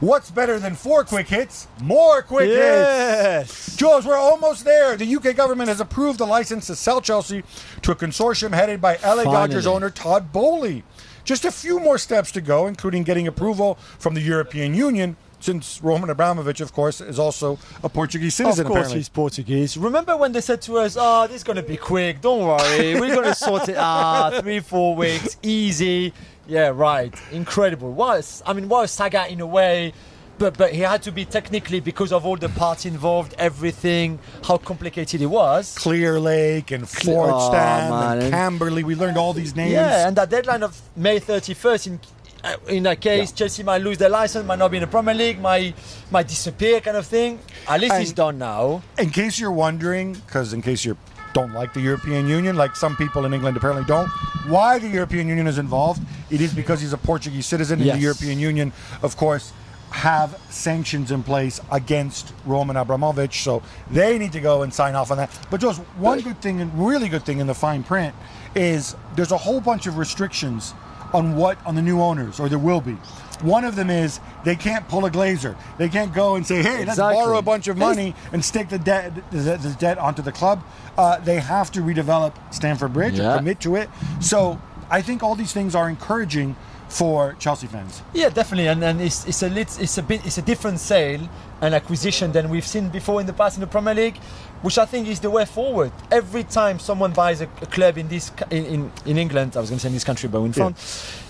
What's 0.00 0.30
better 0.30 0.58
than 0.58 0.76
four 0.76 1.04
quick 1.04 1.28
hits? 1.28 1.68
More 1.82 2.22
quick 2.22 2.48
hits. 2.48 2.58
Yes. 2.58 3.76
Juls, 3.76 4.06
we're 4.06 4.16
almost 4.16 4.64
there. 4.64 4.96
The 4.96 5.16
UK 5.16 5.36
government 5.36 5.68
has 5.68 5.78
approved 5.78 6.20
a 6.20 6.24
license 6.24 6.66
to 6.68 6.76
sell 6.76 7.02
Chelsea 7.02 7.42
to 7.82 7.92
a 7.92 7.94
consortium 7.94 8.54
headed 8.54 8.80
by 8.80 8.96
LA 9.04 9.24
Dodgers 9.24 9.66
owner 9.66 9.90
Todd 9.90 10.32
Boehly. 10.32 10.84
Just 11.24 11.44
a 11.44 11.50
few 11.50 11.80
more 11.80 11.98
steps 11.98 12.32
to 12.32 12.40
go, 12.40 12.66
including 12.66 13.02
getting 13.02 13.26
approval 13.26 13.74
from 13.98 14.14
the 14.14 14.22
European 14.22 14.74
Union, 14.74 15.16
since 15.40 15.82
Roman 15.82 16.10
Abramovich, 16.10 16.60
of 16.60 16.72
course, 16.72 17.00
is 17.00 17.18
also 17.18 17.58
a 17.82 17.88
Portuguese 17.88 18.34
citizen. 18.34 18.66
Of 18.66 18.68
course, 18.68 18.78
apparently. 18.78 18.98
he's 18.98 19.08
Portuguese. 19.08 19.76
Remember 19.76 20.16
when 20.16 20.32
they 20.32 20.40
said 20.40 20.62
to 20.62 20.78
us, 20.78 20.96
"Oh, 20.98 21.26
this 21.26 21.36
is 21.36 21.44
going 21.44 21.56
to 21.56 21.62
be 21.62 21.76
quick. 21.76 22.20
Don't 22.20 22.46
worry, 22.46 22.94
we're 23.00 23.14
going 23.14 23.26
to 23.28 23.34
sort 23.34 23.68
it 23.68 23.76
out. 23.76 24.34
Three, 24.42 24.60
four 24.60 24.94
weeks, 24.96 25.36
easy." 25.42 26.12
Yeah, 26.46 26.72
right. 26.74 27.14
Incredible. 27.32 27.92
Was 27.92 28.42
I 28.46 28.52
mean, 28.52 28.68
was 28.68 28.90
saga 28.90 29.30
in 29.30 29.40
a 29.40 29.46
way, 29.46 29.92
but 30.38 30.58
but 30.58 30.72
he 30.72 30.80
had 30.80 31.02
to 31.04 31.12
be 31.12 31.24
technically 31.24 31.80
because 31.80 32.12
of 32.12 32.26
all 32.26 32.36
the 32.36 32.48
parts 32.48 32.86
involved, 32.86 33.34
everything, 33.38 34.18
how 34.44 34.58
complicated 34.58 35.22
it 35.22 35.26
was. 35.26 35.76
Clear 35.78 36.18
Lake 36.18 36.70
and 36.72 36.88
Ford 36.88 37.30
Oh, 37.32 37.52
and 37.54 38.32
Camberley. 38.32 38.82
We 38.82 38.94
learned 38.96 39.16
all 39.16 39.32
these 39.32 39.54
names. 39.54 39.72
Yeah, 39.72 40.08
and 40.08 40.16
that 40.16 40.30
deadline 40.30 40.62
of 40.62 40.80
May 40.96 41.20
31st 41.20 41.86
in 41.86 42.00
Uh, 42.42 42.56
in 42.68 42.82
that 42.84 43.00
case, 43.00 43.32
Chelsea 43.32 43.62
might 43.62 43.82
lose 43.82 43.98
their 43.98 44.08
license, 44.08 44.46
might 44.46 44.58
not 44.58 44.70
be 44.70 44.78
in 44.78 44.80
the 44.82 44.86
Premier 44.86 45.14
League, 45.14 45.40
might 45.40 45.74
might 46.10 46.26
disappear, 46.26 46.80
kind 46.80 46.96
of 46.96 47.06
thing. 47.06 47.38
At 47.68 47.80
least 47.80 47.94
it's 47.96 48.10
And- 48.10 48.16
done 48.16 48.38
now. 48.38 48.82
in 48.98 49.10
case 49.10 49.38
you're 49.38 49.52
wondering, 49.52 50.14
because 50.14 50.52
in 50.52 50.62
case 50.62 50.84
you 50.84 50.96
don't 51.32 51.52
like 51.52 51.74
the 51.74 51.80
European 51.80 52.26
Union, 52.28 52.56
like 52.56 52.74
some 52.76 52.96
people 52.96 53.24
in 53.26 53.34
England 53.34 53.56
apparently 53.56 53.84
don't, 53.84 54.08
why 54.48 54.78
the 54.78 54.88
European 54.88 55.28
Union 55.28 55.46
is 55.46 55.58
involved, 55.58 56.02
it 56.30 56.40
is 56.40 56.52
because 56.54 56.80
he's 56.80 56.92
a 56.94 56.98
Portuguese 56.98 57.46
citizen, 57.46 57.78
and 57.78 57.86
Yes. 57.86 57.96
the 57.96 58.02
European 58.02 58.38
Union, 58.40 58.72
of 59.02 59.16
course, 59.16 59.52
have 59.90 60.36
sanctions 60.50 61.10
in 61.10 61.22
place 61.22 61.60
against 61.70 62.32
Roman 62.46 62.76
Abramovich, 62.76 63.42
so 63.42 63.60
they 63.90 64.18
need 64.18 64.32
to 64.32 64.40
go 64.40 64.62
and 64.62 64.72
sign 64.72 64.94
off 64.94 65.10
on 65.10 65.18
that. 65.18 65.30
But 65.50 65.60
just 65.60 65.80
one 65.98 66.20
good 66.20 66.40
thing, 66.40 66.60
and 66.60 66.70
really 66.74 67.08
good 67.08 67.24
thing 67.24 67.38
in 67.38 67.46
the 67.46 67.54
fine 67.54 67.82
print, 67.82 68.14
is 68.54 68.96
there's 69.14 69.32
a 69.32 69.36
whole 69.36 69.60
bunch 69.60 69.86
of 69.86 69.98
restrictions 69.98 70.74
on 71.12 71.36
what 71.36 71.58
on 71.66 71.74
the 71.74 71.82
new 71.82 72.00
owners, 72.00 72.38
or 72.40 72.48
there 72.48 72.58
will 72.58 72.80
be. 72.80 72.96
One 73.42 73.64
of 73.64 73.74
them 73.74 73.88
is 73.90 74.20
they 74.44 74.54
can't 74.54 74.86
pull 74.88 75.06
a 75.06 75.10
glazer. 75.10 75.56
They 75.78 75.88
can't 75.88 76.12
go 76.12 76.34
and 76.36 76.46
say, 76.46 76.62
"Hey, 76.62 76.84
let's 76.84 76.98
borrow 76.98 77.38
a 77.38 77.42
bunch 77.42 77.68
of 77.68 77.76
money 77.78 78.14
and 78.32 78.44
stick 78.44 78.68
the 78.68 78.78
debt 78.78 79.12
the, 79.30 79.38
the 79.56 79.76
debt 79.78 79.98
onto 79.98 80.22
the 80.22 80.32
club." 80.32 80.62
Uh, 80.98 81.18
they 81.20 81.40
have 81.40 81.72
to 81.72 81.80
redevelop 81.80 82.34
Stamford 82.52 82.92
Bridge 82.92 83.14
Yeah. 83.18 83.30
and 83.30 83.38
commit 83.38 83.60
to 83.60 83.76
it. 83.76 83.88
So 84.20 84.60
I 84.90 85.00
think 85.02 85.22
all 85.22 85.34
these 85.36 85.52
things 85.52 85.74
are 85.74 85.88
encouraging 85.88 86.56
for 86.90 87.34
Chelsea 87.38 87.66
fans. 87.66 88.02
Yeah, 88.12 88.28
definitely, 88.28 88.66
and, 88.68 88.82
and 88.84 89.00
it's, 89.00 89.26
it's 89.26 89.42
a 89.42 89.48
lit, 89.48 89.80
it's 89.80 89.96
a 89.96 90.02
bit 90.02 90.26
it's 90.26 90.38
a 90.38 90.42
different 90.42 90.80
sale 90.80 91.26
and 91.62 91.74
acquisition 91.74 92.32
than 92.32 92.48
we've 92.50 92.66
seen 92.66 92.88
before 92.88 93.20
in 93.20 93.26
the 93.26 93.32
past 93.32 93.56
in 93.56 93.60
the 93.60 93.66
Premier 93.66 93.94
League, 93.94 94.16
which 94.62 94.76
I 94.76 94.84
think 94.86 95.06
is 95.08 95.20
the 95.20 95.30
way 95.30 95.44
forward. 95.44 95.92
Every 96.10 96.44
time 96.44 96.78
someone 96.78 97.12
buys 97.12 97.40
a, 97.40 97.48
a 97.62 97.66
club 97.66 97.96
in 97.96 98.08
this 98.08 98.32
in, 98.50 98.64
in, 98.66 98.92
in 99.06 99.18
England, 99.18 99.56
I 99.56 99.60
was 99.60 99.70
going 99.70 99.78
to 99.78 99.82
say 99.82 99.88
in 99.88 99.94
this 99.94 100.04
country, 100.04 100.28
but 100.28 100.40
in 100.40 100.46
Yeah. 100.48 100.52
France, 100.52 101.22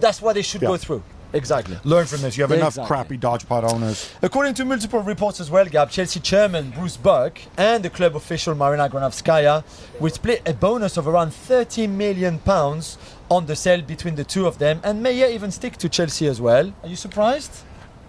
that's 0.00 0.22
what 0.22 0.34
they 0.34 0.42
should 0.42 0.62
Yeah. 0.62 0.68
go 0.68 0.76
through. 0.76 1.02
Exactly. 1.34 1.78
Learn 1.84 2.04
from 2.04 2.20
this. 2.20 2.36
You 2.36 2.42
have 2.44 2.52
enough 2.52 2.74
Exactly. 2.74 2.88
crappy 2.88 3.16
Dodge 3.16 3.48
Pod 3.48 3.64
owners. 3.64 4.10
According 4.20 4.52
to 4.54 4.66
multiple 4.66 5.00
reports 5.00 5.40
as 5.40 5.50
well, 5.50 5.64
Gab, 5.64 5.88
Chelsea 5.88 6.20
chairman 6.20 6.70
Bruce 6.72 6.98
Buck 6.98 7.40
and 7.56 7.82
the 7.82 7.88
club 7.88 8.14
official 8.16 8.54
Marina 8.54 8.86
Granovskaya 8.90 9.64
will 9.98 10.10
split 10.10 10.42
a 10.46 10.52
bonus 10.52 10.98
of 10.98 11.08
around 11.08 11.32
30 11.32 11.86
million 11.86 12.38
pounds 12.38 12.98
on 13.32 13.46
the 13.46 13.56
sale 13.56 13.80
between 13.82 14.14
the 14.16 14.24
two 14.24 14.46
of 14.46 14.58
them, 14.58 14.80
and 14.84 15.02
may 15.02 15.32
even 15.34 15.50
stick 15.50 15.76
to 15.78 15.88
Chelsea 15.88 16.26
as 16.26 16.40
well. 16.40 16.72
Are 16.82 16.88
you 16.88 16.96
surprised? 16.96 17.52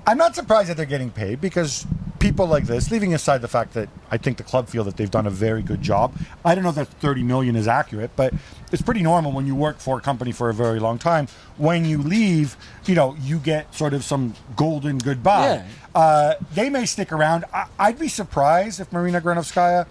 I'm 0.06 0.18
not 0.18 0.36
surprised 0.36 0.70
that 0.70 0.76
they're 0.76 0.86
getting 0.86 1.12
paid 1.12 1.40
because 1.40 1.88
people 2.20 2.46
like 2.46 2.66
this, 2.66 2.92
leaving 2.92 3.14
aside 3.14 3.42
the 3.42 3.48
fact 3.48 3.74
that 3.74 3.88
I 4.12 4.18
think 4.18 4.36
the 4.38 4.44
club 4.44 4.68
feel 4.68 4.84
that 4.84 4.98
they've 4.98 5.10
done 5.12 5.26
a 5.28 5.30
very 5.30 5.62
good 5.62 5.82
job. 5.82 6.14
I 6.44 6.56
don't 6.56 6.64
know 6.66 6.72
that 6.74 6.88
30 6.88 7.24
million 7.24 7.56
is 7.56 7.68
accurate, 7.70 8.12
but 8.18 8.34
it's 8.74 8.82
pretty 8.82 9.02
normal 9.02 9.32
when 9.32 9.46
you 9.48 9.56
work 9.56 9.80
for 9.80 9.98
a 9.98 10.02
company 10.02 10.34
for 10.34 10.50
a 10.50 10.54
very 10.54 10.80
long 10.80 10.98
time. 11.00 11.28
When 11.58 11.86
you 11.86 12.00
leave, 12.00 12.58
you 12.86 12.96
know, 12.96 13.16
you 13.22 13.40
get 13.40 13.74
sort 13.74 13.94
of 13.94 14.04
some 14.04 14.34
golden 14.58 14.98
goodbye. 14.98 15.64
Uh, 15.96 16.34
they 16.54 16.70
may 16.70 16.86
stick 16.86 17.14
around. 17.14 17.46
I- 17.54 17.68
I'd 17.80 18.00
be 18.00 18.10
surprised 18.10 18.82
if 18.82 18.92
Marina 18.92 19.22
Granovskaya 19.22 19.86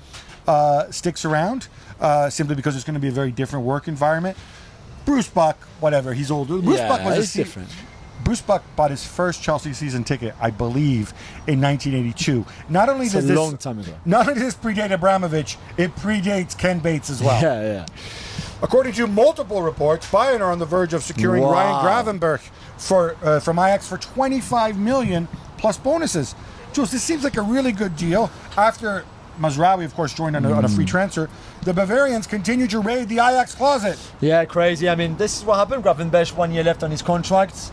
uh, 0.47 0.91
sticks 0.91 1.24
around, 1.24 1.68
uh, 2.01 2.28
simply 2.28 2.55
because 2.55 2.74
it's 2.76 2.85
going 2.85 2.95
to 2.95 3.01
be 3.01 3.09
a 3.09 3.12
very 3.12 3.30
different 3.30 3.64
work 3.64 3.89
environment. 3.89 4.37
Bruce 5.05 5.28
Buck, 5.28 5.59
whatever, 5.80 6.12
he's 6.14 6.30
older. 6.30 6.59
Bruce 6.59 6.78
Yeah, 6.78 6.88
Buck 6.88 7.05
was 7.05 7.18
a 7.18 7.26
se- 7.26 7.38
different. 7.44 7.68
Bruce 8.24 8.40
Buck 8.40 8.62
bought 8.76 8.90
his 8.92 9.05
first 9.05 9.42
Chelsea 9.42 9.72
season 9.72 10.05
ticket, 10.05 10.34
I 10.40 10.50
believe, 10.50 11.12
in 11.48 11.61
1982. 11.61 12.44
Not 12.68 12.88
only 12.88 13.07
It's 13.07 13.14
does 13.14 13.24
a 13.24 13.28
this 13.28 13.36
long 13.36 13.57
time 13.57 13.80
ago. 13.80 13.92
not 14.05 14.28
only 14.28 14.34
does 14.40 14.55
this 14.55 14.55
predate 14.55 14.92
Abramovich, 14.92 15.59
it 15.76 15.94
predates 15.96 16.57
Ken 16.57 16.78
Bates 16.78 17.11
as 17.11 17.20
well. 17.20 17.42
Yeah, 17.42 17.61
yeah. 17.62 17.86
According 18.62 18.92
to 18.92 19.09
multiple 19.09 19.61
reports, 19.61 20.09
Bayern 20.09 20.38
are 20.40 20.53
on 20.53 20.61
the 20.61 20.64
verge 20.66 20.94
of 20.94 21.03
securing 21.03 21.42
Wow. 21.42 21.50
Ryan 21.53 22.07
Gravenberch 22.20 22.48
for 22.78 23.16
uh, 23.24 23.40
from 23.40 23.59
Ajax 23.59 23.88
for 23.88 23.98
25 23.98 24.78
million 24.78 25.26
plus 25.59 25.76
bonuses. 25.76 26.36
Juls, 26.72 26.92
this 26.92 27.03
seems 27.03 27.24
like 27.24 27.36
a 27.36 27.42
really 27.42 27.72
good 27.72 27.96
deal. 27.96 28.30
After 28.57 29.05
Mazraoui, 29.39 29.85
of 29.85 29.95
course, 29.95 30.14
joined 30.14 30.37
on 30.37 30.45
a, 30.45 30.53
on 30.53 30.64
a 30.64 30.68
free 30.68 30.85
mm. 30.85 30.89
transfer, 30.89 31.28
the 31.62 31.72
Bavarians 31.72 32.26
continue 32.26 32.66
to 32.68 32.80
raid 32.80 33.09
the 33.09 33.14
Ajax 33.14 33.55
closet. 33.55 33.99
Yeah, 34.20 34.45
crazy. 34.45 34.89
I 34.89 34.95
mean, 34.95 35.16
this 35.16 35.39
is 35.39 35.45
what 35.45 35.57
happened. 35.57 35.85
Gravenberch 35.85 36.35
one 36.37 36.53
year 36.53 36.64
left 36.64 36.83
on 36.83 36.91
his 36.91 37.03
contract. 37.03 37.72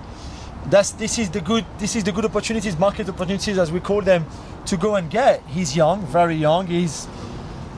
That's 0.68 0.92
this 0.92 1.18
is 1.18 1.30
the 1.30 1.42
good 1.42 1.66
this 1.78 1.96
is 1.96 2.04
the 2.04 2.12
good 2.12 2.26
opportunities, 2.26 2.78
market 2.78 3.08
opportunities 3.10 3.58
as 3.58 3.72
we 3.72 3.80
call 3.80 4.02
them, 4.02 4.26
to 4.66 4.78
go 4.78 4.96
and 4.96 5.10
get. 5.10 5.42
He's 5.48 5.76
young, 5.76 6.06
very 6.08 6.36
young. 6.36 6.68
He's 6.68 7.06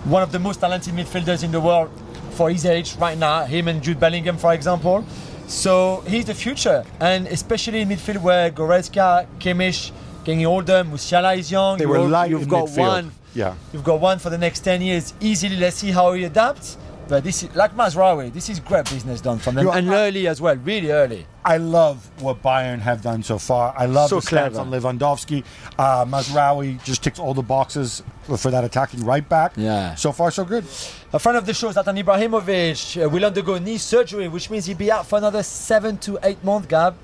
one 0.05 0.23
of 0.23 0.31
the 0.31 0.39
most 0.39 0.59
talented 0.59 0.93
midfielders 0.93 1.43
in 1.43 1.51
the 1.51 1.61
world 1.61 1.91
for 2.31 2.49
his 2.49 2.65
age 2.65 2.95
right 2.97 3.17
now. 3.17 3.45
Him 3.45 3.67
and 3.67 3.81
Jude 3.81 3.99
Bellingham, 3.99 4.37
for 4.37 4.53
example. 4.53 5.05
So 5.47 6.01
he's 6.07 6.25
the 6.25 6.33
future, 6.33 6.83
and 6.99 7.27
especially 7.27 7.81
in 7.81 7.89
midfield 7.89 8.21
where 8.21 8.49
Goretzka, 8.51 9.27
Kimmich, 9.39 9.91
getting 10.23 10.45
older, 10.45 10.83
Musiala 10.83 11.37
is 11.37 11.51
young. 11.51 11.77
They 11.77 11.83
you 11.83 11.89
were 11.89 11.97
al- 11.97 12.07
light 12.07 12.29
You've 12.29 12.43
in 12.43 12.47
got 12.47 12.69
midfield. 12.69 12.87
one. 12.87 13.11
Yeah. 13.33 13.55
You've 13.73 13.83
got 13.83 13.99
one 13.99 14.19
for 14.19 14.29
the 14.29 14.37
next 14.37 14.59
10 14.61 14.81
years 14.81 15.13
easily. 15.19 15.55
Let's 15.55 15.77
see 15.77 15.91
how 15.91 16.13
he 16.13 16.23
adapts. 16.25 16.77
But 17.07 17.25
this 17.25 17.43
is 17.43 17.53
like 17.57 17.75
Mazraoui. 17.75 18.31
This 18.31 18.47
is 18.49 18.61
great 18.61 18.89
business 18.89 19.19
done 19.19 19.37
from 19.37 19.55
them, 19.55 19.65
You- 19.65 19.71
and 19.71 19.89
early 19.89 20.27
as 20.27 20.39
well, 20.39 20.55
really 20.55 20.91
early. 20.91 21.27
I 21.43 21.57
love 21.57 22.09
what 22.19 22.41
Bayern 22.41 22.79
have 22.79 23.01
done 23.01 23.21
so 23.21 23.37
far. 23.37 23.73
I 23.77 23.85
love 23.85 24.09
So 24.09 24.21
the 24.21 24.27
stats 24.27 24.57
on 24.57 24.71
Lewandowski. 24.71 25.43
Uh, 25.77 26.77
just 26.85 27.03
ticks 27.03 27.19
all 27.19 27.33
the 27.33 27.41
boxes 27.41 28.01
for 28.37 28.49
that 28.51 28.63
attacking 28.63 29.03
right 29.03 29.27
back. 29.27 29.53
Yeah. 29.57 29.95
So 29.95 30.13
far, 30.13 30.31
so 30.31 30.45
good. 30.45 30.63
A 31.11 31.19
friend 31.19 31.37
of 31.37 31.45
the 31.45 31.53
show, 31.53 31.69
Zlatan 31.73 32.01
Ibrahimovic, 32.01 33.03
uh, 33.03 33.09
will 33.09 33.25
undergo 33.25 33.57
knee 33.57 33.77
surgery, 33.77 34.29
which 34.29 34.49
means 34.49 34.67
he'll 34.67 34.77
be 34.77 34.89
out 34.91 35.05
for 35.05 35.17
another 35.17 35.43
seven 35.43 35.97
to 35.97 36.17
eight 36.23 36.41
months. 36.45 36.67
Gab, 36.67 36.95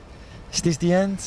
is 0.54 0.62
this 0.62 0.78
the 0.78 0.94
end? 0.94 1.20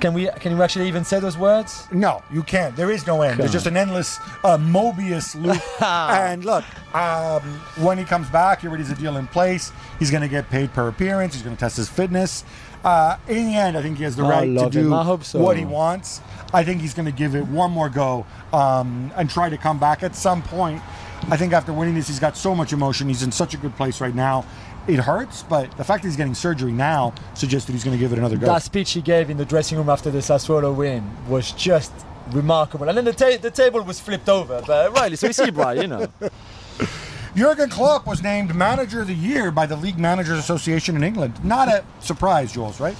Can 0.00 0.14
we 0.14 0.28
can 0.40 0.52
you 0.52 0.62
actually 0.62 0.86
even 0.86 1.04
say 1.04 1.18
those 1.18 1.36
words? 1.36 1.88
No, 1.90 2.22
you 2.30 2.42
can't. 2.42 2.76
There 2.76 2.90
is 2.90 3.06
no 3.06 3.22
end. 3.22 3.40
There's 3.40 3.52
just 3.52 3.66
an 3.66 3.76
endless 3.76 4.18
uh, 4.44 4.56
Mobius 4.56 5.34
loop. 5.34 5.60
and 5.82 6.44
look, 6.44 6.64
um, 6.94 7.42
when 7.78 7.98
he 7.98 8.04
comes 8.04 8.28
back, 8.30 8.60
he 8.60 8.68
already 8.68 8.84
has 8.84 8.92
a 8.92 9.00
deal 9.00 9.16
in 9.16 9.26
place. 9.26 9.72
He's 9.98 10.10
going 10.10 10.22
to 10.22 10.28
get 10.28 10.48
paid 10.50 10.72
per 10.72 10.86
appearance. 10.88 11.34
He's 11.34 11.42
going 11.42 11.56
to 11.56 11.60
test 11.60 11.76
his 11.76 11.88
fitness. 11.88 12.44
Uh, 12.84 13.16
in 13.26 13.46
the 13.46 13.56
end, 13.56 13.76
I 13.76 13.82
think 13.82 13.98
he 13.98 14.04
has 14.04 14.14
the 14.14 14.22
I 14.24 14.30
right 14.30 14.58
to 14.58 14.70
do 14.70 14.90
so. 15.22 15.40
what 15.40 15.56
he 15.56 15.64
wants. 15.64 16.20
I 16.54 16.62
think 16.62 16.80
he's 16.80 16.94
going 16.94 17.06
to 17.06 17.12
give 17.12 17.34
it 17.34 17.46
one 17.46 17.72
more 17.72 17.88
go 17.88 18.24
um, 18.52 19.12
and 19.16 19.28
try 19.28 19.48
to 19.48 19.58
come 19.58 19.78
back 19.80 20.02
at 20.04 20.14
some 20.14 20.42
point. 20.42 20.80
I 21.28 21.36
think 21.36 21.52
after 21.52 21.72
winning 21.72 21.94
this, 21.94 22.06
he's 22.06 22.20
got 22.20 22.36
so 22.36 22.54
much 22.54 22.72
emotion. 22.72 23.08
He's 23.08 23.24
in 23.24 23.32
such 23.32 23.52
a 23.52 23.56
good 23.56 23.74
place 23.76 24.00
right 24.00 24.14
now. 24.14 24.44
It 24.88 25.00
hurts, 25.00 25.42
but 25.42 25.70
the 25.76 25.84
fact 25.84 26.02
that 26.02 26.08
he's 26.08 26.16
getting 26.16 26.34
surgery 26.34 26.72
now 26.72 27.12
suggests 27.34 27.66
that 27.66 27.74
he's 27.74 27.84
going 27.84 27.94
to 27.96 28.00
give 28.00 28.10
it 28.12 28.18
another 28.18 28.38
go. 28.38 28.46
That 28.46 28.62
speech 28.62 28.92
he 28.92 29.02
gave 29.02 29.28
in 29.28 29.36
the 29.36 29.44
dressing 29.44 29.76
room 29.76 29.90
after 29.90 30.10
the 30.10 30.20
Sassuolo 30.20 30.74
win 30.74 31.08
was 31.28 31.52
just 31.52 31.92
remarkable. 32.30 32.88
And 32.88 32.96
then 32.96 33.04
the, 33.04 33.12
ta- 33.12 33.36
the 33.38 33.50
table 33.50 33.82
was 33.82 34.00
flipped 34.00 34.30
over. 34.30 34.62
But 34.66 34.94
rightly, 34.94 35.16
so 35.16 35.26
it's 35.26 35.38
Ibra, 35.38 35.82
you 35.82 35.88
know. 35.88 36.08
Jurgen 37.36 37.68
Klopp 37.68 38.06
was 38.06 38.22
named 38.22 38.54
Manager 38.54 39.02
of 39.02 39.08
the 39.08 39.14
Year 39.14 39.50
by 39.50 39.66
the 39.66 39.76
League 39.76 39.98
Managers 39.98 40.38
Association 40.38 40.96
in 40.96 41.04
England. 41.04 41.44
Not 41.44 41.68
a 41.68 41.84
surprise, 42.00 42.54
Juls, 42.54 42.80
right? 42.80 42.96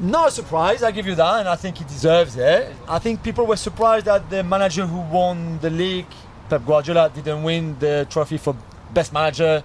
Not 0.00 0.28
a 0.28 0.30
surprise, 0.30 0.82
I 0.82 0.90
give 0.90 1.06
you 1.06 1.14
that, 1.16 1.40
and 1.40 1.48
I 1.48 1.56
think 1.56 1.76
he 1.76 1.84
deserves 1.84 2.36
it. 2.38 2.74
I 2.88 2.98
think 2.98 3.22
people 3.22 3.46
were 3.46 3.56
surprised 3.56 4.06
that 4.06 4.30
the 4.30 4.42
manager 4.42 4.86
who 4.86 5.00
won 5.14 5.58
the 5.58 5.68
league, 5.68 6.06
Pep 6.48 6.64
Guardiola, 6.64 7.10
didn't 7.14 7.42
win 7.42 7.78
the 7.78 8.06
trophy 8.08 8.38
for 8.38 8.56
best 8.94 9.12
manager 9.12 9.62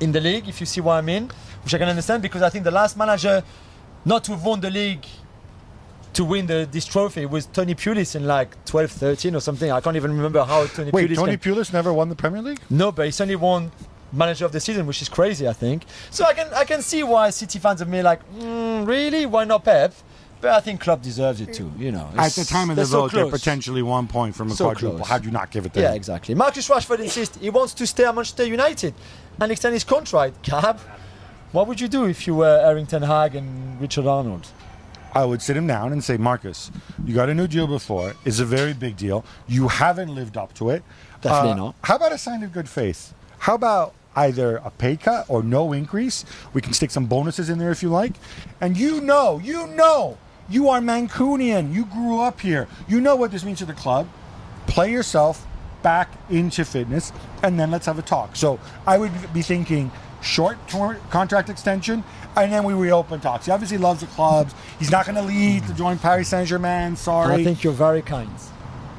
in 0.00 0.12
the 0.12 0.20
league, 0.20 0.48
if 0.48 0.60
you 0.60 0.66
see 0.66 0.80
what 0.80 0.94
I 0.94 1.00
mean, 1.00 1.30
which 1.62 1.74
I 1.74 1.78
can 1.78 1.88
understand 1.88 2.22
because 2.22 2.42
I 2.42 2.48
think 2.50 2.64
the 2.64 2.70
last 2.70 2.96
manager 2.96 3.42
not 4.04 4.24
to 4.24 4.32
have 4.32 4.44
won 4.44 4.60
the 4.60 4.70
league 4.70 5.04
to 6.14 6.24
win 6.24 6.46
the, 6.46 6.68
this 6.70 6.84
trophy 6.84 7.26
was 7.26 7.46
Tony 7.46 7.74
Pulis 7.74 8.14
in 8.14 8.26
like 8.26 8.62
12 8.66 8.90
13 8.90 9.34
or 9.34 9.40
something. 9.40 9.70
I 9.72 9.80
can't 9.80 9.96
even 9.96 10.12
remember 10.16 10.44
how 10.44 10.66
Tony 10.66 10.90
Pulis. 10.90 10.94
Wait, 10.94 11.10
Pulis. 11.10 11.14
Tony 11.16 11.36
came- 11.36 11.54
Pulis 11.54 11.72
never 11.72 11.92
won 11.92 12.08
the 12.08 12.14
Premier 12.16 12.42
League? 12.42 12.60
no, 12.70 12.92
but 12.92 13.06
he's 13.06 13.20
only 13.20 13.36
won 13.36 13.72
manager 14.12 14.44
of 14.44 14.52
the 14.52 14.60
season, 14.60 14.86
which 14.86 15.02
is 15.02 15.08
crazy, 15.08 15.48
I 15.48 15.52
think. 15.52 15.84
So 16.10 16.24
I 16.24 16.34
can 16.34 16.52
I 16.54 16.64
can 16.64 16.82
see 16.82 17.02
why 17.02 17.30
City 17.30 17.58
fans 17.58 17.82
are 17.82 17.86
me 17.86 18.00
like, 18.02 18.20
mm, 18.36 18.86
really? 18.86 19.26
Why 19.26 19.44
not 19.44 19.64
Pep? 19.64 19.92
But 20.40 20.50
I 20.52 20.60
think 20.60 20.80
Klopp 20.82 21.00
deserves 21.00 21.40
it 21.40 21.54
too. 21.54 21.72
You 21.78 21.90
know, 21.90 22.08
At 22.18 22.32
the 22.32 22.44
time 22.44 22.68
of 22.68 22.76
the 22.76 22.82
they're 22.82 22.86
so 22.90 23.00
vote, 23.02 23.12
they're 23.12 23.30
potentially 23.30 23.80
one 23.82 24.06
point 24.06 24.36
from 24.36 24.48
a 24.48 24.50
So 24.54 24.66
quadruple. 24.66 24.98
close. 24.98 25.08
How 25.08 25.16
do 25.18 25.24
you 25.24 25.30
not 25.32 25.50
give 25.50 25.64
it 25.64 25.72
to 25.72 25.80
Yeah, 25.80 25.90
him? 25.90 25.96
exactly. 25.96 26.34
Marcus 26.34 26.68
Rashford 26.68 26.98
insists 27.00 27.38
he 27.38 27.48
wants 27.48 27.72
to 27.74 27.86
stay 27.86 28.04
at 28.04 28.14
Manchester 28.14 28.44
United 28.44 28.92
and 29.40 29.52
extend 29.52 29.74
his 29.74 29.84
contract. 29.84 30.42
Gab, 30.42 30.80
what 31.52 31.68
would 31.68 31.80
you 31.80 31.88
do 31.88 32.04
if 32.06 32.26
you 32.26 32.34
were 32.34 32.60
Erik 32.64 32.88
Ten 32.88 33.02
Hag 33.02 33.34
and 33.34 33.80
Richard 33.80 34.06
Arnold? 34.06 34.48
I 35.14 35.24
would 35.24 35.40
sit 35.40 35.56
him 35.56 35.68
down 35.68 35.92
and 35.92 36.02
say, 36.02 36.16
Marcus, 36.16 36.72
you 37.04 37.14
got 37.14 37.28
a 37.28 37.34
new 37.34 37.46
deal 37.46 37.68
before. 37.68 38.14
It's 38.24 38.40
a 38.40 38.44
very 38.44 38.72
big 38.74 38.96
deal. 38.96 39.24
You 39.46 39.68
haven't 39.68 40.12
lived 40.12 40.36
up 40.36 40.52
to 40.54 40.70
it. 40.70 40.82
Uh, 41.16 41.18
Definitely 41.20 41.60
not. 41.60 41.76
How 41.84 41.96
about 41.96 42.12
a 42.12 42.18
sign 42.18 42.42
of 42.42 42.52
good 42.52 42.68
faith? 42.68 43.14
How 43.38 43.54
about 43.54 43.94
either 44.16 44.56
a 44.56 44.70
pay 44.70 44.96
cut 44.96 45.26
or 45.28 45.44
no 45.44 45.72
increase? 45.72 46.24
We 46.52 46.60
can 46.60 46.72
stick 46.72 46.90
some 46.90 47.06
bonuses 47.06 47.48
in 47.48 47.58
there 47.58 47.70
if 47.70 47.82
you 47.82 47.90
like. 47.90 48.14
And 48.60 48.76
you 48.76 49.00
know, 49.00 49.38
you 49.38 49.68
know, 49.68 50.18
you 50.48 50.68
are 50.68 50.80
Mancunian. 50.80 51.72
You 51.72 51.84
grew 51.84 52.20
up 52.20 52.40
here. 52.40 52.66
You 52.88 53.00
know 53.00 53.14
what 53.14 53.30
this 53.30 53.44
means 53.44 53.60
to 53.60 53.66
the 53.66 53.72
club. 53.72 54.08
Play 54.66 54.90
yourself 54.90 55.46
back 55.84 56.08
into 56.30 56.64
fitness, 56.64 57.12
and 57.44 57.60
then 57.60 57.70
let's 57.70 57.86
have 57.86 58.00
a 58.00 58.02
talk. 58.02 58.34
So 58.34 58.58
I 58.88 58.98
would 58.98 59.12
be 59.32 59.42
thinking 59.42 59.92
short 60.20 60.56
term 60.66 60.96
contract 61.10 61.48
extension, 61.50 62.02
and 62.34 62.50
then 62.52 62.64
we 62.64 62.72
reopen 62.74 63.20
talks. 63.20 63.46
He 63.46 63.52
obviously 63.52 63.78
loves 63.78 64.00
the 64.00 64.06
clubs. 64.08 64.52
He's 64.80 64.90
not 64.90 65.04
going 65.06 65.14
to 65.16 65.22
leave 65.22 65.64
to 65.68 65.74
join 65.74 65.98
Paris 65.98 66.28
Saint 66.28 66.48
Germain. 66.48 66.96
Sorry. 66.96 67.34
I 67.34 67.44
think 67.44 67.62
you're 67.62 67.72
very 67.74 68.02
kind, 68.02 68.30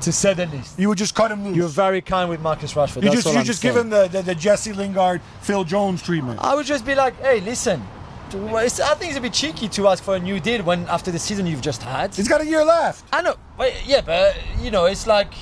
to 0.02 0.12
say 0.14 0.34
the 0.36 0.46
least. 0.46 0.80
you 0.80 0.88
would 0.88 0.98
just 1.00 1.16
cut 1.16 1.32
him 1.32 1.44
loose. 1.44 1.58
You're 1.58 1.68
very 1.68 2.02
kind 2.02 2.30
with 2.30 2.40
Marcus 2.42 2.74
Rashford. 2.76 2.98
you 3.04 3.10
That's 3.10 3.24
just 3.24 3.34
you 3.34 3.40
I'm 3.40 3.46
just 3.46 3.62
saying. 3.62 3.74
give 3.74 3.82
him 3.84 3.90
the, 3.90 4.08
the, 4.08 4.22
the 4.22 4.36
Jesse 4.36 4.72
Lingard, 4.72 5.20
Phil 5.42 5.64
Jones 5.66 6.02
treatment. 6.04 6.40
I 6.42 6.56
would 6.56 6.68
just 6.68 6.86
be 6.86 6.94
like, 6.96 7.20
hey, 7.20 7.42
listen. 7.42 7.82
it's- 8.32 8.80
I 8.80 8.94
think 8.94 9.10
it's 9.12 9.18
a 9.18 9.22
bit 9.22 9.34
cheeky 9.34 9.68
to 9.70 9.88
ask 9.88 10.04
for 10.04 10.16
a 10.16 10.20
new 10.20 10.40
deal 10.40 10.62
when 10.64 10.86
after 10.88 11.10
the 11.12 11.20
season 11.20 11.48
you've 11.48 11.62
just 11.62 11.82
had. 11.82 12.14
He's 12.14 12.28
got 12.28 12.42
a 12.42 12.46
year 12.46 12.64
left. 12.64 13.04
I 13.12 13.22
know, 13.24 13.36
but 13.58 13.74
yeah, 13.88 14.02
but 14.02 14.36
you 14.62 14.70
know, 14.70 14.86
it's 14.86 15.08
like 15.08 15.34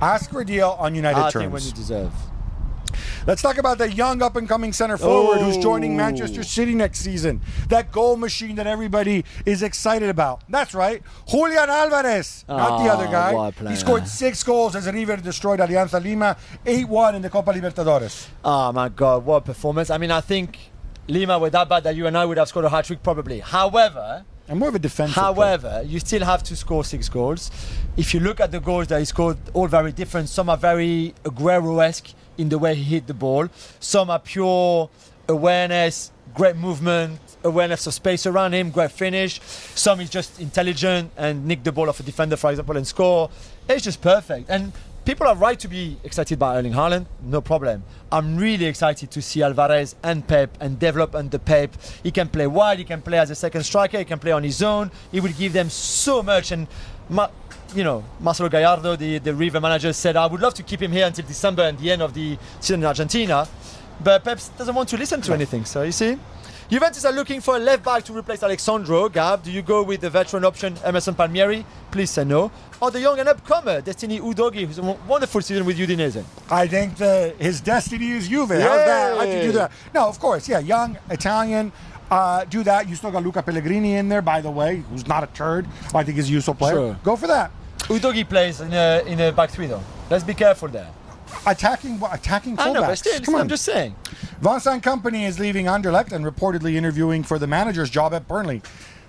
Ask 0.00 0.30
for 0.30 0.40
a 0.40 0.44
deal 0.46 0.76
on 0.78 0.94
United 0.94 1.18
I 1.20 1.30
terms. 1.30 1.42
think 1.42 1.52
when 1.52 1.62
you 1.62 1.72
deserve. 1.72 2.12
Let's 3.26 3.40
talk 3.40 3.56
about 3.56 3.78
the 3.78 3.90
young 3.90 4.20
up 4.22 4.36
and 4.36 4.46
coming 4.46 4.72
center 4.72 4.98
forward 4.98 5.38
who's 5.40 5.56
joining 5.56 5.94
Oh. 5.94 5.96
Manchester 5.96 6.42
City 6.42 6.74
next 6.74 6.98
season. 7.00 7.40
That 7.70 7.90
goal 7.90 8.16
machine 8.18 8.56
that 8.56 8.66
everybody 8.66 9.24
is 9.46 9.62
excited 9.62 10.10
about. 10.10 10.42
That's 10.48 10.74
right. 10.74 11.02
Julian 11.26 11.70
Alvarez, 11.70 12.44
not 12.46 12.82
the 12.84 12.90
Ah, 12.90 12.94
other 12.94 13.06
guy. 13.06 13.70
He 13.70 13.76
scored 13.76 14.06
six 14.06 14.42
goals 14.44 14.76
as 14.76 14.86
River 14.92 15.16
destroyed 15.16 15.58
Alianza 15.60 16.02
Lima 16.02 16.36
8 16.66 16.86
1 16.86 17.14
in 17.14 17.22
the 17.22 17.30
Copa 17.30 17.52
Libertadores. 17.52 18.26
Oh 18.44 18.72
my 18.72 18.90
God, 18.90 19.24
what 19.24 19.36
a 19.38 19.40
performance! 19.40 19.88
I 19.90 19.96
mean, 19.96 20.10
I 20.10 20.20
think 20.20 20.58
Lima 21.08 21.38
were 21.38 21.50
that 21.50 21.68
bad 21.68 21.84
that 21.84 21.96
you 21.96 22.06
and 22.06 22.16
I 22.18 22.26
would 22.26 22.36
have 22.36 22.48
scored 22.48 22.66
a 22.66 22.68
hat 22.68 22.84
trick 22.84 23.02
probably. 23.02 23.40
However, 23.40 24.24
And 24.48 24.58
more 24.58 24.68
of 24.68 24.74
a 24.74 24.78
defensive. 24.78 25.14
player. 25.14 25.24
However, 25.24 25.82
you 25.86 25.98
still 26.00 26.24
have 26.24 26.42
to 26.44 26.56
score 26.56 26.84
six 26.84 27.08
goals. 27.08 27.50
If 27.96 28.12
you 28.12 28.20
look 28.20 28.40
at 28.40 28.52
the 28.52 28.60
goals 28.60 28.88
that 28.88 28.98
he 28.98 29.04
scored, 29.06 29.38
all 29.54 29.68
very 29.68 29.92
different. 29.92 30.28
Some 30.28 30.50
are 30.50 30.56
very 30.56 31.14
Aguero-esque 31.24 32.12
in 32.36 32.48
the 32.48 32.58
way 32.58 32.74
he 32.74 32.82
hit 32.82 33.06
the 33.06 33.14
ball. 33.14 33.48
Some 33.80 34.10
are 34.10 34.18
pure 34.18 34.90
awareness, 35.28 36.12
great 36.34 36.56
movement, 36.56 37.18
awareness 37.42 37.86
of 37.86 37.94
space 37.94 38.26
around 38.26 38.52
him, 38.52 38.70
great 38.70 38.90
finish. 38.90 39.40
Some 39.74 40.00
is 40.00 40.10
just 40.10 40.40
intelligent 40.40 41.12
and 41.16 41.46
nick 41.46 41.64
the 41.64 41.72
ball 41.72 41.88
off 41.88 42.00
a 42.00 42.02
defender, 42.02 42.36
for 42.36 42.50
example, 42.50 42.76
and 42.76 42.86
score. 42.86 43.30
It's 43.68 43.84
just 43.84 44.02
perfect. 44.02 44.50
And 44.50 44.72
people 45.04 45.26
are 45.26 45.36
right 45.36 45.58
to 45.58 45.68
be 45.68 45.98
excited 46.02 46.38
by 46.38 46.56
Erling 46.56 46.72
Haaland, 46.72 47.06
no 47.22 47.40
problem. 47.40 47.84
I'm 48.10 48.36
really 48.36 48.64
excited 48.64 49.10
to 49.10 49.22
see 49.22 49.42
Alvarez 49.42 49.96
and 50.02 50.26
Pep 50.26 50.56
and 50.60 50.78
develop 50.78 51.14
under 51.14 51.38
Pep. 51.38 51.76
He 52.02 52.10
can 52.10 52.28
play 52.28 52.46
wide, 52.46 52.78
he 52.78 52.84
can 52.84 53.02
play 53.02 53.18
as 53.18 53.30
a 53.30 53.34
second 53.34 53.64
striker, 53.64 53.98
he 53.98 54.04
can 54.04 54.18
play 54.18 54.32
on 54.32 54.42
his 54.42 54.62
own. 54.62 54.90
He 55.12 55.20
will 55.20 55.32
give 55.32 55.52
them 55.52 55.68
so 55.70 56.22
much. 56.22 56.52
And 56.52 56.66
Ma- 57.08 57.30
you 57.74 57.84
know, 57.84 58.04
Marcelo 58.20 58.48
Gallardo, 58.48 58.96
the, 58.96 59.18
the 59.18 59.34
River 59.34 59.60
manager, 59.60 59.92
said, 59.92 60.16
I 60.16 60.26
would 60.26 60.40
love 60.40 60.54
to 60.54 60.62
keep 60.62 60.80
him 60.80 60.92
here 60.92 61.06
until 61.06 61.26
December 61.26 61.64
and 61.64 61.78
the 61.78 61.90
end 61.90 62.02
of 62.02 62.14
the 62.14 62.38
season 62.60 62.80
in 62.80 62.86
Argentina. 62.86 63.46
But 64.02 64.24
Pep 64.24 64.38
doesn't 64.56 64.74
want 64.74 64.88
to 64.90 64.96
listen 64.96 65.20
to 65.22 65.34
anything. 65.34 65.64
So 65.64 65.82
you 65.82 65.92
see? 65.92 66.18
Juventus 66.70 67.04
are 67.04 67.12
looking 67.12 67.42
for 67.42 67.56
a 67.56 67.58
left 67.58 67.84
back 67.84 68.02
to 68.04 68.12
replace 68.16 68.42
Alex 68.42 68.62
Sandro. 68.62 69.08
Gab, 69.10 69.42
do 69.42 69.52
you 69.52 69.60
go 69.60 69.82
with 69.82 70.00
the 70.00 70.08
veteran 70.08 70.44
option 70.46 70.76
Emerson 70.82 71.14
Palmieri? 71.14 71.64
Please 71.90 72.10
say 72.10 72.24
no. 72.24 72.50
Or 72.80 72.90
the 72.90 73.00
young 73.00 73.18
and 73.18 73.28
upcomer 73.28 73.84
Destiny 73.84 74.18
Udogie, 74.18 74.66
who's 74.66 74.78
a 74.78 74.82
wonderful 74.82 75.42
season 75.42 75.66
with 75.66 75.78
Udinese. 75.78 76.24
I 76.50 76.66
think 76.66 76.96
the, 76.96 77.34
his 77.38 77.60
destiny 77.60 78.12
is 78.12 78.28
Juve. 78.28 78.48
How's 78.48 78.60
that? 78.60 79.16
How'd 79.18 79.28
you 79.28 79.40
do 79.42 79.52
that? 79.52 79.72
No, 79.94 80.08
of 80.08 80.18
course. 80.18 80.48
Yeah, 80.48 80.60
young, 80.60 80.96
Italian. 81.10 81.70
Uh, 82.10 82.44
do 82.44 82.62
that. 82.62 82.88
You 82.88 82.96
still 82.96 83.10
got 83.10 83.22
Luca 83.22 83.42
Pellegrini 83.42 83.96
in 83.96 84.08
there, 84.08 84.22
by 84.22 84.40
the 84.40 84.50
way, 84.50 84.84
who's 84.90 85.06
not 85.06 85.22
a 85.22 85.26
turd. 85.28 85.66
I 85.94 86.02
think 86.02 86.16
he's 86.16 86.28
a 86.30 86.32
useful 86.32 86.54
player. 86.54 86.74
Sure. 86.74 86.98
Go 87.04 87.16
for 87.16 87.26
that. 87.26 87.50
Udogie 87.80 88.26
plays 88.26 88.62
in 88.62 88.72
a, 88.72 89.02
in 89.06 89.20
a 89.20 89.32
back 89.32 89.50
three 89.50 89.66
though. 89.66 89.82
Let's 90.08 90.24
be 90.24 90.32
careful 90.32 90.68
there. 90.68 90.88
Attacking, 91.46 92.00
what 92.00 92.14
attacking 92.14 92.58
I 92.58 92.72
know, 92.72 92.80
but 92.80 92.90
fullbacks. 92.90 92.98
still, 92.98 93.20
Come 93.20 93.34
I'm 93.36 93.48
just 93.48 93.64
saying. 93.64 93.94
Vincent 94.40 94.82
Kompany 94.82 95.26
is 95.26 95.38
leaving 95.38 95.66
Anderlecht 95.66 96.12
and 96.12 96.24
reportedly 96.24 96.74
interviewing 96.74 97.22
for 97.22 97.38
the 97.38 97.46
manager's 97.46 97.90
job 97.90 98.12
at 98.14 98.26
Burnley. 98.28 98.62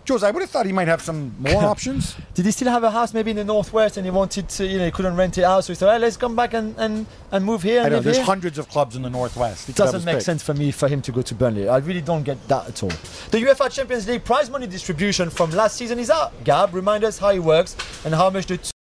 Juls, 0.06 0.22
I 0.22 0.30
would 0.30 0.42
have 0.42 0.52
thought 0.52 0.68
he 0.68 0.72
might 0.72 0.88
have 0.88 1.02
some 1.02 1.34
more 1.40 1.64
options. 1.74 2.16
Did 2.36 2.46
he 2.46 2.52
still 2.52 2.70
have 2.70 2.84
a 2.84 2.92
house 2.92 3.12
maybe 3.12 3.32
in 3.32 3.38
the 3.38 3.44
northwest 3.44 3.98
and 3.98 4.06
he 4.06 4.12
wanted 4.12 4.48
to, 4.50 4.66
you 4.68 4.78
know, 4.78 4.86
he 4.86 4.92
couldn't 4.92 5.16
rent 5.16 5.40
it 5.40 5.44
out, 5.44 5.64
so 5.64 5.74
he 5.74 5.76
said, 5.78 5.92
hey, 5.92 5.98
let's 5.98 6.16
come 6.16 6.36
back 6.36 6.54
and, 6.54 6.76
and, 6.78 7.08
and 7.32 7.44
move 7.44 7.64
here 7.64 7.82
I 7.82 7.90
know 7.90 8.02
there's 8.02 8.18
here. 8.18 8.26
hundreds 8.26 8.60
of 8.60 8.70
clubs 8.70 8.96
in 8.96 9.02
the 9.02 9.10
northwest. 9.10 9.68
It 9.68 9.76
doesn't 9.76 10.06
make 10.06 10.18
pick. 10.18 10.24
sense 10.24 10.44
for 10.44 10.54
me 10.54 10.70
for 10.70 10.88
him 10.88 11.02
to 11.02 11.12
go 11.12 11.24
to 11.24 11.34
Burnley. 11.34 11.68
I 11.68 11.78
really 11.78 12.02
don't 12.02 12.22
get 12.22 12.48
that 12.50 12.68
at 12.68 12.84
all. 12.84 12.90
The 12.90 13.40
UEFA 13.40 13.72
Champions 13.72 14.08
League 14.08 14.24
prize 14.24 14.48
money 14.48 14.68
distribution 14.68 15.32
from 15.32 15.50
last 15.50 15.76
season 15.76 15.98
is 15.98 16.12
out. 16.12 16.32
Gab, 16.44 16.76
remind 16.76 17.04
us 17.04 17.18
how 17.18 17.32
it 17.32 17.40
works 17.40 17.76
and 18.06 18.14
how 18.14 18.30
much 18.30 18.46
the 18.46 18.75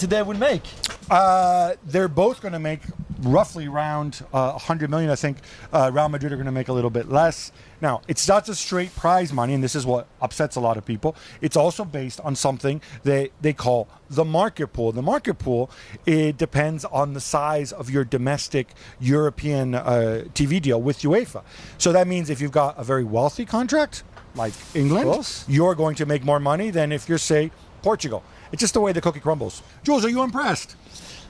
today 0.00 0.22
would 0.22 0.40
make. 0.40 0.62
Uh, 1.10 1.74
they're 1.84 2.08
both 2.08 2.40
going 2.40 2.54
to 2.54 2.58
make 2.58 2.80
roughly 3.20 3.66
around 3.66 4.24
uh, 4.32 4.52
100 4.52 4.88
million. 4.88 5.10
I 5.10 5.14
think 5.14 5.38
uh, 5.74 5.90
Real 5.92 6.08
Madrid 6.08 6.32
are 6.32 6.36
going 6.36 6.46
to 6.46 6.52
make 6.52 6.68
a 6.68 6.72
little 6.72 6.90
bit 6.90 7.10
less. 7.10 7.52
Now, 7.82 8.00
it's 8.08 8.26
not 8.26 8.46
just 8.46 8.62
straight 8.62 8.96
prize 8.96 9.30
money, 9.30 9.52
and 9.52 9.62
this 9.62 9.74
is 9.74 9.84
what 9.84 10.06
upsets 10.22 10.56
a 10.56 10.60
lot 10.60 10.78
of 10.78 10.86
people. 10.86 11.16
It's 11.42 11.56
also 11.56 11.84
based 11.84 12.18
on 12.20 12.34
something 12.34 12.80
that 13.02 13.30
they 13.42 13.52
call 13.52 13.88
the 14.08 14.24
market 14.24 14.68
pool. 14.68 14.90
The 14.92 15.02
market 15.02 15.34
pool 15.34 15.70
it 16.06 16.38
depends 16.38 16.86
on 16.86 17.12
the 17.12 17.20
size 17.20 17.70
of 17.70 17.90
your 17.90 18.04
domestic 18.04 18.68
European 19.00 19.74
uh, 19.74 20.24
TV 20.32 20.62
deal 20.62 20.80
with 20.80 21.00
UEFA. 21.00 21.42
So 21.76 21.92
that 21.92 22.06
means 22.06 22.30
if 22.30 22.40
you've 22.40 22.52
got 22.52 22.78
a 22.78 22.84
very 22.84 23.04
wealthy 23.04 23.44
contract, 23.44 24.02
like 24.34 24.54
England, 24.74 25.04
you're 25.46 25.74
going 25.74 25.96
to 25.96 26.06
make 26.06 26.24
more 26.24 26.40
money 26.40 26.70
than 26.70 26.90
if 26.90 27.08
you're, 27.08 27.18
say, 27.18 27.50
Portugal. 27.82 28.22
It's 28.52 28.60
just 28.60 28.74
the 28.74 28.80
way 28.80 28.92
the 28.92 29.00
cookie 29.00 29.20
crumbles. 29.20 29.62
Jules, 29.82 30.04
are 30.04 30.08
you 30.08 30.22
impressed? 30.22 30.76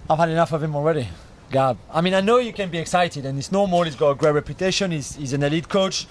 I've 0.09 0.19
had 0.19 0.29
enough 0.29 0.53
of 0.53 0.63
him 0.63 0.75
already. 0.75 1.09
Gab. 1.51 1.79
I 1.93 2.01
mean, 2.01 2.15
I 2.15 2.21
know 2.21 2.39
you 2.39 2.53
can 2.53 2.71
be 2.71 2.79
excited, 2.79 3.27
and 3.27 3.39
it's 3.39 3.53
normal. 3.53 3.83
He's 3.83 3.97
got 3.97 4.11
a 4.11 4.15
great 4.15 4.33
reputation. 4.33 4.91
He's, 4.91 5.17
he's 5.17 5.33
an 5.33 5.43
elite 5.43 5.69
coach. 5.69 6.07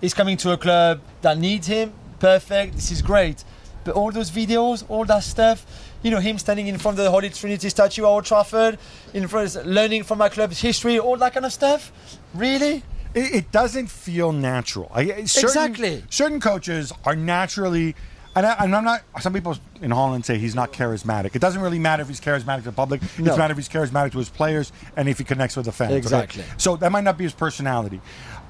He's 0.00 0.14
coming 0.14 0.36
to 0.38 0.52
a 0.52 0.56
club 0.56 1.00
that 1.22 1.38
needs 1.38 1.66
him. 1.66 1.92
Perfect. 2.18 2.74
This 2.74 2.90
is 2.90 3.02
great. 3.02 3.44
But 3.84 3.94
all 3.94 4.10
those 4.10 4.30
videos, 4.30 4.84
all 4.88 5.04
that 5.04 5.22
stuff, 5.24 5.66
you 6.02 6.10
know, 6.10 6.20
him 6.20 6.38
standing 6.38 6.68
in 6.68 6.78
front 6.78 6.98
of 6.98 7.04
the 7.04 7.10
Holy 7.10 7.28
Trinity 7.28 7.68
statue 7.68 8.04
at 8.04 8.08
Old 8.08 8.24
Trafford, 8.24 8.78
in 9.12 9.28
front, 9.28 9.54
of, 9.56 9.66
learning 9.66 10.04
from 10.04 10.18
my 10.18 10.28
club's 10.28 10.60
history, 10.60 10.98
all 10.98 11.16
that 11.18 11.34
kind 11.34 11.44
of 11.44 11.52
stuff. 11.52 11.92
Really? 12.34 12.82
it, 13.14 13.34
it 13.34 13.52
doesn't 13.52 13.88
feel 13.88 14.32
natural. 14.32 14.90
I, 14.92 15.24
certain, 15.24 15.48
Exactly. 15.48 16.04
Certain 16.10 16.40
coaches 16.40 16.92
are 17.04 17.16
naturally, 17.16 17.94
and, 18.34 18.46
I, 18.46 18.52
and 18.64 18.74
I'm 18.74 18.84
not. 18.84 19.02
Some 19.20 19.32
people 19.32 19.56
in 19.82 19.90
Holland 19.90 20.24
say 20.24 20.38
he's 20.38 20.54
not 20.54 20.72
charismatic. 20.72 21.34
It 21.36 21.40
doesn't 21.40 21.60
really 21.62 21.78
matter 21.78 22.02
if 22.02 22.08
he's 22.08 22.20
charismatic 22.20 22.58
to 22.58 22.64
the 22.64 22.72
public. 22.72 23.00
No. 23.18 23.30
It's 23.30 23.38
matter 23.38 23.52
if 23.52 23.58
he's 23.58 23.68
charismatic 23.68 24.12
to 24.12 24.18
his 24.18 24.28
players 24.28 24.72
and 24.96 25.08
if 25.08 25.18
he 25.18 25.24
connects 25.24 25.56
with 25.56 25.66
the 25.66 25.72
fans. 25.72 25.92
Exactly. 25.94 26.44
So 26.56 26.76
that 26.76 26.90
might 26.92 27.04
not 27.04 27.16
be 27.18 27.24
his 27.24 27.32
personality, 27.34 28.00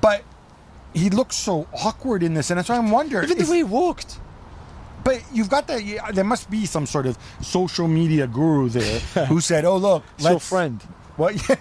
but 0.01 0.23
he 0.95 1.11
looks 1.11 1.37
so 1.37 1.67
awkward 1.85 2.23
in 2.23 2.35
this, 2.35 2.51
and 2.51 2.59
that's 2.59 2.69
why 2.69 2.77
I'm 2.77 2.91
wondering. 2.91 3.25
Even 3.25 3.37
the 3.39 3.43
if- 3.45 3.51
way 3.51 3.57
he 3.59 3.63
walked. 3.65 4.19
but 5.05 5.23
you've 5.33 5.51
got 5.51 5.67
that. 5.67 5.85
yeah, 5.85 6.11
There 6.13 6.25
must 6.25 6.49
be 6.51 6.67
some 6.67 6.87
sort 6.87 7.07
of 7.07 7.19
social 7.43 7.89
media 7.89 8.27
guru 8.27 8.69
there 8.69 9.01
who 9.27 9.41
said, 9.41 9.65
"Oh, 9.65 9.77
look, 9.77 10.03
It's 10.15 10.25
your 10.25 10.33
let's 10.35 10.49
friend. 10.49 10.81
What? 11.17 11.35
Yeah. 11.49 11.57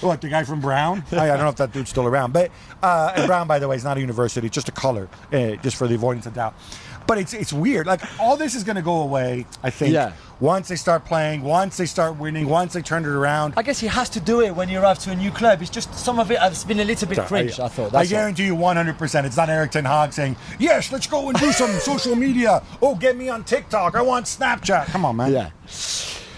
what? 0.00 0.20
The 0.22 0.28
guy 0.30 0.44
from 0.44 0.60
Brown? 0.60 1.04
I, 1.12 1.24
I 1.24 1.26
don't 1.28 1.40
know 1.40 1.48
if 1.50 1.56
that 1.56 1.72
dude's 1.72 1.90
still 1.90 2.06
around. 2.06 2.32
But 2.32 2.50
uh, 2.82 3.12
and 3.14 3.26
Brown, 3.26 3.46
by 3.46 3.58
the 3.58 3.68
way, 3.68 3.76
is 3.76 3.84
not 3.84 3.96
a 3.98 4.00
university; 4.00 4.46
it's 4.46 4.54
just 4.54 4.68
a 4.68 4.72
color, 4.72 5.08
uh, 5.32 5.56
just 5.56 5.76
for 5.76 5.86
the 5.86 5.94
avoidance 5.94 6.24
of 6.26 6.32
doubt. 6.34 6.54
But 7.06 7.18
it's 7.18 7.34
it's 7.34 7.52
weird. 7.52 7.86
Like 7.86 8.00
all 8.20 8.36
this 8.36 8.54
is 8.54 8.64
going 8.64 8.76
to 8.76 8.82
go 8.82 9.00
away. 9.02 9.46
I 9.62 9.70
think. 9.70 9.92
Yeah. 9.92 10.12
Once 10.38 10.68
they 10.68 10.76
start 10.76 11.06
playing, 11.06 11.40
once 11.42 11.78
they 11.78 11.86
start 11.86 12.18
winning, 12.18 12.46
once 12.46 12.74
they 12.74 12.82
turn 12.82 13.04
it 13.04 13.08
around. 13.08 13.54
I 13.56 13.62
guess 13.62 13.80
he 13.80 13.86
has 13.86 14.10
to 14.10 14.20
do 14.20 14.42
it 14.42 14.54
when 14.54 14.68
you 14.68 14.78
arrive 14.80 14.98
to 15.00 15.10
a 15.10 15.16
new 15.16 15.30
club. 15.30 15.62
It's 15.62 15.70
just 15.70 15.94
some 15.94 16.18
of 16.20 16.30
it 16.30 16.38
has 16.38 16.62
been 16.62 16.78
a 16.80 16.84
little 16.84 17.08
bit 17.08 17.18
cringe. 17.20 17.58
I, 17.58 17.68
thought. 17.68 17.86
I 17.86 18.00
That's 18.00 18.12
all. 18.12 18.18
guarantee 18.18 18.44
you 18.44 18.54
100%. 18.54 19.24
It's 19.24 19.36
not 19.38 19.48
Erik 19.48 19.70
Ten 19.70 19.86
Hag 19.86 20.12
saying, 20.12 20.36
yes, 20.58 20.92
let's 20.92 21.06
go 21.06 21.30
and 21.30 21.38
do 21.38 21.52
some 21.52 21.70
social 21.80 22.16
media. 22.16 22.62
Oh, 22.82 22.94
get 22.96 23.16
me 23.16 23.30
on 23.30 23.44
TikTok. 23.44 23.94
I 23.94 24.02
want 24.02 24.26
Snapchat. 24.26 24.86
Come 24.88 25.06
on, 25.06 25.16
man. 25.16 25.32
Yeah. 25.32 25.50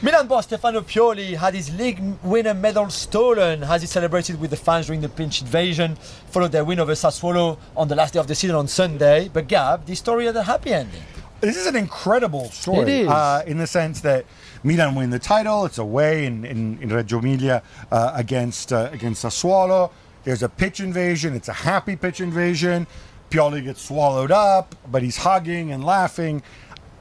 Milan 0.00 0.28
boss 0.28 0.44
Stefano 0.44 0.80
Pioli 0.82 1.36
had 1.36 1.54
his 1.54 1.76
league 1.76 2.00
winner 2.22 2.54
medal 2.54 2.88
stolen 2.88 3.64
as 3.64 3.80
he 3.80 3.88
celebrated 3.88 4.40
with 4.40 4.50
the 4.50 4.56
fans 4.56 4.86
during 4.86 5.00
the 5.00 5.08
pinch 5.08 5.42
invasion, 5.42 5.96
followed 6.30 6.52
their 6.52 6.64
win 6.64 6.78
over 6.78 6.92
Sassuolo 6.92 7.58
on 7.76 7.88
the 7.88 7.96
last 7.96 8.14
day 8.14 8.20
of 8.20 8.28
the 8.28 8.34
season 8.36 8.54
on 8.54 8.68
Sunday. 8.68 9.28
But 9.28 9.48
Gab, 9.48 9.86
this 9.86 9.98
story 9.98 10.26
had 10.26 10.36
a 10.36 10.44
happy 10.44 10.72
ending. 10.72 11.02
This 11.40 11.56
is 11.56 11.66
an 11.66 11.74
incredible 11.74 12.48
story. 12.50 12.82
It 12.82 12.88
is. 12.88 13.08
Uh, 13.08 13.42
in 13.44 13.58
the 13.58 13.66
sense 13.66 14.00
that 14.02 14.24
Milan 14.62 14.94
win 14.94 15.10
the 15.10 15.18
title. 15.18 15.64
It's 15.64 15.78
away 15.78 16.26
in, 16.26 16.44
in, 16.44 16.80
in 16.80 16.90
Reggio 16.90 17.18
Emilia 17.18 17.64
uh, 17.90 18.12
against, 18.14 18.72
uh, 18.72 18.90
against 18.92 19.24
Sassuolo. 19.24 19.90
There's 20.22 20.44
a 20.44 20.48
pitch 20.48 20.78
invasion. 20.78 21.34
It's 21.34 21.48
a 21.48 21.52
happy 21.52 21.96
pitch 21.96 22.20
invasion. 22.20 22.86
Pioli 23.30 23.64
gets 23.64 23.82
swallowed 23.82 24.30
up, 24.30 24.76
but 24.88 25.02
he's 25.02 25.16
hugging 25.16 25.72
and 25.72 25.84
laughing. 25.84 26.40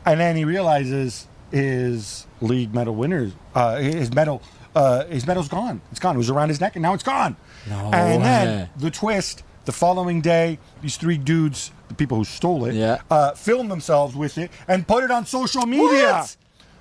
And 0.04 0.20
then 0.20 0.36
he 0.36 0.46
realizes 0.46 1.28
his 1.52 2.26
league 2.42 2.74
medal 2.74 2.96
winners, 2.96 3.34
uh, 3.56 3.78
his 3.78 4.14
medal, 4.14 4.42
uh, 4.76 5.06
his 5.06 5.26
medal's 5.26 5.48
gone. 5.48 5.82
It's 5.92 6.00
gone. 6.00 6.16
It 6.16 6.20
was 6.20 6.30
around 6.30 6.50
his 6.50 6.62
neck, 6.62 6.76
and 6.76 6.84
now 6.84 6.94
it's 6.94 7.04
gone. 7.04 7.36
No 7.70 7.90
and 7.94 8.24
then 8.24 8.48
way. 8.62 8.70
the 8.78 8.92
twist: 8.92 9.44
the 9.66 9.72
following 9.72 10.22
day, 10.22 10.60
these 10.82 10.98
three 10.98 11.18
dudes, 11.18 11.72
the 11.88 11.94
people 11.96 12.18
who 12.18 12.24
stole 12.26 12.66
it, 12.66 12.76
Yeah. 12.76 12.98
uh, 13.10 13.32
filmed 13.34 13.72
themselves 13.72 14.16
with 14.16 14.38
it 14.38 14.52
and 14.68 14.88
put 14.88 15.04
it 15.04 15.12
on 15.12 15.26
social 15.26 15.66
media. 15.66 16.14
What? 16.14 16.36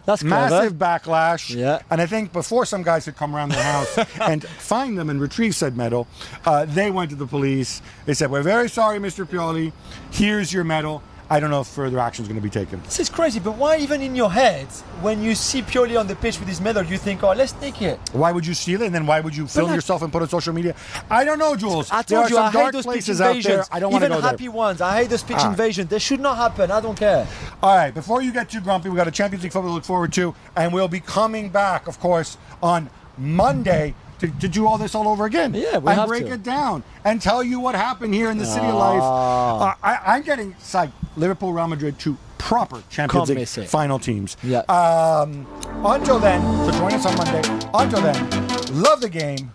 That's 0.04 0.22
clever. 0.22 0.50
Massive 0.50 0.74
backlash. 0.74 1.52
Yeah. 1.52 1.80
And 1.90 2.00
I 2.00 2.06
think 2.06 2.32
before 2.32 2.64
some 2.64 2.84
guys 2.84 3.06
could 3.06 3.16
come 3.16 3.34
around 3.34 3.48
their 3.50 3.62
house 3.64 3.98
and 4.20 4.44
find 4.46 4.96
them 4.96 5.10
and 5.10 5.20
retrieve 5.20 5.56
said 5.56 5.76
medal, 5.76 6.06
uh, 6.44 6.64
they 6.64 6.92
went 6.92 7.10
to 7.10 7.16
the 7.16 7.26
police. 7.26 7.82
They 8.04 8.14
said, 8.14 8.30
We're 8.30 8.44
very 8.44 8.68
sorry, 8.68 9.00
Mr. 9.00 9.26
Pioli. 9.26 9.72
Here's 10.12 10.52
your 10.52 10.62
medal. 10.62 11.02
I 11.28 11.40
don't 11.40 11.50
know 11.50 11.60
if 11.62 11.66
further 11.66 11.98
action 11.98 12.22
is 12.22 12.28
going 12.28 12.40
to 12.40 12.42
be 12.42 12.50
taken. 12.50 12.80
This 12.84 13.00
is 13.00 13.08
crazy, 13.08 13.40
but 13.40 13.56
why 13.56 13.78
even 13.78 14.00
in 14.00 14.14
your 14.14 14.30
head, 14.30 14.66
when 15.00 15.20
you 15.20 15.34
see 15.34 15.60
Pioli 15.60 15.98
on 15.98 16.06
the 16.06 16.14
pitch 16.14 16.38
with 16.38 16.46
his 16.48 16.60
medal, 16.60 16.84
you 16.84 16.96
think, 16.96 17.24
oh, 17.24 17.32
let's 17.32 17.50
take 17.50 17.82
it? 17.82 17.98
Why 18.12 18.30
would 18.30 18.46
you 18.46 18.54
steal 18.54 18.82
it? 18.82 18.86
And 18.86 18.94
then 18.94 19.06
why 19.06 19.18
would 19.18 19.34
you 19.36 19.48
film 19.48 19.66
like- 19.66 19.74
yourself 19.74 20.02
and 20.02 20.12
put 20.12 20.18
it 20.22 20.22
on 20.22 20.28
social 20.28 20.52
media? 20.52 20.76
I 21.10 21.24
don't 21.24 21.40
know, 21.40 21.56
Juls. 21.56 21.90
I 21.90 22.02
there 22.02 22.18
told 22.18 22.26
are 22.26 22.28
you, 22.28 22.34
some 22.36 22.44
I 22.44 22.50
hate 22.50 22.58
dark 22.58 22.72
those 22.74 22.84
pitch 22.86 22.92
places 22.92 23.20
out 23.20 23.24
there. 23.24 23.34
invasions. 23.36 23.68
I 23.72 23.80
don't 23.80 23.90
want 23.90 24.02
to 24.02 24.06
Even 24.06 24.18
go 24.20 24.26
happy 24.28 24.44
there. 24.44 24.50
ones. 24.52 24.80
I 24.80 24.96
hate 24.98 25.10
those 25.10 25.24
pitch 25.24 25.36
Ah. 25.40 25.50
invasions. 25.50 25.88
They 25.90 25.98
should 25.98 26.20
not 26.20 26.36
happen. 26.36 26.70
I 26.70 26.80
don't 26.80 26.96
care. 26.96 27.26
All 27.60 27.76
right, 27.76 27.92
before 27.92 28.22
you 28.22 28.32
get 28.32 28.48
too 28.48 28.60
grumpy, 28.60 28.88
we've 28.88 28.96
got 28.96 29.08
a 29.08 29.10
Champions 29.10 29.42
League 29.42 29.52
football 29.52 29.70
to 29.70 29.74
look 29.74 29.84
forward 29.84 30.12
to, 30.12 30.32
and 30.54 30.72
we'll 30.72 30.86
be 30.86 31.00
coming 31.00 31.48
back, 31.48 31.88
of 31.88 31.98
course, 31.98 32.38
on 32.62 32.88
Monday 33.18 33.94
to, 34.18 34.28
to 34.28 34.48
do 34.48 34.66
all 34.66 34.78
this 34.78 34.94
all 34.94 35.08
over 35.08 35.24
again. 35.24 35.54
Yeah, 35.54 35.78
we 35.78 35.92
and 35.92 36.08
break 36.08 36.26
to. 36.26 36.32
it 36.32 36.42
down 36.42 36.82
and 37.04 37.20
tell 37.20 37.42
you 37.42 37.60
what 37.60 37.74
happened 37.74 38.14
here 38.14 38.30
in 38.30 38.38
the 38.38 38.46
city 38.46 38.66
of 38.66 38.74
life. 38.74 39.02
Uh, 39.02 39.74
I, 39.82 40.00
I'm 40.06 40.22
getting 40.22 40.54
psyched. 40.54 40.92
Liverpool, 41.16 41.52
Real 41.52 41.66
Madrid, 41.66 41.98
two 41.98 42.16
proper 42.38 42.82
Champions 42.90 43.56
League 43.56 43.68
final 43.68 43.98
teams. 43.98 44.36
Yeah. 44.42 44.58
Um, 44.68 45.46
until 45.84 46.18
then, 46.18 46.42
so 46.64 46.78
join 46.78 46.92
us 46.92 47.06
on 47.06 47.16
Monday. 47.16 47.42
Until 47.74 48.02
then, 48.02 48.82
love 48.82 49.00
the 49.00 49.08
game, 49.08 49.50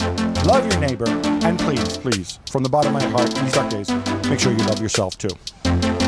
love 0.45 0.69
your 0.69 0.79
neighbor, 0.79 1.07
and 1.45 1.59
please, 1.59 1.97
please, 1.97 2.39
from 2.49 2.63
the 2.63 2.69
bottom 2.69 2.95
of 2.95 3.03
my 3.03 3.09
heart, 3.09 3.29
these 3.35 3.53
days, 3.71 4.29
make 4.29 4.39
sure 4.39 4.51
you 4.51 4.65
love 4.65 4.81
yourself 4.81 5.17
too. 5.17 6.00